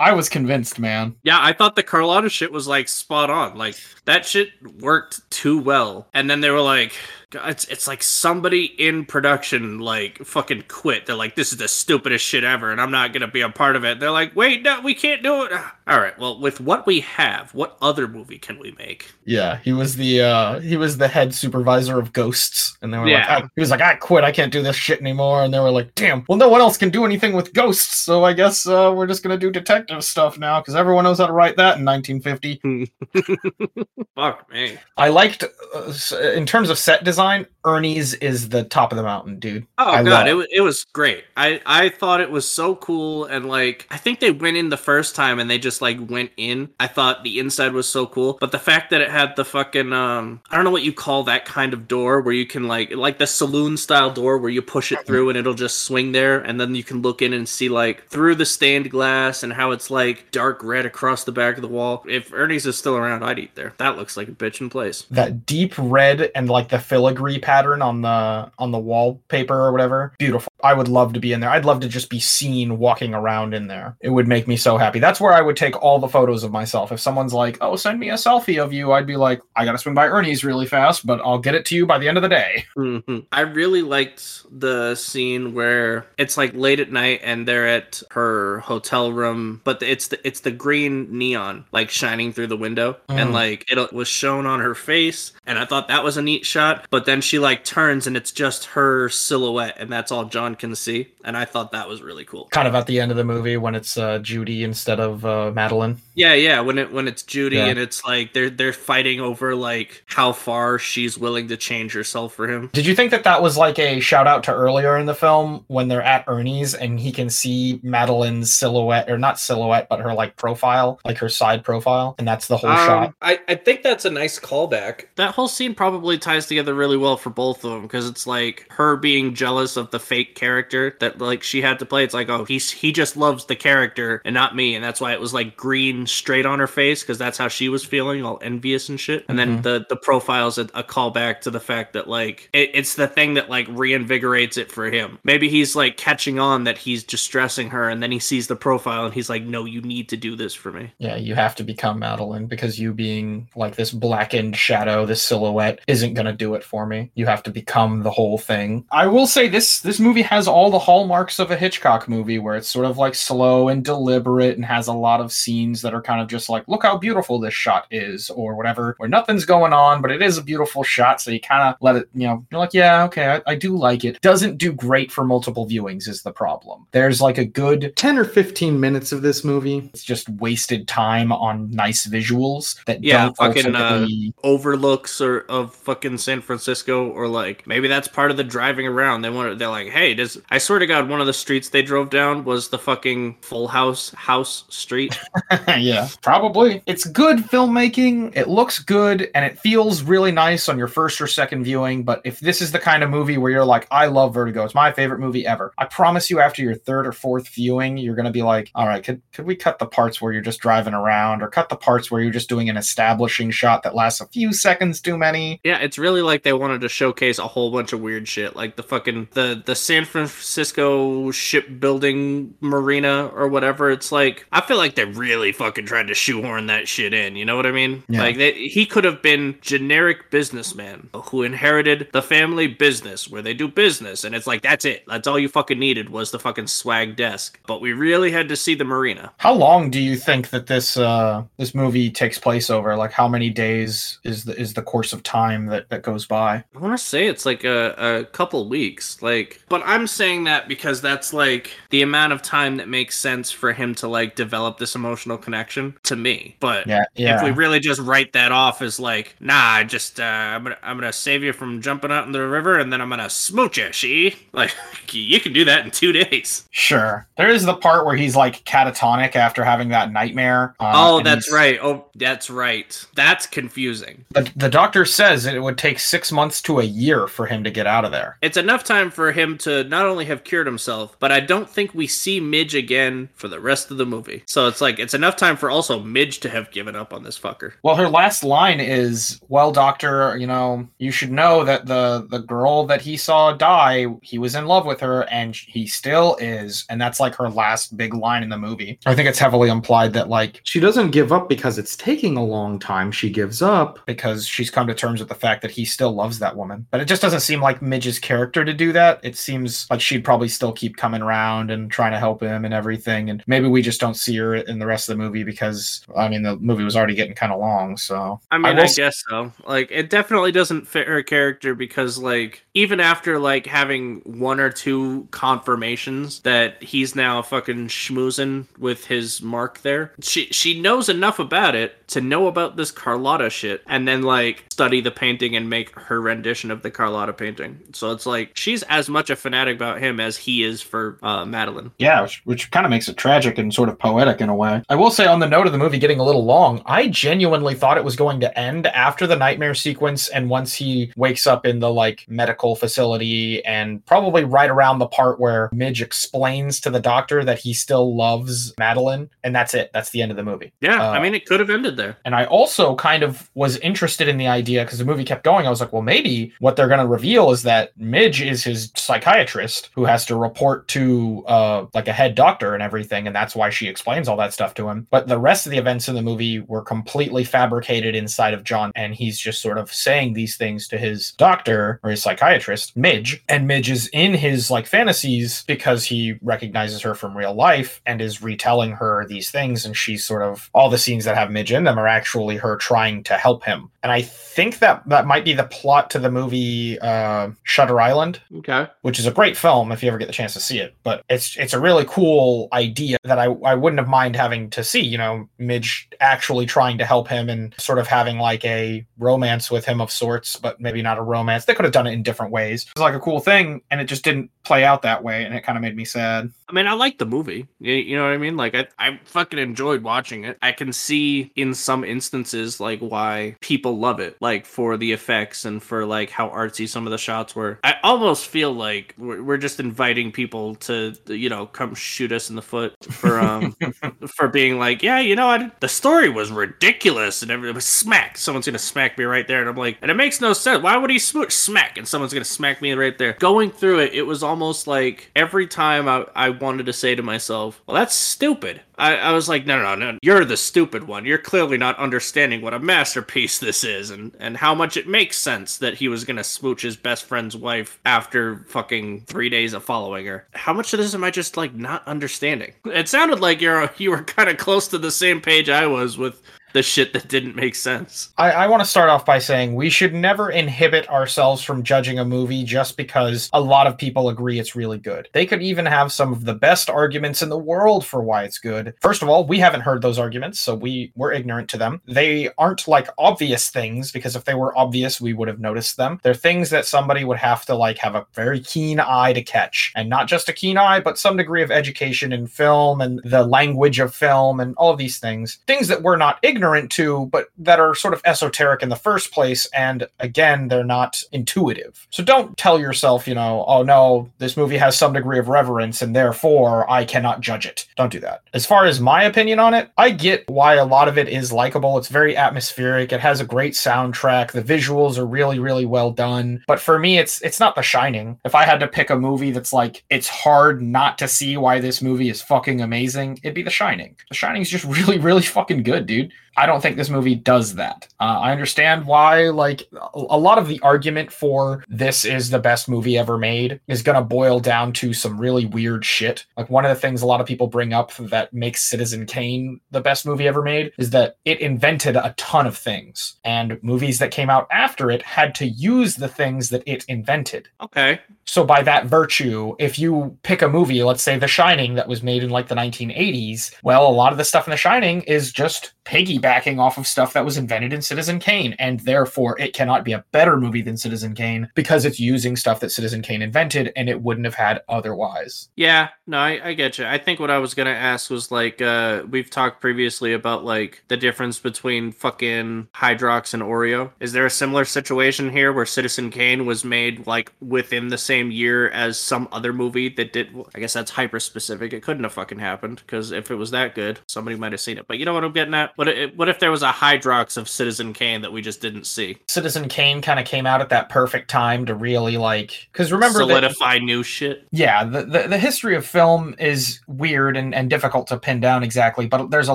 I 0.00 0.12
was 0.12 0.28
convinced, 0.28 0.78
man. 0.78 1.14
Yeah, 1.22 1.38
I 1.40 1.52
thought 1.52 1.76
the 1.76 1.82
Carlotta 1.82 2.28
shit 2.28 2.50
was 2.50 2.66
like 2.66 2.88
spot 2.88 3.30
on. 3.30 3.56
Like 3.56 3.76
that 4.06 4.26
shit 4.26 4.48
worked 4.80 5.20
too 5.30 5.60
well. 5.60 6.08
And 6.14 6.28
then 6.28 6.40
they 6.40 6.50
were 6.50 6.60
like, 6.60 6.94
it's 7.34 7.64
it's 7.66 7.86
like 7.86 8.02
somebody 8.02 8.64
in 8.64 9.04
production 9.04 9.78
like 9.78 10.18
fucking 10.24 10.64
quit. 10.68 11.06
They're 11.06 11.16
like, 11.16 11.34
this 11.36 11.52
is 11.52 11.58
the 11.58 11.68
stupidest 11.68 12.24
shit 12.24 12.44
ever, 12.44 12.70
and 12.72 12.80
I'm 12.80 12.90
not 12.90 13.12
gonna 13.12 13.28
be 13.28 13.40
a 13.40 13.48
part 13.48 13.76
of 13.76 13.84
it. 13.84 14.00
They're 14.00 14.10
like, 14.10 14.34
wait, 14.36 14.62
no, 14.62 14.80
we 14.80 14.94
can't 14.94 15.22
do 15.22 15.44
it. 15.44 15.52
All 15.86 16.00
right, 16.00 16.18
well, 16.18 16.40
with 16.40 16.60
what 16.60 16.86
we 16.86 17.00
have, 17.00 17.52
what 17.54 17.76
other 17.82 18.08
movie 18.08 18.38
can 18.38 18.58
we 18.58 18.72
make? 18.78 19.12
Yeah, 19.26 19.58
he 19.58 19.72
was 19.74 19.96
the 19.96 20.22
uh 20.22 20.60
he 20.60 20.76
was 20.76 20.96
the 20.98 21.08
head 21.08 21.34
supervisor 21.34 21.98
of 21.98 22.12
ghosts, 22.12 22.76
and 22.82 22.92
they 22.92 22.98
were 22.98 23.06
Yeah. 23.08 23.18
like, 23.34 23.44
I, 23.44 23.48
he 23.54 23.60
was 23.60 23.70
like, 23.70 23.80
I 23.82 23.94
quit, 23.96 24.24
I 24.24 24.32
can't 24.32 24.52
do 24.52 24.62
this 24.62 24.76
shit 24.76 25.00
anymore, 25.00 25.42
and 25.44 25.52
they 25.52 25.58
were 25.60 25.70
like, 25.70 25.94
damn, 25.94 26.24
well, 26.28 26.38
no 26.38 26.48
one 26.48 26.60
else 26.60 26.76
can 26.76 26.90
do 26.90 27.04
anything 27.04 27.34
with 27.34 27.52
ghosts, 27.52 27.98
so 28.00 28.24
I 28.24 28.32
guess 28.32 28.66
uh, 28.66 28.92
we're 28.96 29.06
just 29.06 29.22
gonna 29.22 29.36
do 29.38 29.50
detective 29.50 30.02
stuff 30.04 30.38
now 30.38 30.60
because 30.60 30.74
everyone 30.74 31.04
knows 31.04 31.18
how 31.18 31.26
to 31.26 31.32
write 31.32 31.56
that 31.56 31.78
in 31.78 31.84
1950. 31.84 32.92
Fuck 34.14 34.50
me. 34.50 34.78
I 34.96 35.08
liked, 35.08 35.44
uh, 35.74 35.92
in 36.34 36.46
terms 36.46 36.70
of 36.70 36.78
set 36.78 37.04
design, 37.04 37.23
design, 37.24 37.46
Ernie's 37.66 38.12
is 38.14 38.50
the 38.50 38.64
top 38.64 38.92
of 38.92 38.96
the 38.96 39.02
mountain, 39.02 39.38
dude. 39.38 39.66
Oh 39.78 39.90
I 39.90 40.02
god, 40.02 40.28
it 40.28 40.34
was 40.34 40.46
it 40.52 40.60
was 40.60 40.84
great. 40.84 41.24
I 41.36 41.60
I 41.64 41.88
thought 41.88 42.20
it 42.20 42.30
was 42.30 42.48
so 42.48 42.76
cool 42.76 43.24
and 43.24 43.46
like 43.46 43.86
I 43.90 43.96
think 43.96 44.20
they 44.20 44.30
went 44.30 44.58
in 44.58 44.68
the 44.68 44.76
first 44.76 45.14
time 45.14 45.38
and 45.38 45.48
they 45.48 45.58
just 45.58 45.80
like 45.80 45.96
went 46.10 46.30
in. 46.36 46.68
I 46.78 46.86
thought 46.88 47.24
the 47.24 47.38
inside 47.38 47.72
was 47.72 47.88
so 47.88 48.06
cool, 48.06 48.36
but 48.38 48.52
the 48.52 48.58
fact 48.58 48.90
that 48.90 49.00
it 49.00 49.10
had 49.10 49.34
the 49.36 49.46
fucking 49.46 49.94
um 49.94 50.42
I 50.50 50.56
don't 50.56 50.64
know 50.64 50.70
what 50.70 50.82
you 50.82 50.92
call 50.92 51.24
that 51.24 51.46
kind 51.46 51.72
of 51.72 51.88
door 51.88 52.20
where 52.20 52.34
you 52.34 52.46
can 52.46 52.64
like 52.68 52.94
like 52.94 53.16
the 53.16 53.26
saloon 53.26 53.78
style 53.78 54.10
door 54.10 54.36
where 54.36 54.50
you 54.50 54.60
push 54.60 54.92
it 54.92 55.06
through 55.06 55.30
and 55.30 55.38
it'll 55.38 55.54
just 55.54 55.78
swing 55.84 56.12
there 56.12 56.40
and 56.40 56.60
then 56.60 56.74
you 56.74 56.84
can 56.84 57.00
look 57.00 57.22
in 57.22 57.32
and 57.32 57.48
see 57.48 57.70
like 57.70 58.06
through 58.08 58.34
the 58.34 58.44
stained 58.44 58.90
glass 58.90 59.42
and 59.42 59.54
how 59.54 59.70
it's 59.70 59.90
like 59.90 60.30
dark 60.30 60.62
red 60.62 60.84
across 60.84 61.24
the 61.24 61.32
back 61.32 61.56
of 61.56 61.62
the 61.62 61.68
wall. 61.68 62.04
If 62.06 62.30
Ernie's 62.34 62.66
is 62.66 62.76
still 62.76 62.94
around, 62.96 63.22
I'd 63.22 63.38
eat 63.38 63.54
there. 63.54 63.72
That 63.78 63.96
looks 63.96 64.18
like 64.18 64.28
a 64.28 64.32
bitch 64.32 64.60
in 64.60 64.68
place. 64.68 65.06
that 65.10 65.46
deep 65.46 65.72
red 65.78 66.30
and 66.34 66.50
like 66.50 66.68
the 66.68 66.78
filigree 66.78 67.13
pattern 67.14 67.82
on 67.82 68.02
the 68.02 68.50
on 68.58 68.70
the 68.70 68.78
wallpaper 68.78 69.54
or 69.54 69.72
whatever. 69.72 70.12
Beautiful. 70.18 70.52
I 70.62 70.74
would 70.74 70.88
love 70.88 71.12
to 71.14 71.20
be 71.20 71.32
in 71.32 71.40
there. 71.40 71.50
I'd 71.50 71.64
love 71.64 71.80
to 71.80 71.88
just 71.88 72.10
be 72.10 72.20
seen 72.20 72.78
walking 72.78 73.14
around 73.14 73.54
in 73.54 73.66
there. 73.68 73.96
It 74.00 74.10
would 74.10 74.26
make 74.28 74.48
me 74.48 74.56
so 74.56 74.76
happy. 74.78 74.98
That's 74.98 75.20
where 75.20 75.32
i 75.32 75.40
would 75.40 75.56
take 75.56 75.80
all 75.82 75.98
the 75.98 76.08
photos 76.08 76.44
of 76.44 76.50
myself. 76.52 76.92
If 76.92 77.00
someone's 77.00 77.34
like 77.34 77.58
oh 77.60 77.76
send 77.76 77.98
me 78.00 78.10
a 78.10 78.14
selfie 78.14 78.62
of 78.62 78.72
you 78.72 78.92
i'd 78.92 79.06
be 79.06 79.16
like 79.16 79.40
i 79.56 79.64
gotta 79.64 79.78
swing 79.78 79.94
by 79.94 80.06
ernie's 80.06 80.44
really 80.44 80.66
fast 80.66 81.06
but 81.06 81.20
i'll 81.20 81.38
get 81.38 81.54
it 81.54 81.64
to 81.66 81.74
you 81.74 81.86
by 81.86 81.98
the 81.98 82.08
end 82.08 82.16
of 82.18 82.22
the 82.22 82.28
day. 82.28 82.64
Mhm. 82.76 83.26
I 83.32 83.40
really 83.42 83.82
liked 83.82 84.42
the 84.50 84.94
scene 84.94 85.54
where 85.54 86.06
it's 86.18 86.36
like 86.36 86.52
late 86.54 86.80
at 86.80 86.90
night 86.92 87.20
and 87.22 87.46
they're 87.48 87.68
at 87.68 88.02
her 88.10 88.60
hotel 88.60 89.12
room, 89.12 89.60
but 89.64 89.82
it's 89.82 90.08
the 90.08 90.26
it's 90.26 90.40
the 90.40 90.50
green 90.50 91.16
neon 91.18 91.64
like 91.72 91.90
shining 91.90 92.32
through 92.32 92.48
the 92.48 92.56
window, 92.56 92.96
and 93.08 93.30
Mm. 93.30 93.32
like 93.32 93.70
it 93.70 93.92
was 93.92 94.08
shown 94.08 94.46
on 94.46 94.60
her 94.60 94.74
face, 94.74 95.32
and 95.46 95.58
I 95.58 95.64
thought 95.64 95.88
that 95.88 96.04
was 96.04 96.16
a 96.16 96.22
neat 96.22 96.44
shot. 96.46 96.86
But 96.90 97.03
then 97.06 97.20
she 97.20 97.38
like 97.38 97.64
turns 97.64 98.06
and 98.06 98.16
it's 98.16 98.32
just 98.32 98.66
her 98.66 99.08
silhouette, 99.08 99.76
and 99.78 99.90
that's 99.90 100.12
all 100.12 100.24
John 100.24 100.54
can 100.54 100.74
see, 100.74 101.08
and 101.24 101.36
I 101.36 101.44
thought 101.44 101.72
that 101.72 101.88
was 101.88 102.02
really 102.02 102.24
cool. 102.24 102.46
kind 102.50 102.68
of 102.68 102.74
at 102.74 102.86
the 102.86 103.00
end 103.00 103.10
of 103.10 103.16
the 103.16 103.24
movie 103.24 103.56
when 103.56 103.74
it's 103.74 103.96
uh, 103.96 104.18
judy 104.18 104.64
instead 104.64 105.00
of 105.00 105.24
uh, 105.24 105.50
madeleine 105.54 105.98
Yeah, 106.14 106.34
yeah. 106.34 106.60
When 106.60 106.78
it 106.78 106.92
when 106.92 107.08
it's 107.08 107.22
Judy 107.22 107.56
Yeah. 107.56 107.66
and 107.66 107.78
it's 107.78 108.04
like 108.04 108.32
they're 108.32 108.50
they're 108.50 108.72
fighting 108.72 109.20
over 109.20 109.54
like 109.54 110.04
how 110.06 110.32
far 110.32 110.78
she's 110.78 111.18
willing 111.18 111.48
to 111.48 111.56
change 111.56 111.92
herself 111.92 112.34
for 112.34 112.48
him. 112.48 112.70
Did 112.72 112.86
you 112.86 112.94
think 112.94 113.10
that 113.10 113.24
that 113.24 113.42
was 113.42 113.56
like 113.56 113.78
a 113.78 114.00
shout 114.00 114.26
out 114.26 114.44
to 114.44 114.52
earlier 114.54 114.96
in 114.96 115.06
the 115.06 115.14
film 115.14 115.64
when 115.68 115.88
they're 115.88 116.02
at 116.02 116.24
Ernie's 116.28 116.74
and 116.74 117.00
he 117.00 117.10
can 117.12 117.30
see 117.30 117.80
Madeleine's 117.82 118.54
silhouette 118.54 119.10
or 119.10 119.18
not 119.18 119.38
silhouette 119.40 119.88
but 119.88 120.00
her 120.00 120.14
like 120.14 120.36
profile, 120.36 121.00
like 121.04 121.18
her 121.18 121.28
side 121.28 121.64
profile, 121.64 122.14
and 122.18 122.26
that's 122.28 122.46
the 122.48 122.56
whole 122.56 122.70
shot. 122.70 123.08
Um, 123.08 123.14
I, 123.22 123.40
I 123.48 123.54
think 123.56 123.82
that's 123.82 124.04
a 124.04 124.10
nice 124.10 124.38
callback. 124.38 125.06
That 125.16 125.34
whole 125.34 125.48
scene 125.48 125.74
probably 125.74 126.18
ties 126.18 126.46
together 126.46 126.74
really 126.74 126.96
well 126.96 127.16
for 127.16 127.30
both 127.30 127.64
of 127.64 127.70
them 127.72 127.82
because 127.82 128.08
it's 128.08 128.26
like 128.26 128.66
her 128.70 128.96
being 128.96 129.34
jealous 129.34 129.76
of 129.76 129.90
the 129.90 129.98
fake 130.00 130.34
character 130.34 130.96
that 131.00 131.13
like 131.20 131.42
she 131.42 131.62
had 131.62 131.78
to 131.80 131.86
play. 131.86 132.04
It's 132.04 132.14
like, 132.14 132.28
oh, 132.28 132.44
he's 132.44 132.70
he 132.70 132.92
just 132.92 133.16
loves 133.16 133.44
the 133.46 133.56
character 133.56 134.20
and 134.24 134.34
not 134.34 134.54
me, 134.56 134.74
and 134.74 134.84
that's 134.84 135.00
why 135.00 135.12
it 135.12 135.20
was 135.20 135.32
like 135.34 135.56
green 135.56 136.06
straight 136.06 136.46
on 136.46 136.58
her 136.58 136.66
face 136.66 137.02
because 137.02 137.18
that's 137.18 137.38
how 137.38 137.48
she 137.48 137.68
was 137.68 137.84
feeling, 137.84 138.24
all 138.24 138.38
envious 138.42 138.88
and 138.88 138.98
shit. 138.98 139.24
And 139.28 139.38
then 139.38 139.58
Mhm. 139.58 139.62
the 139.62 139.86
the 139.88 139.96
profile's 139.96 140.58
a, 140.58 140.62
a 140.74 140.82
callback 140.82 141.40
to 141.42 141.50
the 141.50 141.60
fact 141.60 141.92
that 141.94 142.08
like 142.08 142.48
it, 142.52 142.70
it's 142.74 142.94
the 142.94 143.06
thing 143.08 143.34
that 143.34 143.48
like 143.50 143.66
reinvigorates 143.68 144.56
it 144.58 144.70
for 144.70 144.90
him. 144.90 145.18
Maybe 145.24 145.48
he's 145.48 145.76
like 145.76 145.96
catching 145.96 146.38
on 146.38 146.64
that 146.64 146.78
he's 146.78 147.04
distressing 147.04 147.70
her, 147.70 147.88
and 147.88 148.02
then 148.02 148.10
he 148.12 148.18
sees 148.18 148.46
the 148.46 148.56
profile 148.56 149.04
and 149.04 149.14
he's 149.14 149.30
like, 149.30 149.42
no, 149.44 149.64
you 149.64 149.80
need 149.80 150.08
to 150.10 150.16
do 150.16 150.36
this 150.36 150.54
for 150.54 150.72
me. 150.72 150.92
Yeah, 150.98 151.16
you 151.16 151.34
have 151.34 151.54
to 151.56 151.64
become 151.64 151.98
Madeleine 151.98 152.46
because 152.46 152.78
you 152.78 152.92
being 152.92 153.48
like 153.56 153.76
this 153.76 153.90
blackened 153.92 154.56
shadow, 154.56 155.06
this 155.06 155.22
silhouette 155.22 155.80
isn't 155.86 156.14
going 156.14 156.26
to 156.26 156.32
do 156.32 156.54
it 156.54 156.64
for 156.64 156.86
me. 156.86 157.10
You 157.14 157.26
have 157.26 157.42
to 157.44 157.50
become 157.50 158.02
the 158.02 158.10
whole 158.10 158.38
thing. 158.38 158.84
I 158.90 159.06
will 159.06 159.26
say 159.26 159.48
this 159.48 159.80
this 159.80 160.00
movie 160.00 160.22
has 160.22 160.48
all 160.48 160.70
the 160.70 160.78
hallmarks 160.78 161.03
of 161.04 161.50
a 161.50 161.56
Hitchcock 161.56 162.08
movie 162.08 162.38
where 162.38 162.56
it's 162.56 162.68
sort 162.68 162.86
of 162.86 162.98
like 162.98 163.14
slow 163.14 163.68
and 163.68 163.84
deliberate 163.84 164.56
and 164.56 164.64
has 164.64 164.86
a 164.86 164.92
lot 164.92 165.20
of 165.20 165.32
scenes 165.32 165.82
that 165.82 165.94
are 165.94 166.02
kind 166.02 166.20
of 166.20 166.28
just 166.28 166.48
like 166.48 166.66
look 166.68 166.82
how 166.82 166.96
beautiful 166.96 167.38
this 167.38 167.54
shot 167.54 167.86
is 167.90 168.30
or 168.30 168.54
whatever 168.54 168.94
where 168.98 169.08
nothing's 169.08 169.44
going 169.44 169.72
on 169.72 170.02
but 170.02 170.10
it 170.10 170.22
is 170.22 170.38
a 170.38 170.42
beautiful 170.42 170.82
shot 170.82 171.20
so 171.20 171.30
you 171.30 171.40
kind 171.40 171.62
of 171.62 171.76
let 171.80 171.96
it, 171.96 172.08
you 172.14 172.26
know, 172.26 172.44
you're 172.50 172.60
like 172.60 172.74
yeah, 172.74 173.04
okay, 173.04 173.26
I, 173.28 173.52
I 173.52 173.54
do 173.54 173.76
like 173.76 174.04
it. 174.04 174.20
Doesn't 174.20 174.58
do 174.58 174.72
great 174.72 175.10
for 175.10 175.24
multiple 175.24 175.66
viewings 175.66 176.08
is 176.08 176.22
the 176.22 176.32
problem. 176.32 176.86
There's 176.90 177.20
like 177.20 177.38
a 177.38 177.44
good 177.44 177.94
10 177.96 178.18
or 178.18 178.24
15 178.24 178.78
minutes 178.78 179.12
of 179.12 179.22
this 179.22 179.44
movie. 179.44 179.90
It's 179.92 180.04
just 180.04 180.28
wasted 180.28 180.88
time 180.88 181.32
on 181.32 181.70
nice 181.70 182.06
visuals 182.06 182.82
that 182.84 183.02
Yeah, 183.02 183.26
don't 183.26 183.36
fucking, 183.36 183.74
uh, 183.74 184.06
overlooks 184.42 185.20
or 185.20 185.40
of 185.48 185.74
fucking 185.74 186.18
San 186.18 186.40
Francisco 186.40 187.08
or 187.08 187.28
like 187.28 187.66
maybe 187.66 187.88
that's 187.88 188.08
part 188.08 188.30
of 188.30 188.36
the 188.36 188.44
driving 188.44 188.86
around. 188.86 189.22
They 189.22 189.30
want 189.30 189.58
they're 189.58 189.68
like, 189.68 189.88
hey, 189.88 190.14
does 190.14 190.40
I 190.50 190.58
swear 190.58 190.78
to 190.78 190.86
God, 190.94 191.08
one 191.08 191.20
of 191.20 191.26
the 191.26 191.32
streets 191.32 191.70
they 191.70 191.82
drove 191.82 192.08
down 192.08 192.44
was 192.44 192.68
the 192.68 192.78
fucking 192.78 193.38
Full 193.40 193.66
House 193.66 194.10
House 194.10 194.64
Street. 194.68 195.18
yeah, 195.76 196.08
probably. 196.22 196.84
It's 196.86 197.04
good 197.04 197.38
filmmaking. 197.38 198.36
It 198.36 198.48
looks 198.48 198.78
good 198.78 199.28
and 199.34 199.44
it 199.44 199.58
feels 199.58 200.04
really 200.04 200.30
nice 200.30 200.68
on 200.68 200.78
your 200.78 200.86
first 200.86 201.20
or 201.20 201.26
second 201.26 201.64
viewing. 201.64 202.04
But 202.04 202.20
if 202.22 202.38
this 202.38 202.62
is 202.62 202.70
the 202.70 202.78
kind 202.78 203.02
of 203.02 203.10
movie 203.10 203.38
where 203.38 203.50
you're 203.50 203.64
like, 203.64 203.88
I 203.90 204.06
love 204.06 204.34
Vertigo, 204.34 204.64
it's 204.64 204.72
my 204.72 204.92
favorite 204.92 205.18
movie 205.18 205.44
ever, 205.44 205.72
I 205.78 205.86
promise 205.86 206.30
you, 206.30 206.38
after 206.38 206.62
your 206.62 206.76
third 206.76 207.08
or 207.08 207.12
fourth 207.12 207.48
viewing, 207.48 207.96
you're 207.96 208.14
going 208.14 208.24
to 208.26 208.30
be 208.30 208.42
like, 208.42 208.70
all 208.76 208.86
right, 208.86 209.02
could, 209.02 209.20
could 209.32 209.46
we 209.46 209.56
cut 209.56 209.80
the 209.80 209.86
parts 209.86 210.22
where 210.22 210.32
you're 210.32 210.42
just 210.42 210.60
driving 210.60 210.94
around 210.94 211.42
or 211.42 211.48
cut 211.48 211.70
the 211.70 211.76
parts 211.76 212.08
where 212.08 212.20
you're 212.22 212.30
just 212.30 212.48
doing 212.48 212.68
an 212.68 212.76
establishing 212.76 213.50
shot 213.50 213.82
that 213.82 213.96
lasts 213.96 214.20
a 214.20 214.28
few 214.28 214.52
seconds 214.52 215.00
too 215.00 215.18
many? 215.18 215.60
yeah, 215.64 215.78
it's 215.78 215.98
really 215.98 216.22
like 216.22 216.44
they 216.44 216.52
wanted 216.52 216.82
to 216.82 216.88
showcase 216.88 217.40
a 217.40 217.48
whole 217.48 217.72
bunch 217.72 217.92
of 217.92 218.00
weird 218.00 218.28
shit, 218.28 218.54
like 218.54 218.76
the 218.76 218.82
fucking 218.84 219.26
the 219.32 219.60
the 219.66 219.74
San 219.74 220.04
Francisco 220.04 220.83
shipbuilding 221.32 222.54
marina 222.60 223.26
or 223.28 223.48
whatever. 223.48 223.90
It's 223.90 224.12
like 224.12 224.46
I 224.52 224.60
feel 224.60 224.76
like 224.76 224.94
they 224.94 225.04
really 225.04 225.52
fucking 225.52 225.86
tried 225.86 226.08
to 226.08 226.14
shoehorn 226.14 226.66
that 226.66 226.88
shit 226.88 227.14
in. 227.14 227.36
You 227.36 227.44
know 227.44 227.56
what 227.56 227.66
I 227.66 227.72
mean? 227.72 228.02
Yeah. 228.08 228.22
Like 228.22 228.36
they, 228.36 228.52
he 228.68 228.86
could 228.86 229.04
have 229.04 229.22
been 229.22 229.58
generic 229.60 230.30
businessman 230.30 231.08
who 231.12 231.42
inherited 231.42 232.08
the 232.12 232.22
family 232.22 232.66
business 232.66 233.28
where 233.28 233.42
they 233.42 233.54
do 233.54 233.68
business, 233.68 234.24
and 234.24 234.34
it's 234.34 234.46
like 234.46 234.62
that's 234.62 234.84
it. 234.84 235.04
That's 235.06 235.26
all 235.26 235.38
you 235.38 235.48
fucking 235.48 235.78
needed 235.78 236.10
was 236.10 236.30
the 236.30 236.38
fucking 236.38 236.66
swag 236.66 237.16
desk. 237.16 237.60
But 237.66 237.80
we 237.80 237.92
really 237.92 238.30
had 238.30 238.48
to 238.48 238.56
see 238.56 238.74
the 238.74 238.84
marina. 238.84 239.32
How 239.38 239.54
long 239.54 239.90
do 239.90 240.00
you 240.00 240.16
think 240.16 240.50
that 240.50 240.66
this 240.66 240.96
uh 240.96 241.44
this 241.56 241.74
movie 241.74 242.10
takes 242.10 242.38
place 242.38 242.70
over? 242.70 242.96
Like 242.96 243.12
how 243.12 243.28
many 243.28 243.50
days 243.50 244.18
is 244.24 244.44
the 244.44 244.58
is 244.58 244.74
the 244.74 244.82
course 244.82 245.12
of 245.12 245.22
time 245.22 245.66
that 245.66 245.88
that 245.90 246.02
goes 246.02 246.26
by? 246.26 246.64
I 246.74 246.78
want 246.78 246.98
to 246.98 247.04
say 247.04 247.26
it's 247.26 247.46
like 247.46 247.64
a, 247.64 247.94
a 247.96 248.24
couple 248.24 248.68
weeks, 248.68 249.22
like, 249.22 249.62
but 249.68 249.82
I'm 249.84 250.06
saying 250.06 250.44
that 250.44 250.68
because 250.68 250.73
that's 250.82 251.32
like 251.32 251.70
the 251.90 252.02
amount 252.02 252.32
of 252.32 252.42
time 252.42 252.76
that 252.76 252.88
makes 252.88 253.16
sense 253.18 253.50
for 253.50 253.72
him 253.72 253.94
to 253.96 254.08
like 254.08 254.36
develop 254.36 254.78
this 254.78 254.94
emotional 254.94 255.38
connection 255.38 255.96
to 256.04 256.16
me. 256.16 256.56
But 256.60 256.86
Yeah, 256.86 257.04
yeah. 257.14 257.36
if 257.36 257.42
we 257.42 257.50
really 257.50 257.80
just 257.80 258.00
write 258.00 258.32
that 258.32 258.52
off 258.52 258.82
as 258.82 259.00
like, 259.00 259.36
nah, 259.40 259.54
I 259.54 259.84
just 259.84 260.20
uh, 260.20 260.22
I'm 260.22 260.62
gonna 260.62 260.78
I'm 260.82 260.96
gonna 260.96 261.12
save 261.12 261.42
you 261.42 261.52
from 261.52 261.80
jumping 261.80 262.10
out 262.10 262.26
in 262.26 262.32
the 262.32 262.46
river, 262.46 262.78
and 262.78 262.92
then 262.92 263.00
I'm 263.00 263.08
gonna 263.08 263.30
smooch 263.30 263.78
you, 263.78 263.92
she 263.92 264.36
like 264.52 264.74
you 265.12 265.40
can 265.40 265.52
do 265.52 265.64
that 265.64 265.84
in 265.84 265.90
two 265.90 266.12
days. 266.12 266.68
Sure. 266.70 267.26
There 267.36 267.48
is 267.48 267.64
the 267.64 267.74
part 267.74 268.06
where 268.06 268.16
he's 268.16 268.36
like 268.36 268.64
catatonic 268.64 269.36
after 269.36 269.64
having 269.64 269.88
that 269.88 270.12
nightmare. 270.12 270.74
uh, 270.80 270.92
oh, 270.94 271.22
that's 271.22 271.52
right. 271.52 271.78
Oh, 271.82 272.06
that's 272.14 272.50
right. 272.50 273.06
That's 273.14 273.46
confusing. 273.46 274.24
The, 274.30 274.50
the 274.56 274.68
doctor 274.68 275.04
says 275.04 275.46
it 275.46 275.62
would 275.62 275.78
take 275.78 275.98
six 275.98 276.32
months 276.32 276.62
to 276.62 276.80
a 276.80 276.84
year 276.84 277.26
for 277.26 277.46
him 277.46 277.64
to 277.64 277.70
get 277.70 277.86
out 277.86 278.04
of 278.04 278.12
there. 278.12 278.38
It's 278.42 278.56
enough 278.56 278.84
time 278.84 279.10
for 279.10 279.32
him 279.32 279.58
to 279.58 279.84
not 279.84 280.06
only 280.06 280.24
have 280.26 280.44
cured 280.54 280.66
himself, 280.68 281.16
but 281.18 281.32
I 281.32 281.40
don't 281.40 281.68
think 281.68 281.92
we 281.94 282.06
see 282.06 282.38
Midge 282.38 282.76
again 282.76 283.28
for 283.34 283.48
the 283.48 283.58
rest 283.58 283.90
of 283.90 283.96
the 283.96 284.06
movie. 284.06 284.44
So 284.46 284.68
it's 284.68 284.80
like 284.80 285.00
it's 285.00 285.12
enough 285.12 285.34
time 285.34 285.56
for 285.56 285.68
also 285.68 285.98
Midge 285.98 286.38
to 286.40 286.48
have 286.48 286.70
given 286.70 286.94
up 286.94 287.12
on 287.12 287.24
this 287.24 287.36
fucker. 287.36 287.72
Well, 287.82 287.96
her 287.96 288.08
last 288.08 288.44
line 288.44 288.78
is, 288.78 289.40
"Well, 289.48 289.72
doctor, 289.72 290.36
you 290.36 290.46
know, 290.46 290.86
you 290.98 291.10
should 291.10 291.32
know 291.32 291.64
that 291.64 291.86
the 291.86 292.28
the 292.30 292.38
girl 292.38 292.86
that 292.86 293.00
he 293.00 293.16
saw 293.16 293.50
die, 293.50 294.06
he 294.22 294.38
was 294.38 294.54
in 294.54 294.66
love 294.66 294.86
with 294.86 295.00
her, 295.00 295.22
and 295.28 295.56
he 295.56 295.88
still 295.88 296.36
is." 296.36 296.86
And 296.88 297.00
that's 297.00 297.18
like 297.18 297.34
her 297.34 297.48
last 297.50 297.96
big 297.96 298.14
line 298.14 298.44
in 298.44 298.48
the 298.48 298.56
movie. 298.56 299.00
I 299.06 299.16
think 299.16 299.28
it's 299.28 299.40
heavily 299.40 299.70
implied 299.70 300.12
that 300.12 300.28
like 300.28 300.60
She 300.62 300.78
doesn't 300.78 301.10
give 301.10 301.32
up 301.32 301.48
because 301.48 301.78
it's 301.78 301.96
taking 301.96 302.36
a 302.36 302.44
long 302.44 302.78
time. 302.78 303.10
She 303.10 303.28
gives 303.28 303.60
up. 303.60 303.98
because 304.06 304.46
she's 304.46 304.70
come 304.70 304.86
to 304.86 304.94
terms 304.94 305.18
with 305.18 305.28
the 305.28 305.34
fact 305.34 305.62
that 305.62 305.72
he 305.72 305.84
still 305.84 306.12
loves 306.12 306.38
that 306.38 306.56
woman. 306.56 306.86
But 306.92 307.00
it 307.00 307.06
just 307.06 307.22
doesn't 307.22 307.40
seem 307.40 307.60
like 307.60 307.82
Midge's 307.82 308.20
character 308.20 308.64
to 308.64 308.72
do 308.72 308.92
that. 308.92 309.18
It 309.24 309.36
seems 309.36 309.88
like 309.90 310.00
she'd 310.00 310.22
probably 310.24 310.43
still 310.48 310.72
keep 310.72 310.96
coming 310.96 311.22
around 311.22 311.70
and 311.70 311.90
trying 311.90 312.12
to 312.12 312.18
help 312.18 312.42
him 312.42 312.64
and 312.64 312.74
everything. 312.74 313.30
And 313.30 313.42
maybe 313.46 313.68
we 313.68 313.82
just 313.82 314.00
don't 314.00 314.14
see 314.14 314.36
her 314.36 314.54
in 314.54 314.78
the 314.78 314.86
rest 314.86 315.08
of 315.08 315.16
the 315.16 315.22
movie 315.22 315.44
because 315.44 316.04
I 316.16 316.28
mean 316.28 316.42
the 316.42 316.56
movie 316.56 316.84
was 316.84 316.96
already 316.96 317.14
getting 317.14 317.34
kind 317.34 317.52
of 317.52 317.60
long. 317.60 317.96
So 317.96 318.40
I 318.50 318.58
mean, 318.58 318.76
will 318.76 318.82
I, 318.82 318.84
s- 318.84 318.96
guess 318.96 319.22
so. 319.28 319.52
Like, 319.66 319.90
it 319.90 320.10
definitely 320.10 320.52
doesn't 320.52 320.86
fit 320.86 321.06
her 321.08 321.22
character 321.22 321.74
because, 321.74 322.18
like, 322.18 322.64
even 322.74 323.00
after 323.00 323.38
like 323.38 323.66
having 323.66 324.20
one 324.24 324.60
or 324.60 324.70
two 324.70 325.28
confirmations 325.30 326.40
that 326.40 326.82
he's 326.82 327.14
now 327.14 327.42
fucking 327.42 327.88
schmoozing 327.88 328.66
with 328.78 329.06
his 329.06 329.42
mark 329.42 329.80
there, 329.82 330.12
she 330.20 330.46
she 330.46 330.80
knows 330.80 331.08
enough 331.08 331.38
about 331.38 331.74
it 331.74 332.03
to 332.08 332.20
know 332.20 332.46
about 332.46 332.76
this 332.76 332.90
Carlotta 332.90 333.50
shit 333.50 333.82
and 333.86 334.06
then 334.06 334.22
like 334.22 334.64
study 334.70 335.00
the 335.00 335.10
painting 335.10 335.56
and 335.56 335.68
make 335.70 335.98
her 335.98 336.20
rendition 336.20 336.70
of 336.70 336.82
the 336.82 336.90
Carlotta 336.90 337.32
painting. 337.32 337.80
So 337.92 338.10
it's 338.12 338.26
like 338.26 338.52
she's 338.56 338.82
as 338.84 339.08
much 339.08 339.30
a 339.30 339.36
fanatic 339.36 339.76
about 339.76 340.00
him 340.00 340.20
as 340.20 340.36
he 340.36 340.62
is 340.62 340.82
for 340.82 341.18
uh, 341.22 341.44
Madeleine. 341.44 341.90
Yeah, 341.98 342.22
which, 342.22 342.42
which 342.44 342.70
kind 342.70 342.86
of 342.86 342.90
makes 342.90 343.08
it 343.08 343.16
tragic 343.16 343.58
and 343.58 343.72
sort 343.72 343.88
of 343.88 343.98
poetic 343.98 344.40
in 344.40 344.48
a 344.48 344.54
way. 344.54 344.82
I 344.88 344.94
will 344.94 345.10
say, 345.10 345.26
on 345.26 345.40
the 345.40 345.48
note 345.48 345.66
of 345.66 345.72
the 345.72 345.78
movie 345.78 345.98
getting 345.98 346.18
a 346.18 346.24
little 346.24 346.44
long, 346.44 346.82
I 346.86 347.08
genuinely 347.08 347.74
thought 347.74 347.96
it 347.96 348.04
was 348.04 348.16
going 348.16 348.40
to 348.40 348.58
end 348.58 348.86
after 348.88 349.26
the 349.26 349.36
nightmare 349.36 349.74
sequence 349.74 350.28
and 350.28 350.50
once 350.50 350.74
he 350.74 351.12
wakes 351.16 351.46
up 351.46 351.66
in 351.66 351.80
the 351.80 351.92
like 351.92 352.24
medical 352.28 352.76
facility 352.76 353.64
and 353.64 354.04
probably 354.06 354.44
right 354.44 354.70
around 354.70 354.98
the 354.98 355.06
part 355.06 355.40
where 355.40 355.68
Midge 355.72 356.02
explains 356.02 356.80
to 356.80 356.90
the 356.90 357.00
doctor 357.00 357.44
that 357.44 357.58
he 357.58 357.72
still 357.74 358.16
loves 358.16 358.74
Madeleine. 358.78 359.30
And 359.42 359.54
that's 359.54 359.74
it. 359.74 359.90
That's 359.92 360.10
the 360.10 360.22
end 360.22 360.30
of 360.30 360.36
the 360.36 360.42
movie. 360.44 360.72
Yeah, 360.80 361.02
Uh, 361.02 361.12
I 361.12 361.20
mean, 361.20 361.34
it 361.34 361.46
could 361.46 361.60
have 361.60 361.70
ended 361.70 361.93
there. 361.96 362.16
And 362.24 362.34
I 362.34 362.44
also 362.46 362.94
kind 362.96 363.22
of 363.22 363.50
was 363.54 363.78
interested 363.78 364.28
in 364.28 364.36
the 364.36 364.46
idea 364.46 364.84
because 364.84 364.98
the 364.98 365.04
movie 365.04 365.24
kept 365.24 365.44
going. 365.44 365.66
I 365.66 365.70
was 365.70 365.80
like, 365.80 365.92
well, 365.92 366.02
maybe 366.02 366.52
what 366.60 366.76
they're 366.76 366.88
going 366.88 367.00
to 367.00 367.06
reveal 367.06 367.50
is 367.50 367.62
that 367.62 367.96
Midge 367.98 368.40
is 368.40 368.64
his 368.64 368.92
psychiatrist 368.96 369.90
who 369.94 370.04
has 370.04 370.24
to 370.26 370.36
report 370.36 370.88
to 370.88 371.44
uh, 371.46 371.86
like 371.94 372.08
a 372.08 372.12
head 372.12 372.34
doctor 372.34 372.74
and 372.74 372.82
everything. 372.82 373.26
And 373.26 373.34
that's 373.34 373.56
why 373.56 373.70
she 373.70 373.88
explains 373.88 374.28
all 374.28 374.36
that 374.36 374.52
stuff 374.52 374.74
to 374.74 374.88
him. 374.88 375.06
But 375.10 375.28
the 375.28 375.38
rest 375.38 375.66
of 375.66 375.70
the 375.70 375.78
events 375.78 376.08
in 376.08 376.14
the 376.14 376.22
movie 376.22 376.60
were 376.60 376.82
completely 376.82 377.44
fabricated 377.44 378.14
inside 378.14 378.54
of 378.54 378.64
John. 378.64 378.92
And 378.94 379.14
he's 379.14 379.38
just 379.38 379.60
sort 379.62 379.78
of 379.78 379.92
saying 379.92 380.32
these 380.32 380.56
things 380.56 380.88
to 380.88 380.98
his 380.98 381.32
doctor 381.32 382.00
or 382.02 382.10
his 382.10 382.22
psychiatrist, 382.22 382.96
Midge. 382.96 383.42
And 383.48 383.66
Midge 383.66 383.90
is 383.90 384.08
in 384.08 384.34
his 384.34 384.70
like 384.70 384.86
fantasies 384.86 385.64
because 385.66 386.04
he 386.04 386.38
recognizes 386.42 387.00
her 387.02 387.14
from 387.14 387.36
real 387.36 387.54
life 387.54 388.00
and 388.06 388.20
is 388.20 388.42
retelling 388.42 388.92
her 388.92 389.26
these 389.26 389.50
things. 389.50 389.84
And 389.84 389.96
she's 389.96 390.24
sort 390.24 390.42
of 390.42 390.70
all 390.74 390.90
the 390.90 390.98
scenes 390.98 391.24
that 391.24 391.36
have 391.36 391.50
Midge 391.50 391.72
in 391.72 391.83
them 391.84 391.98
are 391.98 392.08
actually 392.08 392.56
her 392.56 392.76
trying 392.76 393.22
to 393.24 393.34
help 393.34 393.64
him. 393.64 393.90
And 394.02 394.12
I 394.12 394.20
think 394.22 394.80
that 394.80 395.02
that 395.08 395.26
might 395.26 395.44
be 395.44 395.54
the 395.54 395.64
plot 395.64 396.10
to 396.10 396.18
the 396.18 396.30
movie 396.30 396.98
uh, 397.00 397.50
Shutter 397.62 398.00
Island, 398.00 398.40
Okay. 398.58 398.86
which 399.02 399.18
is 399.18 399.26
a 399.26 399.30
great 399.30 399.56
film 399.56 399.92
if 399.92 400.02
you 400.02 400.08
ever 400.08 400.18
get 400.18 400.26
the 400.26 400.32
chance 400.34 400.52
to 400.54 400.60
see 400.60 400.78
it. 400.78 400.94
But 401.02 401.24
it's 401.30 401.56
it's 401.56 401.72
a 401.72 401.80
really 401.80 402.04
cool 402.06 402.68
idea 402.72 403.16
that 403.24 403.38
I, 403.38 403.44
I 403.46 403.74
wouldn't 403.74 403.98
have 404.00 404.08
mind 404.08 404.36
having 404.36 404.68
to 404.70 404.84
see. 404.84 405.00
You 405.00 405.16
know, 405.18 405.48
Midge 405.58 406.08
actually 406.20 406.66
trying 406.66 406.98
to 406.98 407.04
help 407.06 407.28
him 407.28 407.48
and 407.48 407.74
sort 407.78 407.98
of 407.98 408.06
having 408.06 408.38
like 408.38 408.64
a 408.64 409.06
romance 409.18 409.70
with 409.70 409.86
him 409.86 410.00
of 410.02 410.10
sorts, 410.10 410.56
but 410.56 410.80
maybe 410.80 411.00
not 411.00 411.18
a 411.18 411.22
romance. 411.22 411.64
They 411.64 411.74
could 411.74 411.84
have 411.86 411.94
done 411.94 412.06
it 412.06 412.12
in 412.12 412.22
different 412.22 412.52
ways. 412.52 412.86
It's 412.90 413.00
like 413.00 413.14
a 413.14 413.20
cool 413.20 413.40
thing, 413.40 413.80
and 413.90 414.00
it 414.00 414.04
just 414.04 414.24
didn't 414.24 414.50
play 414.64 414.84
out 414.84 415.02
that 415.02 415.22
way, 415.22 415.44
and 415.44 415.54
it 415.54 415.62
kind 415.62 415.76
of 415.76 415.82
made 415.82 415.96
me 415.96 416.04
sad. 416.04 416.50
I 416.68 416.72
mean, 416.72 416.86
I 416.86 416.94
like 416.94 417.18
the 417.18 417.26
movie. 417.26 417.66
You, 417.78 418.16
know 418.16 418.24
what 418.24 418.32
I 418.32 418.38
mean? 418.38 418.56
Like, 418.56 418.74
I, 418.74 418.86
I 418.98 419.20
fucking 419.24 419.58
enjoyed 419.58 420.02
watching 420.02 420.44
it. 420.44 420.58
I 420.62 420.72
can 420.72 420.92
see 420.92 421.52
in 421.56 421.74
some 421.74 422.04
instances, 422.04 422.80
like, 422.80 423.00
why 423.00 423.56
people 423.60 423.98
love 423.98 424.20
it, 424.20 424.36
like, 424.40 424.64
for 424.64 424.96
the 424.96 425.12
effects 425.12 425.64
and 425.64 425.82
for, 425.82 426.06
like, 426.06 426.30
how 426.30 426.48
artsy 426.48 426.88
some 426.88 427.06
of 427.06 427.10
the 427.10 427.18
shots 427.18 427.54
were. 427.54 427.78
I 427.84 427.96
almost 428.02 428.46
feel 428.46 428.72
like 428.72 429.14
we're, 429.18 429.42
we're 429.42 429.58
just 429.58 429.78
inviting 429.78 430.32
people 430.32 430.74
to, 430.76 431.14
you 431.26 431.48
know, 431.48 431.66
come 431.66 431.94
shoot 431.94 432.32
us 432.32 432.48
in 432.48 432.56
the 432.56 432.62
foot 432.62 432.94
for, 433.04 433.38
um, 433.38 433.76
for 434.26 434.48
being 434.48 434.78
like, 434.78 435.02
yeah, 435.02 435.20
you 435.20 435.36
know 435.36 435.46
what? 435.46 435.80
The 435.80 435.88
story 435.88 436.30
was 436.30 436.50
ridiculous 436.50 437.42
and 437.42 437.50
everything 437.50 437.74
was 437.74 437.84
smack. 437.84 438.38
Someone's 438.38 438.66
gonna 438.66 438.78
smack 438.78 439.18
me 439.18 439.24
right 439.24 439.46
there. 439.46 439.60
And 439.60 439.68
I'm 439.68 439.76
like, 439.76 439.98
and 440.02 440.10
it 440.10 440.14
makes 440.14 440.40
no 440.40 440.52
sense. 440.52 440.82
Why 440.82 440.96
would 440.96 441.10
he 441.10 441.18
smooch? 441.18 441.52
Smack. 441.52 441.98
And 441.98 442.06
someone's 442.06 442.32
gonna 442.32 442.44
smack 442.44 442.80
me 442.80 442.92
right 442.92 443.16
there. 443.18 443.34
Going 443.34 443.70
through 443.70 444.00
it, 444.00 444.14
it 444.14 444.22
was 444.22 444.42
almost 444.54 444.86
like 444.86 445.32
every 445.34 445.66
time 445.66 446.06
I, 446.06 446.24
I 446.36 446.50
wanted 446.50 446.86
to 446.86 446.92
say 446.92 447.16
to 447.16 447.24
myself, 447.24 447.82
well, 447.88 447.96
that's 447.96 448.14
stupid. 448.14 448.80
I, 448.96 449.16
I 449.16 449.32
was 449.32 449.48
like, 449.48 449.66
no, 449.66 449.82
no, 449.82 449.96
no, 449.96 450.16
you're 450.22 450.44
the 450.44 450.56
stupid 450.56 451.08
one. 451.08 451.24
You're 451.24 451.38
clearly 451.38 451.76
not 451.76 451.98
understanding 451.98 452.60
what 452.60 452.72
a 452.72 452.78
masterpiece 452.78 453.58
this 453.58 453.82
is 453.82 454.10
and, 454.10 454.32
and 454.38 454.56
how 454.56 454.72
much 454.72 454.96
it 454.96 455.08
makes 455.08 455.38
sense 455.38 455.78
that 455.78 455.94
he 455.94 456.06
was 456.06 456.24
gonna 456.24 456.44
smooch 456.44 456.82
his 456.82 456.96
best 456.96 457.24
friend's 457.24 457.56
wife 457.56 457.98
after 458.04 458.58
fucking 458.68 459.22
three 459.22 459.48
days 459.48 459.72
of 459.72 459.82
following 459.82 460.24
her. 460.26 460.46
How 460.52 460.72
much 460.72 460.92
of 460.92 461.00
this 461.00 461.16
am 461.16 461.24
I 461.24 461.32
just 461.32 461.56
like 461.56 461.74
not 461.74 462.06
understanding? 462.06 462.74
It 462.84 463.08
sounded 463.08 463.40
like 463.40 463.60
you're 463.60 463.90
you 463.98 464.10
were 464.10 464.22
kind 464.22 464.48
of 464.48 464.56
close 464.56 464.86
to 464.88 464.98
the 464.98 465.10
same 465.10 465.40
page 465.40 465.68
I 465.68 465.88
was 465.88 466.16
with 466.16 466.40
the 466.74 466.82
shit 466.82 467.12
that 467.12 467.28
didn't 467.28 467.54
make 467.54 467.76
sense. 467.76 468.30
I, 468.36 468.50
I 468.50 468.66
want 468.66 468.82
to 468.82 468.88
start 468.88 469.08
off 469.08 469.24
by 469.24 469.38
saying 469.38 469.74
we 469.76 469.88
should 469.88 470.12
never 470.12 470.50
inhibit 470.50 471.08
ourselves 471.08 471.62
from 471.62 471.84
judging 471.84 472.18
a 472.18 472.24
movie 472.24 472.64
just 472.64 472.96
because 472.96 473.48
a 473.52 473.60
lot 473.60 473.86
of 473.86 473.96
people 473.96 474.28
agree 474.28 474.58
it's 474.58 474.74
really 474.74 474.98
good. 474.98 475.28
They 475.32 475.46
could 475.46 475.62
even 475.62 475.86
have 475.86 476.12
some 476.12 476.32
of 476.32 476.44
the 476.44 476.54
best 476.54 476.90
arguments 476.90 477.42
in 477.42 477.48
the 477.48 477.56
world 477.56 478.04
for 478.04 478.22
why 478.22 478.42
it's 478.42 478.58
good. 478.58 478.94
First 479.00 479.22
of 479.22 479.28
all, 479.28 479.46
we 479.46 479.60
haven't 479.60 479.82
heard 479.82 480.02
those 480.02 480.18
arguments, 480.18 480.58
so 480.58 480.74
we 480.74 481.12
we're 481.14 481.32
ignorant 481.32 481.70
to 481.70 481.78
them. 481.78 482.02
They 482.06 482.50
aren't 482.58 482.88
like 482.88 483.08
obvious 483.18 483.70
things 483.70 484.10
because 484.10 484.34
if 484.34 484.44
they 484.44 484.54
were 484.54 484.76
obvious, 484.76 485.20
we 485.20 485.32
would 485.32 485.46
have 485.46 485.60
noticed 485.60 485.96
them. 485.96 486.18
They're 486.24 486.34
things 486.34 486.70
that 486.70 486.86
somebody 486.86 487.22
would 487.22 487.38
have 487.38 487.64
to 487.66 487.76
like 487.76 487.98
have 487.98 488.16
a 488.16 488.26
very 488.34 488.58
keen 488.58 488.98
eye 488.98 489.32
to 489.32 489.42
catch, 489.42 489.92
and 489.94 490.08
not 490.08 490.26
just 490.26 490.48
a 490.48 490.52
keen 490.52 490.76
eye, 490.76 490.98
but 490.98 491.18
some 491.18 491.36
degree 491.36 491.62
of 491.62 491.70
education 491.70 492.32
in 492.32 492.48
film 492.48 493.00
and 493.00 493.20
the 493.22 493.46
language 493.46 494.00
of 494.00 494.12
film 494.12 494.58
and 494.58 494.74
all 494.74 494.90
of 494.90 494.98
these 494.98 495.18
things. 495.18 495.60
Things 495.68 495.86
that 495.86 496.02
we're 496.02 496.16
not 496.16 496.40
ignorant 496.42 496.63
to, 496.64 497.26
but 497.26 497.48
that 497.58 497.80
are 497.80 497.94
sort 497.94 498.14
of 498.14 498.22
esoteric 498.24 498.82
in 498.82 498.88
the 498.88 498.96
first 498.96 499.32
place. 499.32 499.66
And 499.74 500.06
again, 500.20 500.68
they're 500.68 500.84
not 500.84 501.22
intuitive. 501.32 502.06
So 502.10 502.22
don't 502.22 502.56
tell 502.56 502.80
yourself, 502.80 503.28
you 503.28 503.34
know, 503.34 503.64
oh 503.66 503.82
no, 503.82 504.30
this 504.38 504.56
movie 504.56 504.78
has 504.78 504.96
some 504.96 505.12
degree 505.12 505.38
of 505.38 505.48
reverence 505.48 506.02
and 506.02 506.14
therefore 506.14 506.90
I 506.90 507.04
cannot 507.04 507.40
judge 507.40 507.66
it. 507.66 507.86
Don't 507.96 508.12
do 508.12 508.20
that. 508.20 508.42
As 508.52 508.66
far 508.66 508.86
as 508.86 509.00
my 509.00 509.24
opinion 509.24 509.58
on 509.58 509.74
it, 509.74 509.90
I 509.98 510.10
get 510.10 510.48
why 510.48 510.74
a 510.74 510.84
lot 510.84 511.08
of 511.08 511.18
it 511.18 511.28
is 511.28 511.52
likable. 511.52 511.98
It's 511.98 512.08
very 512.08 512.36
atmospheric. 512.36 513.12
It 513.12 513.20
has 513.20 513.40
a 513.40 513.44
great 513.44 513.74
soundtrack. 513.74 514.52
The 514.52 514.62
visuals 514.62 515.18
are 515.18 515.26
really, 515.26 515.58
really 515.58 515.86
well 515.86 516.10
done. 516.10 516.62
But 516.66 516.80
for 516.80 516.98
me, 516.98 517.18
it's 517.18 517.40
it's 517.42 517.60
not 517.60 517.74
The 517.74 517.82
Shining. 517.82 518.38
If 518.44 518.54
I 518.54 518.64
had 518.64 518.80
to 518.80 518.88
pick 518.88 519.10
a 519.10 519.16
movie 519.16 519.50
that's 519.50 519.72
like 519.72 520.04
it's 520.10 520.28
hard 520.28 520.82
not 520.82 521.18
to 521.18 521.28
see 521.28 521.56
why 521.56 521.80
this 521.80 522.02
movie 522.02 522.28
is 522.28 522.42
fucking 522.42 522.80
amazing, 522.80 523.38
it'd 523.42 523.54
be 523.54 523.62
The 523.62 523.70
Shining. 523.70 524.16
The 524.28 524.34
Shining 524.34 524.62
is 524.62 524.70
just 524.70 524.84
really, 524.96 525.18
really 525.18 525.42
fucking 525.42 525.82
good, 525.82 526.06
dude. 526.06 526.32
I 526.56 526.66
don't 526.66 526.80
think 526.80 526.96
this 526.96 527.10
movie 527.10 527.34
does 527.34 527.74
that. 527.74 528.08
Uh, 528.20 528.38
I 528.40 528.52
understand 528.52 529.06
why, 529.06 529.48
like, 529.50 529.88
a 529.92 530.24
a 530.34 530.38
lot 530.44 530.58
of 530.58 530.68
the 530.68 530.80
argument 530.80 531.30
for 531.30 531.84
this 531.88 532.24
is 532.24 532.50
the 532.50 532.58
best 532.58 532.88
movie 532.88 533.16
ever 533.16 533.38
made 533.38 533.80
is 533.86 534.02
going 534.02 534.16
to 534.16 534.24
boil 534.24 534.58
down 534.60 534.92
to 534.94 535.12
some 535.12 535.40
really 535.40 535.64
weird 535.64 536.04
shit. 536.04 536.44
Like, 536.56 536.70
one 536.70 536.84
of 536.84 536.88
the 536.88 537.00
things 537.00 537.22
a 537.22 537.26
lot 537.26 537.40
of 537.40 537.46
people 537.46 537.66
bring 537.66 537.92
up 537.92 538.14
that 538.16 538.52
makes 538.52 538.82
Citizen 538.82 539.26
Kane 539.26 539.80
the 539.90 540.00
best 540.00 540.26
movie 540.26 540.48
ever 540.48 540.62
made 540.62 540.92
is 540.98 541.10
that 541.10 541.36
it 541.44 541.60
invented 541.60 542.16
a 542.16 542.34
ton 542.36 542.66
of 542.66 542.76
things, 542.76 543.36
and 543.44 543.78
movies 543.82 544.18
that 544.18 544.30
came 544.30 544.50
out 544.50 544.66
after 544.70 545.10
it 545.10 545.22
had 545.22 545.54
to 545.56 545.66
use 545.66 546.16
the 546.16 546.28
things 546.28 546.70
that 546.70 546.82
it 546.86 547.04
invented. 547.08 547.68
Okay. 547.80 548.20
So 548.46 548.64
by 548.64 548.82
that 548.82 549.06
virtue, 549.06 549.74
if 549.78 549.98
you 549.98 550.36
pick 550.42 550.62
a 550.62 550.68
movie, 550.68 551.02
let's 551.02 551.22
say 551.22 551.38
The 551.38 551.48
Shining 551.48 551.94
that 551.94 552.08
was 552.08 552.22
made 552.22 552.42
in 552.42 552.50
like 552.50 552.68
the 552.68 552.74
1980s, 552.74 553.74
well, 553.82 554.06
a 554.06 554.12
lot 554.12 554.32
of 554.32 554.38
the 554.38 554.44
stuff 554.44 554.66
in 554.66 554.70
The 554.70 554.76
Shining 554.76 555.22
is 555.22 555.52
just 555.52 555.93
piggybacking 556.04 556.78
off 556.78 556.98
of 556.98 557.06
stuff 557.06 557.32
that 557.32 557.44
was 557.44 557.56
invented 557.56 557.92
in 557.92 558.02
Citizen 558.02 558.38
Kane, 558.38 558.74
and 558.78 559.00
therefore 559.00 559.58
it 559.60 559.74
cannot 559.74 560.04
be 560.04 560.12
a 560.12 560.24
better 560.32 560.56
movie 560.56 560.82
than 560.82 560.96
Citizen 560.96 561.34
Kane 561.34 561.68
because 561.74 562.04
it's 562.04 562.20
using 562.20 562.56
stuff 562.56 562.80
that 562.80 562.90
Citizen 562.90 563.22
Kane 563.22 563.42
invented 563.42 563.92
and 563.96 564.08
it 564.08 564.22
wouldn't 564.22 564.44
have 564.44 564.54
had 564.54 564.82
otherwise. 564.88 565.68
Yeah, 565.76 566.08
no, 566.26 566.38
I, 566.38 566.68
I 566.68 566.74
get 566.74 566.98
you. 566.98 567.06
I 567.06 567.18
think 567.18 567.40
what 567.40 567.50
I 567.50 567.58
was 567.58 567.74
gonna 567.74 567.90
ask 567.90 568.30
was 568.30 568.50
like, 568.50 568.80
uh, 568.80 569.24
we've 569.28 569.50
talked 569.50 569.80
previously 569.80 570.32
about 570.32 570.64
like 570.64 571.02
the 571.08 571.16
difference 571.16 571.58
between 571.58 572.12
fucking 572.12 572.88
Hydrox 572.94 573.54
and 573.54 573.62
Oreo. 573.62 574.10
Is 574.20 574.32
there 574.32 574.46
a 574.46 574.50
similar 574.50 574.84
situation 574.84 575.50
here 575.50 575.72
where 575.72 575.86
Citizen 575.86 576.30
Kane 576.30 576.66
was 576.66 576.84
made 576.84 577.26
like 577.26 577.52
within 577.60 578.08
the 578.08 578.18
same 578.18 578.50
year 578.50 578.90
as 578.90 579.18
some 579.18 579.48
other 579.52 579.72
movie 579.72 580.08
that 580.10 580.32
did? 580.32 580.54
I 580.74 580.80
guess 580.80 580.92
that's 580.92 581.10
hyper 581.10 581.40
specific. 581.40 581.92
It 581.92 582.02
couldn't 582.02 582.24
have 582.24 582.32
fucking 582.32 582.58
happened 582.58 583.02
because 583.04 583.32
if 583.32 583.50
it 583.50 583.56
was 583.56 583.70
that 583.70 583.94
good, 583.94 584.20
somebody 584.26 584.56
might 584.56 584.72
have 584.72 584.80
seen 584.80 584.98
it. 584.98 585.06
But 585.06 585.18
you 585.18 585.24
know 585.24 585.34
what 585.34 585.44
I'm 585.44 585.52
getting 585.52 585.74
at? 585.74 585.93
What 585.96 586.08
if, 586.08 586.34
what 586.34 586.48
if 586.48 586.58
there 586.58 586.70
was 586.70 586.82
a 586.82 586.90
Hydrox 586.90 587.56
of 587.56 587.68
Citizen 587.68 588.12
Kane 588.12 588.42
that 588.42 588.52
we 588.52 588.62
just 588.62 588.80
didn't 588.80 589.06
see? 589.06 589.38
Citizen 589.48 589.88
Kane 589.88 590.22
kind 590.22 590.40
of 590.40 590.46
came 590.46 590.66
out 590.66 590.80
at 590.80 590.88
that 590.90 591.08
perfect 591.08 591.48
time 591.48 591.86
to 591.86 591.94
really 591.94 592.36
like 592.36 592.88
because 592.92 593.12
remember 593.12 593.40
that 593.40 593.48
solidify 593.48 593.98
new 593.98 594.22
shit. 594.22 594.66
yeah 594.70 595.04
the, 595.04 595.24
the, 595.24 595.46
the 595.48 595.58
history 595.58 595.94
of 595.94 596.04
film 596.04 596.54
is 596.58 597.00
weird 597.06 597.56
and, 597.56 597.74
and 597.74 597.90
difficult 597.90 598.26
to 598.26 598.38
pin 598.38 598.60
down 598.60 598.82
exactly 598.82 599.26
but 599.26 599.50
there's 599.50 599.68
a 599.68 599.74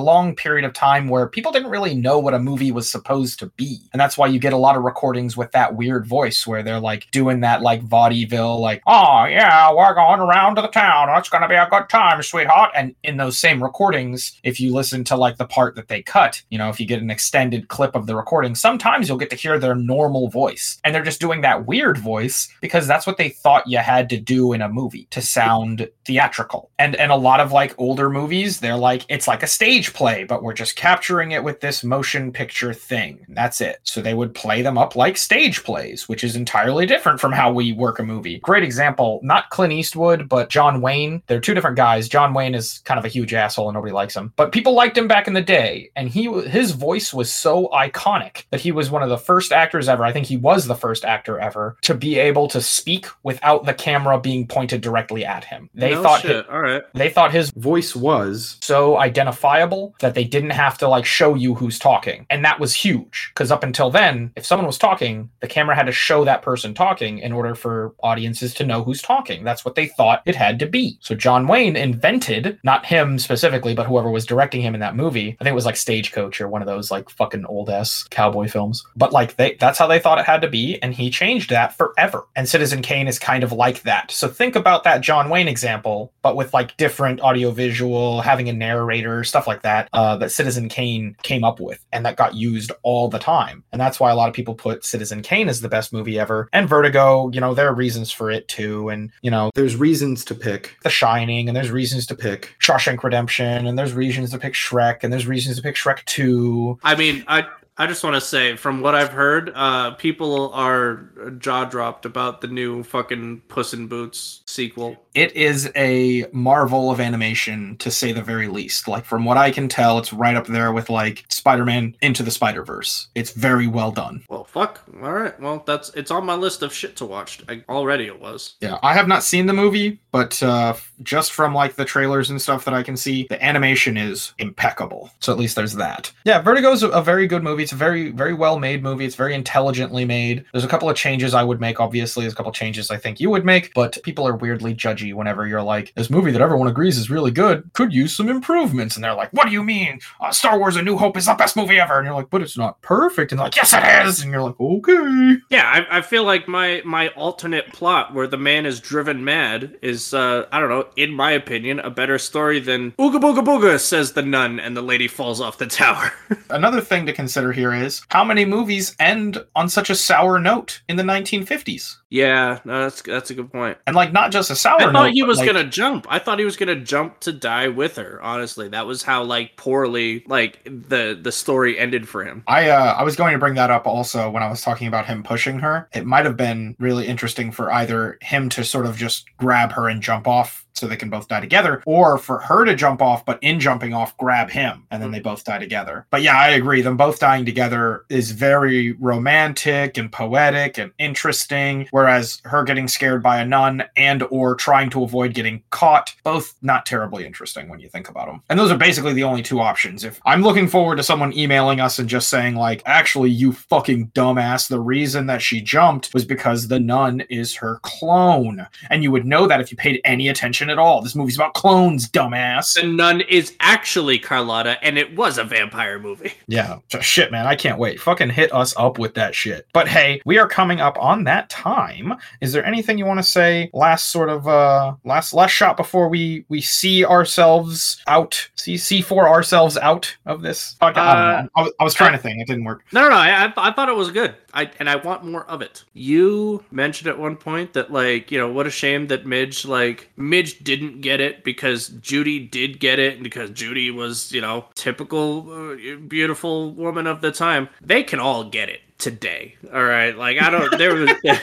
long 0.00 0.34
period 0.34 0.64
of 0.64 0.72
time 0.72 1.08
where 1.08 1.26
people 1.26 1.52
didn't 1.52 1.70
really 1.70 1.94
know 1.94 2.18
what 2.18 2.34
a 2.34 2.38
movie 2.38 2.72
was 2.72 2.90
supposed 2.90 3.38
to 3.38 3.46
be 3.56 3.78
and 3.92 4.00
that's 4.00 4.18
why 4.18 4.26
you 4.26 4.38
get 4.38 4.52
a 4.52 4.56
lot 4.56 4.76
of 4.76 4.82
recordings 4.82 5.36
with 5.36 5.50
that 5.52 5.76
weird 5.76 6.06
voice 6.06 6.46
where 6.46 6.62
they're 6.62 6.80
like 6.80 7.10
doing 7.10 7.40
that 7.40 7.62
like 7.62 7.82
vaudeville 7.82 8.60
like 8.60 8.82
oh 8.86 9.24
yeah 9.24 9.72
we're 9.72 9.94
going 9.94 10.20
around 10.20 10.56
to 10.56 10.62
the 10.62 10.68
town 10.68 11.08
it's 11.18 11.28
gonna 11.28 11.48
be 11.48 11.54
a 11.54 11.68
good 11.70 11.88
time 11.88 12.22
sweetheart 12.22 12.70
and 12.74 12.94
in 13.02 13.16
those 13.16 13.38
same 13.38 13.62
recordings 13.62 14.38
if 14.42 14.60
you 14.60 14.72
listen 14.72 15.04
to 15.04 15.16
like 15.16 15.36
the 15.36 15.46
part 15.46 15.74
that 15.74 15.88
they 15.88 16.02
cut, 16.10 16.42
you 16.50 16.58
know, 16.58 16.68
if 16.68 16.80
you 16.80 16.86
get 16.86 17.00
an 17.00 17.10
extended 17.10 17.68
clip 17.68 17.94
of 17.94 18.06
the 18.06 18.16
recording, 18.16 18.56
sometimes 18.56 19.08
you'll 19.08 19.16
get 19.16 19.30
to 19.30 19.36
hear 19.36 19.60
their 19.60 19.76
normal 19.76 20.28
voice. 20.28 20.80
And 20.82 20.92
they're 20.92 21.04
just 21.04 21.20
doing 21.20 21.40
that 21.42 21.66
weird 21.66 21.98
voice 21.98 22.48
because 22.60 22.88
that's 22.88 23.06
what 23.06 23.16
they 23.16 23.28
thought 23.28 23.68
you 23.68 23.78
had 23.78 24.10
to 24.10 24.18
do 24.18 24.52
in 24.52 24.60
a 24.60 24.68
movie 24.68 25.06
to 25.10 25.22
sound 25.22 25.88
theatrical. 26.04 26.70
And 26.80 26.96
and 26.96 27.12
a 27.12 27.16
lot 27.16 27.38
of 27.38 27.52
like 27.52 27.78
older 27.78 28.10
movies, 28.10 28.58
they're 28.58 28.76
like 28.76 29.04
it's 29.08 29.28
like 29.28 29.44
a 29.44 29.46
stage 29.46 29.92
play, 29.92 30.24
but 30.24 30.42
we're 30.42 30.52
just 30.52 30.74
capturing 30.74 31.30
it 31.30 31.44
with 31.44 31.60
this 31.60 31.84
motion 31.84 32.32
picture 32.32 32.74
thing. 32.74 33.24
That's 33.28 33.60
it. 33.60 33.78
So 33.84 34.02
they 34.02 34.14
would 34.14 34.34
play 34.34 34.62
them 34.62 34.76
up 34.76 34.96
like 34.96 35.16
stage 35.16 35.62
plays, 35.62 36.08
which 36.08 36.24
is 36.24 36.34
entirely 36.34 36.86
different 36.86 37.20
from 37.20 37.30
how 37.30 37.52
we 37.52 37.72
work 37.72 38.00
a 38.00 38.02
movie. 38.02 38.40
Great 38.40 38.64
example, 38.64 39.20
not 39.22 39.50
Clint 39.50 39.72
Eastwood, 39.72 40.28
but 40.28 40.50
John 40.50 40.80
Wayne. 40.80 41.22
They're 41.28 41.38
two 41.38 41.54
different 41.54 41.76
guys. 41.76 42.08
John 42.08 42.34
Wayne 42.34 42.56
is 42.56 42.80
kind 42.80 42.98
of 42.98 43.04
a 43.04 43.08
huge 43.08 43.32
asshole 43.32 43.68
and 43.68 43.74
nobody 43.74 43.92
likes 43.92 44.16
him, 44.16 44.32
but 44.34 44.50
people 44.50 44.74
liked 44.74 44.98
him 44.98 45.06
back 45.06 45.28
in 45.28 45.34
the 45.34 45.40
day. 45.40 45.90
And 46.00 46.08
he 46.08 46.32
his 46.48 46.72
voice 46.72 47.12
was 47.12 47.30
so 47.30 47.68
iconic 47.68 48.44
that 48.50 48.60
he 48.60 48.72
was 48.72 48.90
one 48.90 49.02
of 49.02 49.10
the 49.10 49.18
first 49.18 49.52
actors 49.52 49.86
ever. 49.86 50.02
I 50.02 50.12
think 50.12 50.24
he 50.24 50.38
was 50.38 50.66
the 50.66 50.74
first 50.74 51.04
actor 51.04 51.38
ever 51.38 51.76
to 51.82 51.94
be 51.94 52.18
able 52.18 52.48
to 52.48 52.62
speak 52.62 53.06
without 53.22 53.66
the 53.66 53.74
camera 53.74 54.18
being 54.18 54.46
pointed 54.46 54.80
directly 54.80 55.26
at 55.26 55.44
him. 55.44 55.68
They 55.74 55.90
No 55.90 56.02
thought 56.02 56.22
shit. 56.22 56.48
All 56.48 56.62
right. 56.62 56.82
they 56.94 57.10
thought 57.10 57.32
his 57.32 57.50
Voice 57.50 57.94
was 57.94 58.56
so 58.62 58.96
identifiable 58.96 59.94
that 60.00 60.14
they 60.14 60.24
didn't 60.24 60.50
have 60.50 60.78
to 60.78 60.88
like 60.88 61.04
show 61.04 61.34
you 61.34 61.54
who's 61.54 61.78
talking. 61.78 62.24
And 62.30 62.42
that 62.46 62.58
was 62.58 62.74
huge 62.74 63.30
because 63.34 63.50
up 63.50 63.62
until 63.62 63.90
then, 63.90 64.32
if 64.36 64.46
someone 64.46 64.66
was 64.66 64.78
talking, 64.78 65.28
the 65.40 65.48
camera 65.48 65.76
had 65.76 65.84
to 65.84 65.92
show 65.92 66.24
that 66.24 66.40
person 66.40 66.72
talking 66.72 67.18
in 67.18 67.30
order 67.30 67.54
for 67.54 67.94
audiences 68.02 68.54
to 68.54 68.64
know 68.64 68.82
who's 68.82 69.02
talking. 69.02 69.44
That's 69.44 69.66
what 69.66 69.74
they 69.74 69.88
thought 69.88 70.22
it 70.24 70.34
had 70.34 70.58
to 70.60 70.66
be. 70.66 70.96
So 71.02 71.14
John 71.14 71.46
Wayne 71.46 71.76
invented, 71.76 72.58
not 72.64 72.86
him 72.86 73.18
specifically, 73.18 73.74
but 73.74 73.86
whoever 73.86 74.10
was 74.10 74.24
directing 74.24 74.62
him 74.62 74.72
in 74.72 74.80
that 74.80 74.96
movie. 74.96 75.36
I 75.38 75.44
think 75.44 75.52
it 75.52 75.54
was 75.54 75.66
like 75.66 75.76
Stagecoach 75.90 76.40
or 76.40 76.48
one 76.48 76.62
of 76.62 76.66
those 76.66 76.90
like 76.90 77.10
fucking 77.10 77.44
old 77.46 77.68
ass 77.68 78.04
cowboy 78.10 78.48
films. 78.48 78.84
But 78.96 79.12
like 79.12 79.36
they 79.36 79.56
that's 79.58 79.78
how 79.78 79.88
they 79.88 79.98
thought 79.98 80.18
it 80.18 80.26
had 80.26 80.42
to 80.42 80.48
be 80.48 80.80
and 80.82 80.94
he 80.94 81.10
changed 81.10 81.50
that 81.50 81.76
forever. 81.76 82.26
And 82.36 82.48
Citizen 82.48 82.80
Kane 82.80 83.08
is 83.08 83.18
kind 83.18 83.42
of 83.42 83.52
like 83.52 83.82
that. 83.82 84.10
So 84.12 84.28
think 84.28 84.54
about 84.54 84.84
that 84.84 85.00
John 85.00 85.30
Wayne 85.30 85.48
example, 85.48 86.12
but 86.22 86.36
with 86.36 86.54
like 86.54 86.76
different 86.76 87.20
audio 87.20 87.50
visual, 87.50 88.20
having 88.20 88.48
a 88.48 88.52
narrator, 88.52 89.24
stuff 89.24 89.46
like 89.48 89.62
that, 89.62 89.88
uh, 89.92 90.16
that 90.18 90.30
Citizen 90.30 90.68
Kane 90.68 91.16
came 91.22 91.42
up 91.42 91.58
with 91.58 91.84
and 91.92 92.06
that 92.06 92.16
got 92.16 92.34
used 92.34 92.70
all 92.82 93.08
the 93.08 93.18
time. 93.18 93.64
And 93.72 93.80
that's 93.80 93.98
why 93.98 94.12
a 94.12 94.14
lot 94.14 94.28
of 94.28 94.34
people 94.34 94.54
put 94.54 94.84
Citizen 94.84 95.22
Kane 95.22 95.48
as 95.48 95.60
the 95.60 95.68
best 95.68 95.92
movie 95.92 96.20
ever. 96.20 96.48
And 96.52 96.68
Vertigo, 96.68 97.30
you 97.32 97.40
know, 97.40 97.52
there 97.52 97.66
are 97.66 97.74
reasons 97.74 98.12
for 98.12 98.30
it 98.30 98.46
too. 98.46 98.88
And, 98.90 99.10
you 99.22 99.30
know, 99.30 99.50
there's 99.56 99.74
reasons 99.74 100.24
to 100.26 100.34
pick. 100.34 100.76
The 100.82 100.90
Shining, 100.90 101.48
and 101.48 101.56
there's 101.56 101.70
reasons 101.70 102.06
to 102.06 102.14
pick 102.14 102.54
Shawshank 102.60 103.02
Redemption, 103.02 103.66
and 103.66 103.78
there's 103.78 103.92
reasons 103.92 104.30
to 104.30 104.38
pick 104.38 104.54
Shrek, 104.54 105.02
and 105.02 105.12
there's 105.12 105.26
reasons 105.26 105.56
to 105.56 105.62
pick 105.62 105.74
Shrek 105.80 106.04
2. 106.04 106.78
I 106.82 106.94
mean, 106.94 107.24
I 107.26 107.46
I 107.80 107.86
just 107.86 108.04
want 108.04 108.14
to 108.14 108.20
say, 108.20 108.56
from 108.56 108.82
what 108.82 108.94
I've 108.94 109.08
heard, 109.08 109.52
uh, 109.54 109.92
people 109.92 110.52
are 110.52 111.08
jaw 111.38 111.64
dropped 111.64 112.04
about 112.04 112.42
the 112.42 112.46
new 112.46 112.82
fucking 112.82 113.40
Puss 113.48 113.72
in 113.72 113.86
Boots 113.86 114.42
sequel. 114.44 115.02
It 115.14 115.34
is 115.34 115.72
a 115.74 116.26
marvel 116.30 116.90
of 116.90 117.00
animation, 117.00 117.78
to 117.78 117.90
say 117.90 118.12
the 118.12 118.20
very 118.20 118.48
least. 118.48 118.86
Like, 118.86 119.06
from 119.06 119.24
what 119.24 119.38
I 119.38 119.50
can 119.50 119.66
tell, 119.66 119.98
it's 119.98 120.12
right 120.12 120.36
up 120.36 120.46
there 120.46 120.72
with, 120.72 120.90
like, 120.90 121.24
Spider 121.30 121.64
Man 121.64 121.96
Into 122.02 122.22
the 122.22 122.30
Spider 122.30 122.62
Verse. 122.62 123.08
It's 123.14 123.30
very 123.30 123.66
well 123.66 123.92
done. 123.92 124.24
Well, 124.28 124.44
fuck. 124.44 124.82
All 125.02 125.12
right. 125.14 125.40
Well, 125.40 125.62
that's 125.66 125.88
it's 125.94 126.10
on 126.10 126.26
my 126.26 126.34
list 126.34 126.60
of 126.62 126.74
shit 126.74 126.96
to 126.96 127.06
watch. 127.06 127.40
I, 127.48 127.64
already 127.66 128.04
it 128.04 128.20
was. 128.20 128.56
Yeah, 128.60 128.78
I 128.82 128.92
have 128.92 129.08
not 129.08 129.22
seen 129.22 129.46
the 129.46 129.54
movie, 129.54 129.98
but 130.12 130.40
uh, 130.42 130.74
just 131.02 131.32
from 131.32 131.54
like 131.54 131.76
the 131.76 131.86
trailers 131.86 132.28
and 132.28 132.42
stuff 132.42 132.66
that 132.66 132.74
I 132.74 132.82
can 132.82 132.98
see, 132.98 133.26
the 133.30 133.42
animation 133.42 133.96
is 133.96 134.34
impeccable. 134.38 135.10
So 135.20 135.32
at 135.32 135.38
least 135.38 135.56
there's 135.56 135.76
that. 135.76 136.12
Yeah, 136.26 136.42
Vertigo's 136.42 136.82
a, 136.82 136.90
a 136.90 137.02
very 137.02 137.26
good 137.26 137.42
movie. 137.42 137.69
It's 137.70 137.76
a 137.76 137.78
very, 137.78 138.10
very 138.10 138.34
well 138.34 138.58
made 138.58 138.82
movie. 138.82 139.04
It's 139.04 139.14
very 139.14 139.32
intelligently 139.32 140.04
made. 140.04 140.44
There's 140.50 140.64
a 140.64 140.68
couple 140.68 140.90
of 140.90 140.96
changes 140.96 141.34
I 141.34 141.44
would 141.44 141.60
make, 141.60 141.78
obviously. 141.78 142.24
There's 142.24 142.32
a 142.32 142.36
couple 142.36 142.50
of 142.50 142.56
changes 142.56 142.90
I 142.90 142.96
think 142.96 143.20
you 143.20 143.30
would 143.30 143.44
make, 143.44 143.72
but 143.74 143.96
people 144.02 144.26
are 144.26 144.34
weirdly 144.34 144.74
judgy 144.74 145.14
whenever 145.14 145.46
you're 145.46 145.62
like, 145.62 145.94
this 145.94 146.10
movie 146.10 146.32
that 146.32 146.42
everyone 146.42 146.66
agrees 146.66 146.98
is 146.98 147.10
really 147.10 147.30
good 147.30 147.70
could 147.74 147.92
use 147.92 148.16
some 148.16 148.28
improvements. 148.28 148.96
And 148.96 149.04
they're 149.04 149.14
like, 149.14 149.32
what 149.32 149.46
do 149.46 149.52
you 149.52 149.62
mean? 149.62 150.00
Uh, 150.20 150.32
Star 150.32 150.58
Wars 150.58 150.74
A 150.74 150.82
New 150.82 150.96
Hope 150.96 151.16
is 151.16 151.26
the 151.26 151.34
best 151.34 151.56
movie 151.56 151.78
ever. 151.78 151.96
And 151.96 152.06
you're 152.06 152.14
like, 152.14 152.28
but 152.28 152.42
it's 152.42 152.58
not 152.58 152.82
perfect. 152.82 153.30
And 153.30 153.38
they're 153.38 153.46
like, 153.46 153.54
yes, 153.54 153.72
it 153.72 153.84
is. 154.04 154.20
And 154.20 154.32
you're 154.32 154.42
like, 154.42 154.58
okay. 154.58 155.36
Yeah, 155.48 155.84
I, 155.88 155.98
I 155.98 156.02
feel 156.02 156.24
like 156.24 156.48
my 156.48 156.82
my 156.84 157.08
alternate 157.10 157.72
plot 157.72 158.14
where 158.14 158.26
the 158.26 158.36
man 158.36 158.66
is 158.66 158.80
driven 158.80 159.24
mad 159.24 159.78
is 159.80 160.12
uh 160.12 160.46
I 160.50 160.58
don't 160.58 160.70
know, 160.70 160.88
in 160.96 161.12
my 161.12 161.30
opinion, 161.30 161.78
a 161.78 161.90
better 161.90 162.18
story 162.18 162.58
than 162.58 162.90
Ooga 162.92 163.20
Booga 163.20 163.44
Booga 163.44 163.78
says 163.78 164.12
the 164.12 164.22
nun 164.22 164.58
and 164.58 164.76
the 164.76 164.82
lady 164.82 165.06
falls 165.06 165.40
off 165.40 165.58
the 165.58 165.68
tower. 165.68 166.12
Another 166.50 166.80
thing 166.80 167.06
to 167.06 167.12
consider 167.12 167.52
here 167.52 167.59
is 167.74 168.02
how 168.10 168.24
many 168.24 168.44
movies 168.44 168.96
end 168.98 169.44
on 169.54 169.68
such 169.68 169.90
a 169.90 169.94
sour 169.94 170.38
note 170.38 170.80
in 170.88 170.96
the 170.96 171.02
1950s? 171.02 171.96
yeah, 172.12 172.58
no, 172.64 172.82
that's 172.82 173.02
that's 173.02 173.30
a 173.30 173.34
good 173.34 173.52
point. 173.52 173.78
And 173.86 173.94
like 173.94 174.12
not 174.12 174.32
just 174.32 174.50
a 174.50 174.56
sour 174.56 174.80
I 174.80 174.86
note. 174.86 174.92
thought 174.92 175.10
he 175.12 175.22
was 175.22 175.38
like- 175.38 175.46
gonna 175.46 175.64
jump. 175.64 176.06
I 176.08 176.18
thought 176.18 176.38
he 176.40 176.44
was 176.44 176.56
gonna 176.56 176.74
jump 176.80 177.20
to 177.20 177.32
die 177.32 177.68
with 177.68 177.96
her. 177.96 178.18
Honestly, 178.22 178.68
that 178.70 178.86
was 178.86 179.02
how 179.04 179.22
like 179.22 179.56
poorly 179.56 180.24
like 180.26 180.58
the 180.64 181.16
the 181.20 181.30
story 181.30 181.78
ended 181.78 182.08
for 182.08 182.24
him. 182.24 182.42
I 182.48 182.68
uh, 182.70 182.94
I 182.98 183.02
was 183.04 183.14
going 183.14 183.32
to 183.34 183.38
bring 183.38 183.54
that 183.54 183.70
up 183.70 183.86
also 183.86 184.28
when 184.30 184.42
I 184.42 184.50
was 184.50 184.60
talking 184.62 184.88
about 184.88 185.06
him 185.06 185.22
pushing 185.22 185.60
her. 185.60 185.88
It 185.94 186.04
might 186.04 186.24
have 186.24 186.36
been 186.36 186.74
really 186.80 187.06
interesting 187.06 187.52
for 187.52 187.70
either 187.72 188.18
him 188.22 188.48
to 188.50 188.64
sort 188.64 188.86
of 188.86 188.96
just 188.96 189.26
grab 189.36 189.70
her 189.72 189.88
and 189.88 190.02
jump 190.02 190.26
off 190.26 190.59
so 190.74 190.86
they 190.86 190.96
can 190.96 191.10
both 191.10 191.28
die 191.28 191.40
together, 191.40 191.82
or 191.86 192.18
for 192.18 192.38
her 192.38 192.64
to 192.64 192.74
jump 192.74 193.02
off, 193.02 193.24
but 193.24 193.38
in 193.42 193.60
jumping 193.60 193.94
off, 193.94 194.16
grab 194.16 194.50
him 194.50 194.86
and 194.90 195.02
then 195.02 195.10
they 195.10 195.18
mm-hmm. 195.18 195.24
both 195.24 195.44
die 195.44 195.58
together. 195.58 196.06
But 196.10 196.22
yeah, 196.22 196.38
I 196.38 196.48
agree. 196.50 196.82
Them 196.82 196.96
both 196.96 197.18
dying 197.18 197.44
together 197.44 198.04
is 198.08 198.32
very 198.32 198.92
romantic 198.92 199.98
and 199.98 200.10
poetic 200.10 200.78
and 200.78 200.92
interesting. 200.98 201.88
Whereas 201.90 202.40
her 202.44 202.64
getting 202.64 202.88
scared 202.88 203.22
by 203.22 203.40
a 203.40 203.46
nun 203.46 203.84
and 203.96 204.22
or 204.30 204.54
trying 204.54 204.90
to 204.90 205.02
avoid 205.02 205.34
getting 205.34 205.62
caught, 205.70 206.14
both 206.24 206.54
not 206.62 206.86
terribly 206.86 207.26
interesting 207.26 207.68
when 207.68 207.80
you 207.80 207.88
think 207.88 208.08
about 208.08 208.26
them. 208.26 208.42
And 208.48 208.58
those 208.58 208.70
are 208.70 208.78
basically 208.78 209.12
the 209.12 209.24
only 209.24 209.42
two 209.42 209.60
options. 209.60 210.04
If 210.04 210.20
I'm 210.24 210.42
looking 210.42 210.68
forward 210.68 210.96
to 210.96 211.02
someone 211.02 211.32
emailing 211.32 211.80
us 211.80 211.98
and 211.98 212.08
just 212.08 212.28
saying 212.28 212.56
like, 212.56 212.82
actually, 212.86 213.30
you 213.30 213.52
fucking 213.52 214.08
dumbass, 214.08 214.68
the 214.68 214.80
reason 214.80 215.26
that 215.26 215.42
she 215.42 215.60
jumped 215.60 216.12
was 216.14 216.24
because 216.24 216.68
the 216.68 216.80
nun 216.80 217.20
is 217.30 217.54
her 217.56 217.80
clone, 217.82 218.66
and 218.88 219.02
you 219.02 219.10
would 219.10 219.26
know 219.26 219.46
that 219.46 219.60
if 219.60 219.70
you 219.70 219.76
paid 219.76 220.00
any 220.04 220.28
attention 220.28 220.59
at 220.68 220.78
all. 220.78 221.00
This 221.00 221.14
movie's 221.14 221.36
about 221.36 221.54
clones, 221.54 222.08
dumbass. 222.08 222.74
The 222.74 222.86
nun 222.86 223.22
is 223.22 223.56
actually 223.60 224.18
Carlotta, 224.18 224.76
and 224.84 224.98
it 224.98 225.16
was 225.16 225.38
a 225.38 225.44
vampire 225.44 225.98
movie. 225.98 226.32
Yeah, 226.48 226.80
sh- 226.88 227.04
shit, 227.04 227.30
man. 227.30 227.46
I 227.46 227.54
can't 227.54 227.78
wait. 227.78 228.00
Fucking 228.00 228.30
hit 228.30 228.52
us 228.52 228.74
up 228.76 228.98
with 228.98 229.14
that 229.14 229.36
shit. 229.36 229.68
But 229.72 229.86
hey, 229.86 230.20
we 230.24 230.36
are 230.36 230.48
coming 230.48 230.80
up 230.80 230.98
on 230.98 231.22
that 231.24 231.48
time. 231.48 232.14
Is 232.40 232.52
there 232.52 232.64
anything 232.64 232.98
you 232.98 233.06
want 233.06 233.20
to 233.20 233.22
say? 233.22 233.70
Last 233.72 234.10
sort 234.10 234.28
of 234.28 234.48
uh 234.48 234.94
last 235.04 235.32
last 235.32 235.52
shot 235.52 235.76
before 235.76 236.08
we 236.08 236.44
we 236.48 236.60
see 236.60 237.04
ourselves 237.04 238.02
out. 238.08 238.50
See 238.56 238.76
see 238.76 239.00
for 239.00 239.28
ourselves 239.28 239.76
out 239.78 240.14
of 240.26 240.42
this. 240.42 240.76
podcast? 240.82 240.96
I. 240.96 241.48
I, 241.56 241.62
was, 241.62 241.72
I 241.78 241.84
was 241.84 241.94
trying 241.94 242.12
to 242.12 242.18
think. 242.18 242.40
It 242.40 242.48
didn't 242.48 242.64
work. 242.64 242.82
No, 242.92 243.02
no, 243.02 243.10
no. 243.10 243.16
I, 243.16 243.52
I 243.56 243.72
thought 243.72 243.88
it 243.88 243.94
was 243.96 244.10
good. 244.10 244.34
I 244.54 244.70
and 244.78 244.88
I 244.88 244.96
want 244.96 245.24
more 245.24 245.44
of 245.44 245.62
it. 245.62 245.84
You 245.92 246.64
mentioned 246.70 247.08
at 247.08 247.18
one 247.18 247.36
point 247.36 247.72
that 247.74 247.92
like 247.92 248.30
you 248.30 248.38
know 248.38 248.50
what 248.50 248.66
a 248.66 248.70
shame 248.70 249.08
that 249.08 249.26
Midge 249.26 249.64
like 249.64 250.10
Midge 250.16 250.58
didn't 250.62 251.00
get 251.00 251.20
it 251.20 251.44
because 251.44 251.88
Judy 251.88 252.38
did 252.38 252.80
get 252.80 252.98
it 252.98 253.14
and 253.14 253.24
because 253.24 253.50
Judy 253.50 253.90
was 253.90 254.32
you 254.32 254.40
know 254.40 254.66
typical 254.74 255.72
uh, 255.72 255.96
beautiful 256.08 256.72
woman 256.72 257.06
of 257.06 257.20
the 257.20 257.32
time. 257.32 257.68
They 257.80 258.02
can 258.02 258.20
all 258.20 258.44
get 258.44 258.68
it 258.68 258.80
today. 258.98 259.56
All 259.72 259.84
right, 259.84 260.16
like 260.16 260.40
I 260.40 260.50
don't. 260.50 260.78
There 260.78 260.94
was. 260.94 261.10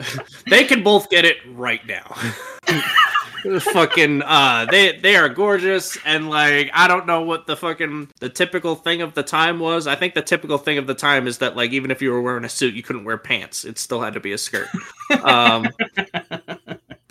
they 0.48 0.64
can 0.64 0.82
both 0.82 1.10
get 1.10 1.24
it 1.24 1.36
right 1.48 1.84
now. 1.86 2.16
fucking 3.60 4.22
uh 4.22 4.66
they 4.70 4.98
they 4.98 5.16
are 5.16 5.28
gorgeous 5.28 5.98
and 6.04 6.30
like 6.30 6.70
i 6.74 6.86
don't 6.86 7.06
know 7.06 7.22
what 7.22 7.46
the 7.46 7.56
fucking 7.56 8.08
the 8.20 8.28
typical 8.28 8.74
thing 8.74 9.02
of 9.02 9.14
the 9.14 9.22
time 9.22 9.58
was. 9.58 9.86
I 9.86 9.96
think 9.96 10.14
the 10.14 10.22
typical 10.22 10.58
thing 10.58 10.78
of 10.78 10.86
the 10.86 10.94
time 10.94 11.26
is 11.26 11.38
that 11.38 11.56
like 11.56 11.72
even 11.72 11.90
if 11.90 12.00
you 12.00 12.12
were 12.12 12.22
wearing 12.22 12.44
a 12.44 12.48
suit 12.48 12.74
you 12.74 12.82
couldn't 12.82 13.04
wear 13.04 13.18
pants. 13.18 13.64
It 13.64 13.78
still 13.78 14.00
had 14.00 14.14
to 14.14 14.20
be 14.20 14.32
a 14.32 14.38
skirt. 14.38 14.68
Um 15.24 15.68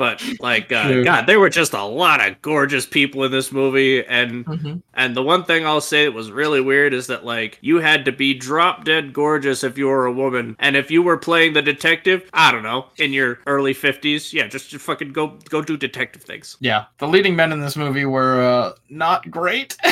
but 0.02 0.24
like 0.40 0.72
uh, 0.72 1.04
god 1.04 1.28
there 1.28 1.40
were 1.40 1.50
just 1.50 1.74
a 1.74 1.84
lot 1.84 2.26
of 2.28 2.42
gorgeous 2.42 2.88
people 2.88 3.24
in 3.24 3.32
this 3.32 3.52
movie 3.52 4.04
and 4.06 4.32
Mm-hmm. 4.52 4.78
and 4.96 5.16
the 5.16 5.22
one 5.22 5.44
thing 5.44 5.66
I'll 5.68 5.80
say 5.82 6.06
that 6.06 6.12
was 6.14 6.32
really 6.32 6.60
weird 6.62 6.94
is 6.94 7.06
that 7.08 7.24
like 7.24 7.60
you 7.62 7.78
had 7.78 8.04
to 8.06 8.12
be 8.12 8.34
drop 8.34 8.84
dead 8.84 9.14
gorgeous 9.14 9.64
if 9.64 9.78
you 9.78 9.86
were 9.88 10.08
a 10.08 10.12
woman, 10.12 10.56
and 10.60 10.76
if 10.76 10.90
you 10.90 11.04
were 11.04 11.18
playing 11.18 11.54
the 11.54 11.62
detective, 11.62 12.28
I 12.34 12.52
don't 12.52 12.64
know, 12.64 12.88
in 12.98 13.14
your 13.14 13.40
early 13.46 13.74
fifties, 13.74 14.34
yeah, 14.34 14.48
just, 14.48 14.70
just 14.72 14.84
fucking 14.86 15.12
go 15.14 15.38
go 15.50 15.62
do 15.62 15.78
detective 15.78 16.24
things. 16.24 16.58
Yeah, 16.60 16.86
the 16.98 17.08
leading 17.08 17.36
men 17.36 17.52
in 17.52 17.60
this 17.62 17.76
movie 17.78 18.06
were 18.06 18.42
uh, 18.42 18.74
not 18.90 19.30
great. 19.30 19.78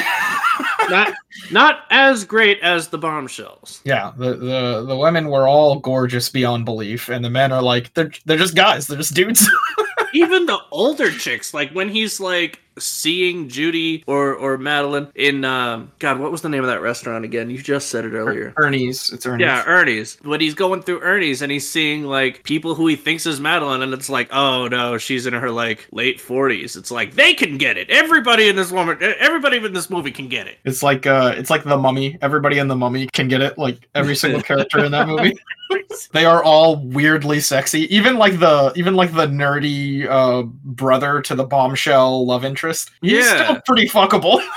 Not 0.89 1.13
not 1.51 1.81
as 1.91 2.25
great 2.25 2.59
as 2.61 2.87
the 2.87 2.97
bombshells. 2.97 3.79
Yeah, 3.85 4.11
the, 4.17 4.35
the 4.35 4.85
the 4.87 4.97
women 4.97 5.29
were 5.29 5.47
all 5.47 5.79
gorgeous 5.79 6.29
beyond 6.29 6.65
belief, 6.65 7.09
and 7.09 7.23
the 7.23 7.29
men 7.29 7.51
are 7.51 7.61
like 7.61 7.93
they're 7.93 8.11
they're 8.25 8.37
just 8.37 8.55
guys, 8.55 8.87
they're 8.87 8.97
just 8.97 9.13
dudes. 9.13 9.47
Even 10.13 10.45
the 10.45 10.59
older 10.71 11.11
chicks, 11.11 11.53
like 11.53 11.71
when 11.71 11.89
he's 11.89 12.19
like 12.19 12.59
seeing 12.79 13.49
Judy 13.49 14.03
or 14.07 14.33
or 14.33 14.57
Madeleine 14.57 15.11
in 15.15 15.45
um, 15.45 15.91
God, 15.99 16.19
what 16.19 16.31
was 16.31 16.41
the 16.41 16.49
name 16.49 16.61
of 16.61 16.67
that 16.67 16.81
restaurant 16.81 17.25
again? 17.25 17.49
You 17.49 17.57
just 17.57 17.89
said 17.89 18.05
it 18.05 18.13
earlier. 18.13 18.53
Ernie's. 18.57 19.11
It's 19.11 19.25
Ernie's. 19.25 19.45
Yeah, 19.45 19.63
Ernie's. 19.65 20.17
When 20.23 20.41
he's 20.41 20.53
going 20.53 20.81
through 20.81 21.01
Ernie's 21.01 21.41
and 21.41 21.51
he's 21.51 21.69
seeing 21.69 22.03
like 22.03 22.43
people 22.43 22.75
who 22.75 22.87
he 22.87 22.95
thinks 22.95 23.25
is 23.25 23.39
Madeleine, 23.39 23.81
and 23.81 23.93
it's 23.93 24.09
like, 24.09 24.29
oh 24.31 24.67
no, 24.67 24.97
she's 24.97 25.25
in 25.25 25.33
her 25.33 25.51
like 25.51 25.87
late 25.91 26.19
forties. 26.19 26.75
It's 26.75 26.91
like 26.91 27.13
they 27.15 27.33
can 27.33 27.57
get 27.57 27.77
it. 27.77 27.89
Everybody 27.89 28.49
in 28.49 28.55
this 28.55 28.71
woman, 28.71 28.97
everybody 29.01 29.57
in 29.57 29.73
this 29.73 29.89
movie 29.89 30.11
can 30.11 30.27
get 30.27 30.47
it. 30.47 30.57
It's 30.65 30.83
like 30.83 31.05
uh 31.05 31.33
it's 31.37 31.49
like 31.49 31.63
the 31.63 31.77
mummy. 31.77 32.17
Everybody 32.21 32.59
in 32.59 32.67
the 32.67 32.75
mummy 32.75 33.07
can 33.07 33.27
get 33.27 33.41
it, 33.41 33.57
like 33.57 33.87
every 33.95 34.15
single 34.15 34.41
character 34.41 34.83
in 34.83 34.91
that 34.91 35.07
movie. 35.07 35.37
they 36.13 36.25
are 36.25 36.43
all 36.43 36.77
weirdly 36.77 37.39
sexy. 37.39 37.93
Even 37.95 38.17
like 38.17 38.39
the 38.39 38.71
even 38.75 38.95
like 38.95 39.13
the 39.13 39.27
nerdy 39.27 40.07
uh 40.07 40.43
brother 40.43 41.21
to 41.21 41.35
the 41.35 41.43
bombshell 41.43 42.25
love 42.25 42.45
interest. 42.45 42.68
He's 43.01 43.25
Yeah. 43.25 43.43
still 43.45 43.61
pretty 43.65 43.87
fuckable. 43.87 44.41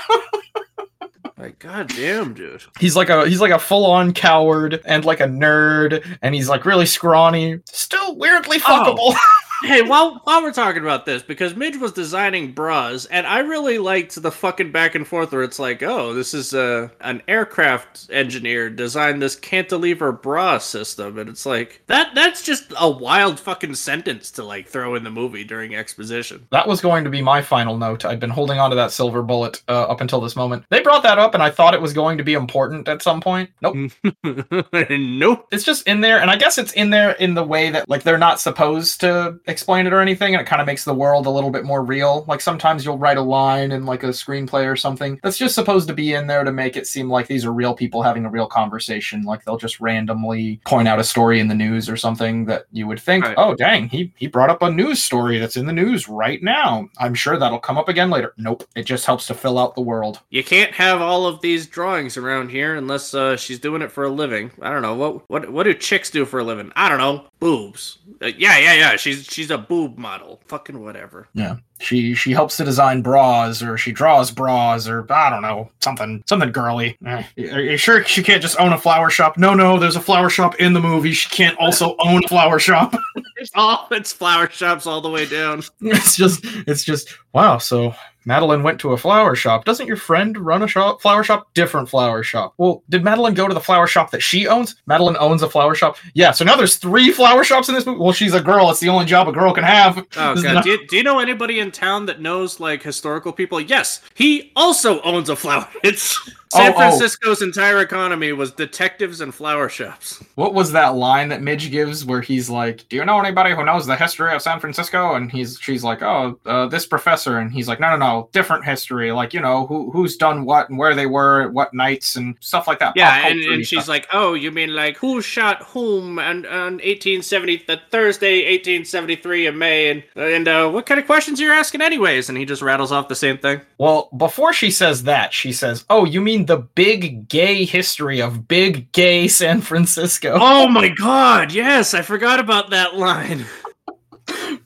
Like, 1.35 1.59
god 1.59 1.89
damn, 1.89 2.33
dude. 2.33 2.63
he's 2.79 2.95
like 2.95 3.09
a 3.09 3.27
he's 3.27 3.41
like 3.41 3.51
a 3.51 3.59
full-on 3.59 4.13
coward 4.13 4.79
and 4.85 5.03
like 5.03 5.19
a 5.19 5.25
nerd 5.25 6.17
and 6.21 6.33
he's 6.33 6.47
like 6.47 6.63
really 6.63 6.85
scrawny. 6.85 7.59
Still 7.65 8.15
weirdly 8.15 8.61
oh. 8.65 9.13
fuckable. 9.13 9.15
Hey, 9.63 9.81
while 9.81 10.19
while 10.25 10.41
we're 10.41 10.51
talking 10.51 10.81
about 10.81 11.05
this, 11.05 11.23
because 11.23 11.55
Midge 11.55 11.77
was 11.77 11.93
designing 11.93 12.51
bras, 12.51 13.05
and 13.05 13.25
I 13.25 13.39
really 13.39 13.77
liked 13.77 14.21
the 14.21 14.29
fucking 14.29 14.73
back 14.73 14.93
and 14.93 15.07
forth 15.07 15.31
where 15.31 15.41
it's 15.41 15.57
like, 15.57 15.81
oh, 15.81 16.13
this 16.13 16.33
is 16.33 16.53
a 16.53 16.91
an 16.99 17.21
aircraft 17.29 18.09
engineer 18.11 18.69
designed 18.69 19.21
this 19.21 19.37
cantilever 19.37 20.11
bra 20.11 20.57
system, 20.57 21.17
and 21.17 21.29
it's 21.29 21.45
like 21.45 21.81
that 21.87 22.13
that's 22.13 22.43
just 22.43 22.73
a 22.77 22.89
wild 22.89 23.39
fucking 23.39 23.75
sentence 23.75 24.31
to 24.31 24.43
like 24.43 24.67
throw 24.67 24.95
in 24.95 25.05
the 25.05 25.09
movie 25.09 25.45
during 25.45 25.75
exposition. 25.75 26.45
That 26.51 26.67
was 26.67 26.81
going 26.81 27.05
to 27.05 27.09
be 27.09 27.21
my 27.21 27.41
final 27.41 27.77
note. 27.77 28.03
I'd 28.03 28.19
been 28.19 28.31
holding 28.31 28.59
on 28.59 28.69
to 28.71 28.75
that 28.75 28.91
silver 28.91 29.23
bullet 29.23 29.63
uh, 29.69 29.83
up 29.83 30.01
until 30.01 30.19
this 30.19 30.35
moment. 30.35 30.65
They 30.71 30.81
brought 30.81 31.03
that 31.03 31.19
up, 31.19 31.33
and 31.35 31.41
I 31.41 31.51
thought 31.51 31.73
it 31.73 31.81
was 31.81 31.93
going 31.93 32.17
to 32.17 32.23
be 32.25 32.33
important 32.33 32.89
at 32.89 33.01
some 33.01 33.21
point. 33.21 33.49
Nope. 33.61 33.91
nope. 34.89 35.47
It's 35.53 35.63
just 35.63 35.87
in 35.87 36.01
there, 36.01 36.19
and 36.19 36.29
I 36.29 36.35
guess 36.35 36.57
it's 36.57 36.73
in 36.73 36.89
there 36.89 37.11
in 37.11 37.33
the 37.33 37.45
way 37.45 37.69
that 37.69 37.87
like 37.87 38.03
they're 38.03 38.17
not 38.17 38.41
supposed 38.41 38.99
to 39.01 39.39
explain 39.53 39.87
it 39.87 39.93
or 39.93 40.01
anything, 40.01 40.33
and 40.33 40.41
it 40.41 40.45
kind 40.45 40.61
of 40.61 40.65
makes 40.67 40.83
the 40.83 40.93
world 40.93 41.25
a 41.25 41.29
little 41.29 41.49
bit 41.51 41.63
more 41.63 41.81
real. 41.83 42.25
Like 42.27 42.41
sometimes 42.41 42.83
you'll 42.83 42.97
write 42.97 43.17
a 43.17 43.21
line 43.21 43.71
in 43.71 43.85
like 43.85 44.03
a 44.03 44.07
screenplay 44.07 44.69
or 44.69 44.75
something 44.75 45.19
that's 45.23 45.37
just 45.37 45.55
supposed 45.55 45.87
to 45.87 45.93
be 45.93 46.13
in 46.13 46.27
there 46.27 46.43
to 46.43 46.51
make 46.51 46.75
it 46.75 46.87
seem 46.87 47.09
like 47.09 47.27
these 47.27 47.45
are 47.45 47.53
real 47.53 47.73
people 47.73 48.01
having 48.03 48.25
a 48.25 48.29
real 48.29 48.47
conversation. 48.47 49.23
Like 49.23 49.45
they'll 49.45 49.57
just 49.57 49.79
randomly 49.79 50.59
point 50.65 50.87
out 50.87 50.99
a 50.99 51.03
story 51.05 51.39
in 51.39 51.47
the 51.47 51.55
news 51.55 51.87
or 51.89 51.95
something 51.95 52.45
that 52.45 52.65
you 52.73 52.87
would 52.87 52.99
think, 52.99 53.23
Right. 53.23 53.35
oh 53.37 53.55
dang, 53.55 53.87
he 53.87 54.11
he 54.17 54.27
brought 54.27 54.49
up 54.49 54.61
a 54.61 54.69
news 54.71 55.01
story 55.01 55.37
that's 55.39 55.55
in 55.55 55.65
the 55.67 55.73
news 55.73 56.09
right 56.09 56.41
now. 56.43 56.89
I'm 56.99 57.13
sure 57.13 57.37
that'll 57.37 57.59
come 57.59 57.77
up 57.77 57.87
again 57.87 58.09
later. 58.09 58.33
Nope. 58.37 58.63
It 58.75 58.83
just 58.83 59.05
helps 59.05 59.27
to 59.27 59.33
fill 59.33 59.59
out 59.59 59.75
the 59.75 59.81
world. 59.81 60.19
You 60.29 60.43
can't 60.43 60.73
have 60.73 61.01
all 61.01 61.25
of 61.27 61.41
these 61.41 61.67
drawings 61.67 62.17
around 62.17 62.49
here 62.49 62.75
unless 62.75 63.13
uh, 63.13 63.37
she's 63.37 63.59
doing 63.59 63.81
it 63.81 63.91
for 63.91 64.03
a 64.03 64.09
living. 64.09 64.51
I 64.61 64.69
don't 64.71 64.81
know 64.81 64.95
what 64.95 65.29
what 65.29 65.49
what 65.51 65.63
do 65.63 65.73
chicks 65.73 66.09
do 66.09 66.25
for 66.25 66.39
a 66.39 66.43
living? 66.43 66.71
I 66.75 66.89
don't 66.89 66.97
know. 66.97 67.25
Boobs. 67.39 67.99
Uh, 68.21 68.27
yeah, 68.37 68.57
yeah, 68.57 68.73
yeah. 68.73 68.95
She's 68.95 69.25
she's 69.25 69.42
a 69.51 69.57
boob 69.57 69.97
model. 69.97 70.41
Fucking 70.47 70.83
whatever. 70.83 71.27
Yeah. 71.33 71.57
She 71.79 72.13
she 72.13 72.31
helps 72.31 72.57
to 72.57 72.63
design 72.63 73.01
bras 73.01 73.61
or 73.61 73.77
she 73.77 73.91
draws 73.91 74.31
bras 74.31 74.87
or 74.87 75.05
I 75.11 75.29
don't 75.29 75.41
know, 75.41 75.69
something 75.81 76.23
something 76.27 76.51
girly. 76.51 76.97
Eh. 77.05 77.23
Are 77.51 77.59
you 77.59 77.77
sure 77.77 78.03
she 78.05 78.23
can't 78.23 78.41
just 78.41 78.59
own 78.59 78.73
a 78.73 78.77
flower 78.77 79.09
shop? 79.09 79.37
No, 79.37 79.53
no, 79.53 79.77
there's 79.77 79.95
a 79.95 80.01
flower 80.01 80.29
shop 80.29 80.55
in 80.55 80.73
the 80.73 80.79
movie. 80.79 81.11
She 81.11 81.29
can't 81.29 81.57
also 81.57 81.95
own 81.99 82.23
a 82.23 82.27
flower 82.27 82.59
shop. 82.59 82.95
It's 83.37 83.51
all 83.55 83.87
it's 83.91 84.13
flower 84.13 84.49
shops 84.49 84.87
all 84.87 85.01
the 85.01 85.09
way 85.09 85.25
down. 85.25 85.63
it's 85.81 86.15
just 86.15 86.41
it's 86.43 86.83
just 86.83 87.09
wow, 87.33 87.57
so 87.57 87.93
Madeleine 88.25 88.63
went 88.63 88.79
to 88.81 88.91
a 88.93 88.97
flower 88.97 89.35
shop. 89.35 89.65
Doesn't 89.65 89.87
your 89.87 89.97
friend 89.97 90.37
run 90.37 90.63
a 90.63 90.67
shop 90.67 91.01
flower 91.01 91.23
shop? 91.23 91.53
Different 91.53 91.89
flower 91.89 92.23
shop. 92.23 92.53
Well, 92.57 92.83
did 92.89 93.03
Madeleine 93.03 93.33
go 93.33 93.47
to 93.47 93.53
the 93.53 93.59
flower 93.61 93.87
shop 93.87 94.11
that 94.11 94.21
she 94.21 94.47
owns? 94.47 94.75
Madeleine 94.85 95.17
owns 95.19 95.41
a 95.41 95.49
flower 95.49 95.75
shop. 95.75 95.97
Yeah, 96.13 96.31
so 96.31 96.45
now 96.45 96.55
there's 96.55 96.75
three 96.77 97.11
flower 97.11 97.43
shops 97.43 97.69
in 97.69 97.75
this 97.75 97.85
movie. 97.85 97.99
Well, 97.99 98.13
she's 98.13 98.33
a 98.33 98.41
girl. 98.41 98.69
It's 98.69 98.79
the 98.79 98.89
only 98.89 99.05
job 99.05 99.27
a 99.27 99.31
girl 99.31 99.53
can 99.53 99.63
have. 99.63 99.97
Oh 100.17 100.35
god. 100.35 100.43
not- 100.43 100.63
Do 100.63 100.71
you, 100.71 100.87
do 100.87 100.97
you 100.97 101.03
know 101.03 101.19
anybody 101.19 101.59
in 101.59 101.71
town 101.71 102.05
that 102.07 102.21
knows 102.21 102.59
like 102.59 102.81
historical 102.83 103.31
people? 103.33 103.59
Yes, 103.59 104.01
he 104.13 104.51
also 104.55 105.01
owns 105.01 105.29
a 105.29 105.35
flower. 105.35 105.67
It's 105.83 106.17
San 106.53 106.71
Oh, 106.71 106.75
oh. 106.75 106.77
Francisco's 106.77 107.41
entire 107.41 107.79
economy 107.79 108.31
was 108.33 108.51
detectives 108.51 109.21
and 109.21 109.33
flower 109.33 109.69
shops. 109.69 110.23
What 110.35 110.53
was 110.53 110.71
that 110.71 110.95
line 110.95 111.29
that 111.29 111.41
Midge 111.41 111.71
gives 111.71 112.05
where 112.05 112.21
he's 112.21 112.49
like, 112.49 112.87
"Do 112.89 112.95
you 112.95 113.05
know 113.05 113.19
anybody 113.19 113.53
who 113.55 113.63
knows 113.65 113.85
the 113.85 113.95
history 113.95 114.33
of 114.33 114.41
San 114.41 114.59
Francisco?" 114.59 115.15
And 115.15 115.31
he's 115.31 115.59
she's 115.61 115.83
like, 115.83 116.01
"Oh, 116.01 116.39
uh, 116.45 116.67
this 116.67 116.85
professor," 116.85 117.37
and 117.39 117.51
he's 117.51 117.67
like, 117.67 117.79
"No, 117.79 117.89
no, 117.91 117.97
no, 117.97 118.29
different 118.31 118.65
history. 118.65 119.11
Like 119.11 119.33
you 119.33 119.41
know 119.41 119.65
who 119.67 119.91
who's 119.91 120.15
done 120.17 120.45
what 120.45 120.69
and 120.69 120.77
where 120.77 120.95
they 120.95 121.05
were 121.05 121.43
at 121.43 121.53
what 121.53 121.73
nights 121.73 122.15
and 122.15 122.35
stuff 122.39 122.67
like 122.67 122.79
that." 122.79 122.93
Yeah, 122.95 123.13
and, 123.27 123.35
culture-y 123.35 123.53
and 123.55 123.65
she's 123.65 123.79
stuff. 123.79 123.87
like, 123.87 124.07
"Oh, 124.13 124.33
you 124.33 124.51
mean 124.51 124.73
like 124.75 124.97
who 124.97 125.21
shot 125.21 125.63
whom 125.63 126.19
and 126.19 126.45
on 126.45 126.73
1870 126.79 127.63
the 127.67 127.79
Thursday 127.91 128.45
1873 128.51 129.47
in 129.47 129.57
May 129.57 129.89
and 129.89 130.03
and 130.15 130.47
uh, 130.47 130.69
what 130.69 130.85
kind 130.85 130.99
of 130.99 131.05
questions 131.05 131.39
are 131.41 131.45
you 131.45 131.51
asking 131.51 131.81
anyways?" 131.81 132.29
And 132.29 132.37
he 132.37 132.45
just 132.45 132.61
rattles 132.61 132.91
off 132.91 133.07
the 133.07 133.15
same 133.15 133.37
thing. 133.37 133.61
Well, 133.77 134.09
before 134.15 134.53
she 134.53 134.71
says 134.71 135.03
that, 135.03 135.33
she 135.33 135.51
says, 135.51 135.85
"Oh, 135.89 136.05
you 136.05 136.21
mean 136.21 136.42
the 136.47 136.57
big 136.57 137.27
gay 137.27 137.65
history 137.65 138.21
of 138.21 138.47
big 138.47 138.91
gay 138.91 139.27
San 139.27 139.61
Francisco?" 139.61 140.37
Oh 140.41 140.67
my 140.67 140.89
god, 140.89 141.51
yes, 141.53 141.93
I 141.93 142.01
forgot 142.01 142.39
about 142.39 142.69
that 142.71 142.95
line. 142.95 143.45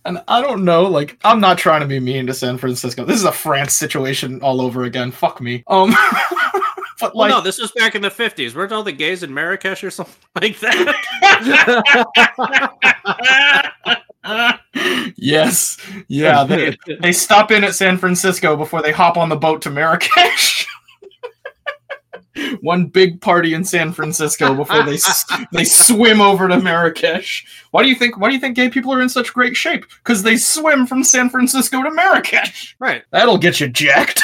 And 0.06 0.22
I 0.28 0.42
don't 0.42 0.64
know, 0.64 0.84
like, 0.84 1.18
I'm 1.24 1.40
not 1.40 1.58
trying 1.58 1.82
to 1.82 1.88
be 1.88 2.00
mean 2.00 2.28
to 2.28 2.34
San 2.34 2.58
Francisco. 2.58 3.04
This 3.04 3.18
is 3.18 3.26
a 3.26 3.32
France 3.32 3.74
situation 3.74 4.40
all 4.42 4.62
over 4.62 4.84
again. 4.84 5.12
Fuck 5.12 5.42
me. 5.42 5.64
Um, 5.68 5.90
but 7.00 7.16
Well, 7.16 7.28
like, 7.28 7.30
no, 7.32 7.42
this 7.42 7.60
was 7.60 7.72
back 7.72 7.96
in 7.96 8.02
the 8.02 8.10
50s. 8.10 8.54
Weren't 8.56 8.72
all 8.72 8.84
the 8.84 8.92
gays 8.92 9.24
in 9.24 9.34
Marrakesh 9.34 9.84
or 9.84 9.90
something 9.92 10.16
like 10.42 10.60
that? 10.60 10.96
yes, 15.16 15.78
yeah, 16.08 16.44
they 16.44 16.78
they 17.02 17.12
stop 17.12 17.52
in 17.52 17.64
at 17.64 17.76
San 17.76 17.98
Francisco 17.98 18.56
before 18.56 18.82
they 18.82 18.92
hop 18.92 19.18
on 19.18 19.30
the 19.30 19.36
boat 19.36 19.62
to 19.64 19.70
Marrakesh. 19.70 20.68
One 22.62 22.88
big 22.88 23.22
party 23.22 23.54
in 23.54 23.64
San 23.64 23.92
Francisco 23.94 24.56
before 24.56 24.84
they 24.84 24.98
they 25.52 25.64
swim 25.64 26.22
over 26.22 26.48
to 26.48 26.60
Marrakesh. 26.60 27.46
Why 27.72 27.84
do 27.84 27.90
you 27.90 27.96
think 27.96 28.18
why 28.18 28.30
do 28.30 28.36
you 28.36 28.40
think 28.40 28.56
gay 28.56 28.70
people 28.70 28.94
are 28.94 29.02
in 29.02 29.10
such 29.10 29.34
great 29.34 29.56
shape? 29.56 29.86
Because 30.04 30.24
they 30.24 30.38
swim 30.38 30.88
from 30.88 31.04
San 31.04 31.30
Francisco 31.30 31.84
to 31.84 31.92
Marrakesh. 31.92 32.76
right. 32.80 33.04
That'll 33.12 33.38
get 33.38 33.60
you 33.60 33.68
jacked. 33.68 34.24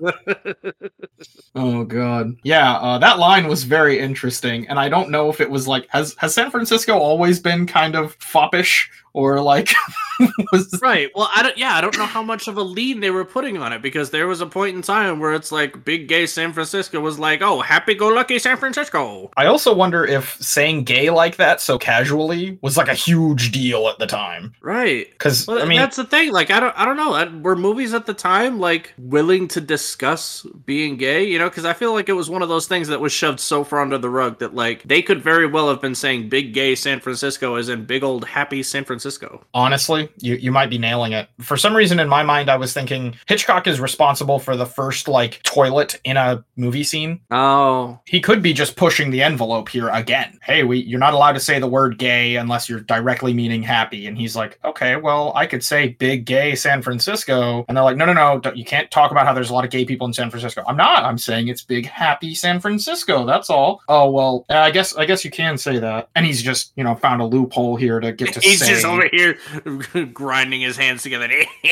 oh 1.54 1.84
god. 1.84 2.36
Yeah, 2.42 2.76
uh, 2.76 2.98
that 2.98 3.18
line 3.18 3.48
was 3.48 3.64
very 3.64 3.98
interesting, 3.98 4.68
and 4.68 4.78
I 4.78 4.88
don't 4.88 5.10
know 5.10 5.28
if 5.28 5.40
it 5.40 5.50
was 5.50 5.66
like 5.66 5.86
has 5.90 6.14
has 6.18 6.34
San 6.34 6.50
Francisco 6.50 6.96
always 6.96 7.40
been 7.40 7.66
kind 7.66 7.96
of 7.96 8.18
foppish 8.18 8.88
or 9.12 9.40
like 9.40 9.72
was 10.52 10.78
Right. 10.82 11.10
Well, 11.14 11.30
I 11.34 11.42
don't. 11.42 11.56
Yeah, 11.58 11.74
I 11.74 11.80
don't 11.80 11.96
know 11.96 12.06
how 12.06 12.22
much 12.22 12.48
of 12.48 12.56
a 12.56 12.62
lean 12.62 13.00
they 13.00 13.10
were 13.10 13.24
putting 13.24 13.58
on 13.58 13.72
it 13.72 13.82
because 13.82 14.10
there 14.10 14.26
was 14.26 14.40
a 14.40 14.46
point 14.46 14.76
in 14.76 14.82
time 14.82 15.18
where 15.18 15.32
it's 15.32 15.50
like 15.50 15.84
big 15.84 16.08
gay 16.08 16.26
San 16.26 16.52
Francisco 16.52 17.00
was 17.00 17.18
like, 17.18 17.42
"Oh, 17.42 17.60
happy-go-lucky 17.60 18.38
San 18.38 18.56
Francisco." 18.56 19.30
I 19.36 19.46
also 19.46 19.74
wonder 19.74 20.04
if 20.04 20.40
saying 20.40 20.84
gay 20.84 21.10
like 21.10 21.36
that 21.36 21.60
so 21.60 21.78
casually 21.78 22.58
was 22.62 22.76
like 22.76 22.88
a 22.88 22.94
huge 22.94 23.50
deal 23.52 23.88
at 23.88 23.98
the 23.98 24.06
time. 24.06 24.54
Right. 24.60 25.10
Because 25.10 25.46
Well, 25.46 25.62
I 25.62 25.64
mean, 25.64 25.78
that's 25.78 25.96
the 25.96 26.04
thing. 26.04 26.32
Like, 26.32 26.50
I 26.50 26.60
don't, 26.60 26.78
I 26.78 26.84
don't 26.84 26.96
know. 26.96 27.14
Uh, 27.14 27.30
Were 27.42 27.56
movies 27.56 27.94
at 27.94 28.06
the 28.06 28.14
time 28.14 28.58
like 28.58 28.94
willing 28.98 29.48
to 29.48 29.60
discuss 29.60 30.46
being 30.64 30.96
gay? 30.96 31.24
You 31.24 31.38
know, 31.38 31.48
because 31.48 31.64
I 31.64 31.72
feel 31.72 31.92
like 31.92 32.08
it 32.08 32.14
was 32.14 32.30
one 32.30 32.42
of 32.42 32.48
those 32.48 32.66
things 32.66 32.88
that 32.88 33.00
was 33.00 33.12
shoved 33.12 33.40
so 33.40 33.64
far 33.64 33.80
under 33.80 33.98
the 33.98 34.10
rug 34.10 34.38
that 34.38 34.54
like 34.54 34.82
they 34.84 35.02
could 35.02 35.22
very 35.22 35.46
well 35.46 35.68
have 35.68 35.80
been 35.80 35.94
saying 35.94 36.28
"big 36.28 36.52
gay 36.52 36.74
San 36.74 37.00
Francisco" 37.00 37.56
as 37.56 37.68
in 37.68 37.84
big 37.84 38.02
old 38.02 38.24
happy 38.24 38.62
San 38.62 38.84
Francisco. 38.84 38.97
Honestly, 39.54 40.08
you, 40.18 40.34
you 40.36 40.50
might 40.52 40.70
be 40.70 40.78
nailing 40.78 41.12
it. 41.12 41.28
For 41.40 41.56
some 41.56 41.74
reason 41.76 41.98
in 42.00 42.08
my 42.08 42.22
mind, 42.22 42.50
I 42.50 42.56
was 42.56 42.72
thinking 42.72 43.14
Hitchcock 43.26 43.66
is 43.66 43.80
responsible 43.80 44.38
for 44.38 44.56
the 44.56 44.66
first 44.66 45.08
like 45.08 45.42
toilet 45.42 46.00
in 46.04 46.16
a 46.16 46.44
movie 46.56 46.84
scene. 46.84 47.20
Oh, 47.30 47.98
He 48.06 48.20
could 48.20 48.42
be 48.42 48.52
just 48.52 48.76
pushing 48.76 49.10
the 49.10 49.22
envelope 49.22 49.68
here 49.68 49.88
again. 49.90 50.38
Hey, 50.42 50.64
we 50.64 50.78
you're 50.78 50.98
not 50.98 51.14
allowed 51.14 51.32
to 51.32 51.40
say 51.40 51.58
the 51.58 51.66
word 51.66 51.98
gay 51.98 52.36
unless 52.36 52.68
you're 52.68 52.80
directly 52.80 53.32
meaning 53.34 53.62
happy. 53.62 54.06
And 54.06 54.16
he's 54.16 54.36
like, 54.36 54.58
okay, 54.64 54.96
well, 54.96 55.32
I 55.34 55.46
could 55.46 55.62
say 55.64 55.88
big 55.88 56.24
gay 56.24 56.54
San 56.54 56.82
Francisco. 56.82 57.64
And 57.68 57.76
they're 57.76 57.84
like, 57.84 57.96
no, 57.96 58.04
no, 58.04 58.12
no, 58.12 58.52
you 58.54 58.64
can't 58.64 58.90
talk 58.90 59.10
about 59.10 59.26
how 59.26 59.32
there's 59.34 59.50
a 59.50 59.54
lot 59.54 59.64
of 59.64 59.70
gay 59.70 59.84
people 59.84 60.06
in 60.06 60.12
San 60.12 60.30
Francisco. 60.30 60.62
I'm 60.66 60.76
not. 60.76 61.04
I'm 61.04 61.18
saying 61.18 61.48
it's 61.48 61.62
big 61.62 61.86
happy 61.86 62.34
San 62.34 62.60
Francisco. 62.60 63.24
That's 63.24 63.50
all. 63.50 63.80
Oh 63.88 64.10
well, 64.10 64.44
I 64.48 64.70
guess 64.70 64.96
I 64.96 65.04
guess 65.04 65.24
you 65.24 65.30
can 65.30 65.58
say 65.58 65.78
that. 65.78 66.08
And 66.14 66.24
he's 66.26 66.42
just 66.42 66.72
you 66.76 66.84
know 66.84 66.94
found 66.94 67.20
a 67.22 67.24
loophole 67.26 67.76
here 67.76 68.00
to 68.00 68.12
get 68.12 68.32
to 68.34 68.40
he's 68.40 68.60
say. 68.60 68.68
just 68.72 68.84
over 68.92 69.08
here 69.10 69.38
grinding 70.12 70.60
his 70.60 70.76
hands 70.76 71.02
together. 71.02 71.28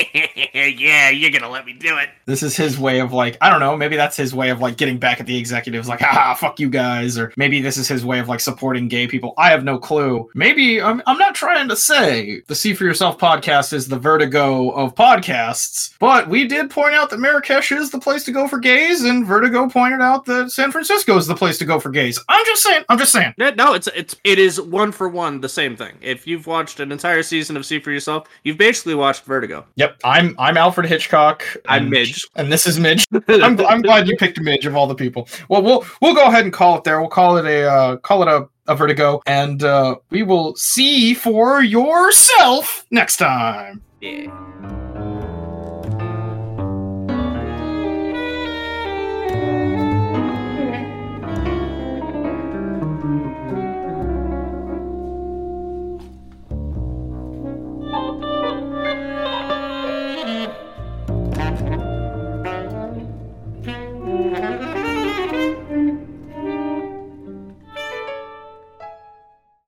yeah, 0.53 1.11
you're 1.11 1.31
gonna 1.31 1.51
let 1.51 1.67
me 1.67 1.73
do 1.73 1.97
it. 1.99 2.11
This 2.27 2.43
is 2.43 2.57
his 2.57 2.79
way 2.79 3.01
of 3.01 3.13
like, 3.13 3.37
I 3.41 3.51
don't 3.51 3.61
know, 3.61 3.77
maybe 3.77 3.97
that's 3.97 4.17
his 4.17 4.35
way 4.35 4.51
of 4.51 4.61
like 4.61 4.77
getting 4.77 4.99
back 4.99 5.21
at 5.21 5.27
the 5.27 5.37
executives, 5.37 5.89
like, 5.89 6.01
haha, 6.01 6.35
fuck 6.35 6.61
you 6.61 6.69
guys, 6.69 7.19
or 7.19 7.33
maybe 7.37 7.61
this 7.61 7.77
is 7.77 7.89
his 7.89 8.05
way 8.05 8.19
of 8.19 8.29
like 8.29 8.41
supporting 8.41 8.89
gay 8.89 9.07
people. 9.07 9.35
I 9.39 9.51
have 9.51 9.65
no 9.65 9.79
clue. 9.79 10.29
Maybe 10.35 10.81
I'm, 10.81 11.03
I'm 11.07 11.19
not 11.19 11.35
trying 11.35 11.69
to 11.69 11.77
say 11.77 12.43
the 12.47 12.55
See 12.55 12.75
for 12.75 12.85
Yourself 12.85 13.19
podcast 13.19 13.73
is 13.73 13.89
the 13.89 13.99
vertigo 13.99 14.71
of 14.71 14.95
podcasts, 14.95 15.95
but 15.99 16.29
we 16.29 16.47
did 16.47 16.71
point 16.71 16.95
out 16.95 17.11
that 17.11 17.21
Marrakesh 17.21 17.73
is 17.73 17.91
the 17.91 17.99
place 17.99 18.25
to 18.25 18.33
go 18.33 18.49
for 18.49 18.59
gays, 18.59 19.03
and 19.03 19.27
Vertigo 19.27 19.69
pointed 19.69 20.01
out 20.01 20.25
that 20.27 20.51
San 20.51 20.73
Francisco 20.73 21.17
is 21.17 21.27
the 21.27 21.35
place 21.35 21.59
to 21.59 21.65
go 21.65 21.81
for 21.81 21.91
gays. 21.91 22.19
I'm 22.29 22.45
just 22.47 22.63
saying, 22.63 22.85
I'm 22.89 22.99
just 22.99 23.13
saying. 23.13 23.35
No, 23.39 23.51
no, 23.51 23.75
it's 23.75 23.89
it's 23.89 24.17
it 24.25 24.39
is 24.39 24.61
one 24.61 24.93
for 24.93 25.09
one 25.09 25.41
the 25.41 25.49
same 25.49 25.77
thing. 25.77 25.95
If 26.01 26.27
you've 26.27 26.47
watched 26.47 26.81
an 26.81 26.93
entire 27.07 27.23
season 27.23 27.57
of 27.57 27.65
See 27.65 27.79
for 27.79 27.93
Yourself, 27.93 28.27
you've 28.43 28.59
basically 28.59 28.95
watched 28.97 29.25
Vertigo. 29.25 29.65
Yep, 29.77 30.01
I'm 30.03 30.35
I'm 30.39 30.57
Alfred 30.57 30.89
Hitchcock. 30.89 31.45
I'm 31.69 31.83
and- 31.83 31.91
Midge. 31.91 32.27
and 32.35 32.51
this 32.53 32.67
is 32.67 32.81
Midge. 32.81 33.07
I'm, 33.29 33.59
I'm 33.61 33.81
glad 33.81 34.09
you 34.09 34.17
picked 34.19 34.41
Midge 34.41 34.67
of 34.67 34.75
all 34.75 34.87
the 34.89 34.95
people. 34.95 35.29
Well, 35.49 35.63
we'll 35.63 35.87
we'll 36.03 36.15
go 36.15 36.27
ahead 36.27 36.43
and 36.45 36.53
call 36.53 36.77
it 36.79 36.85
there. 36.85 37.01
We'll 37.01 37.09
call 37.09 37.37
it 37.37 37.45
a 37.45 37.71
uh, 37.71 37.97
call 37.99 38.23
it 38.23 38.29
a, 38.29 38.49
a 38.67 38.75
Vertigo, 38.75 39.21
and 39.27 39.63
uh, 39.63 39.97
we 40.11 40.25
will 40.25 40.57
see 40.57 41.15
for 41.15 41.63
yourself 41.63 42.85
next 42.91 43.19
time. 43.19 43.83
Yeah. 44.01 45.13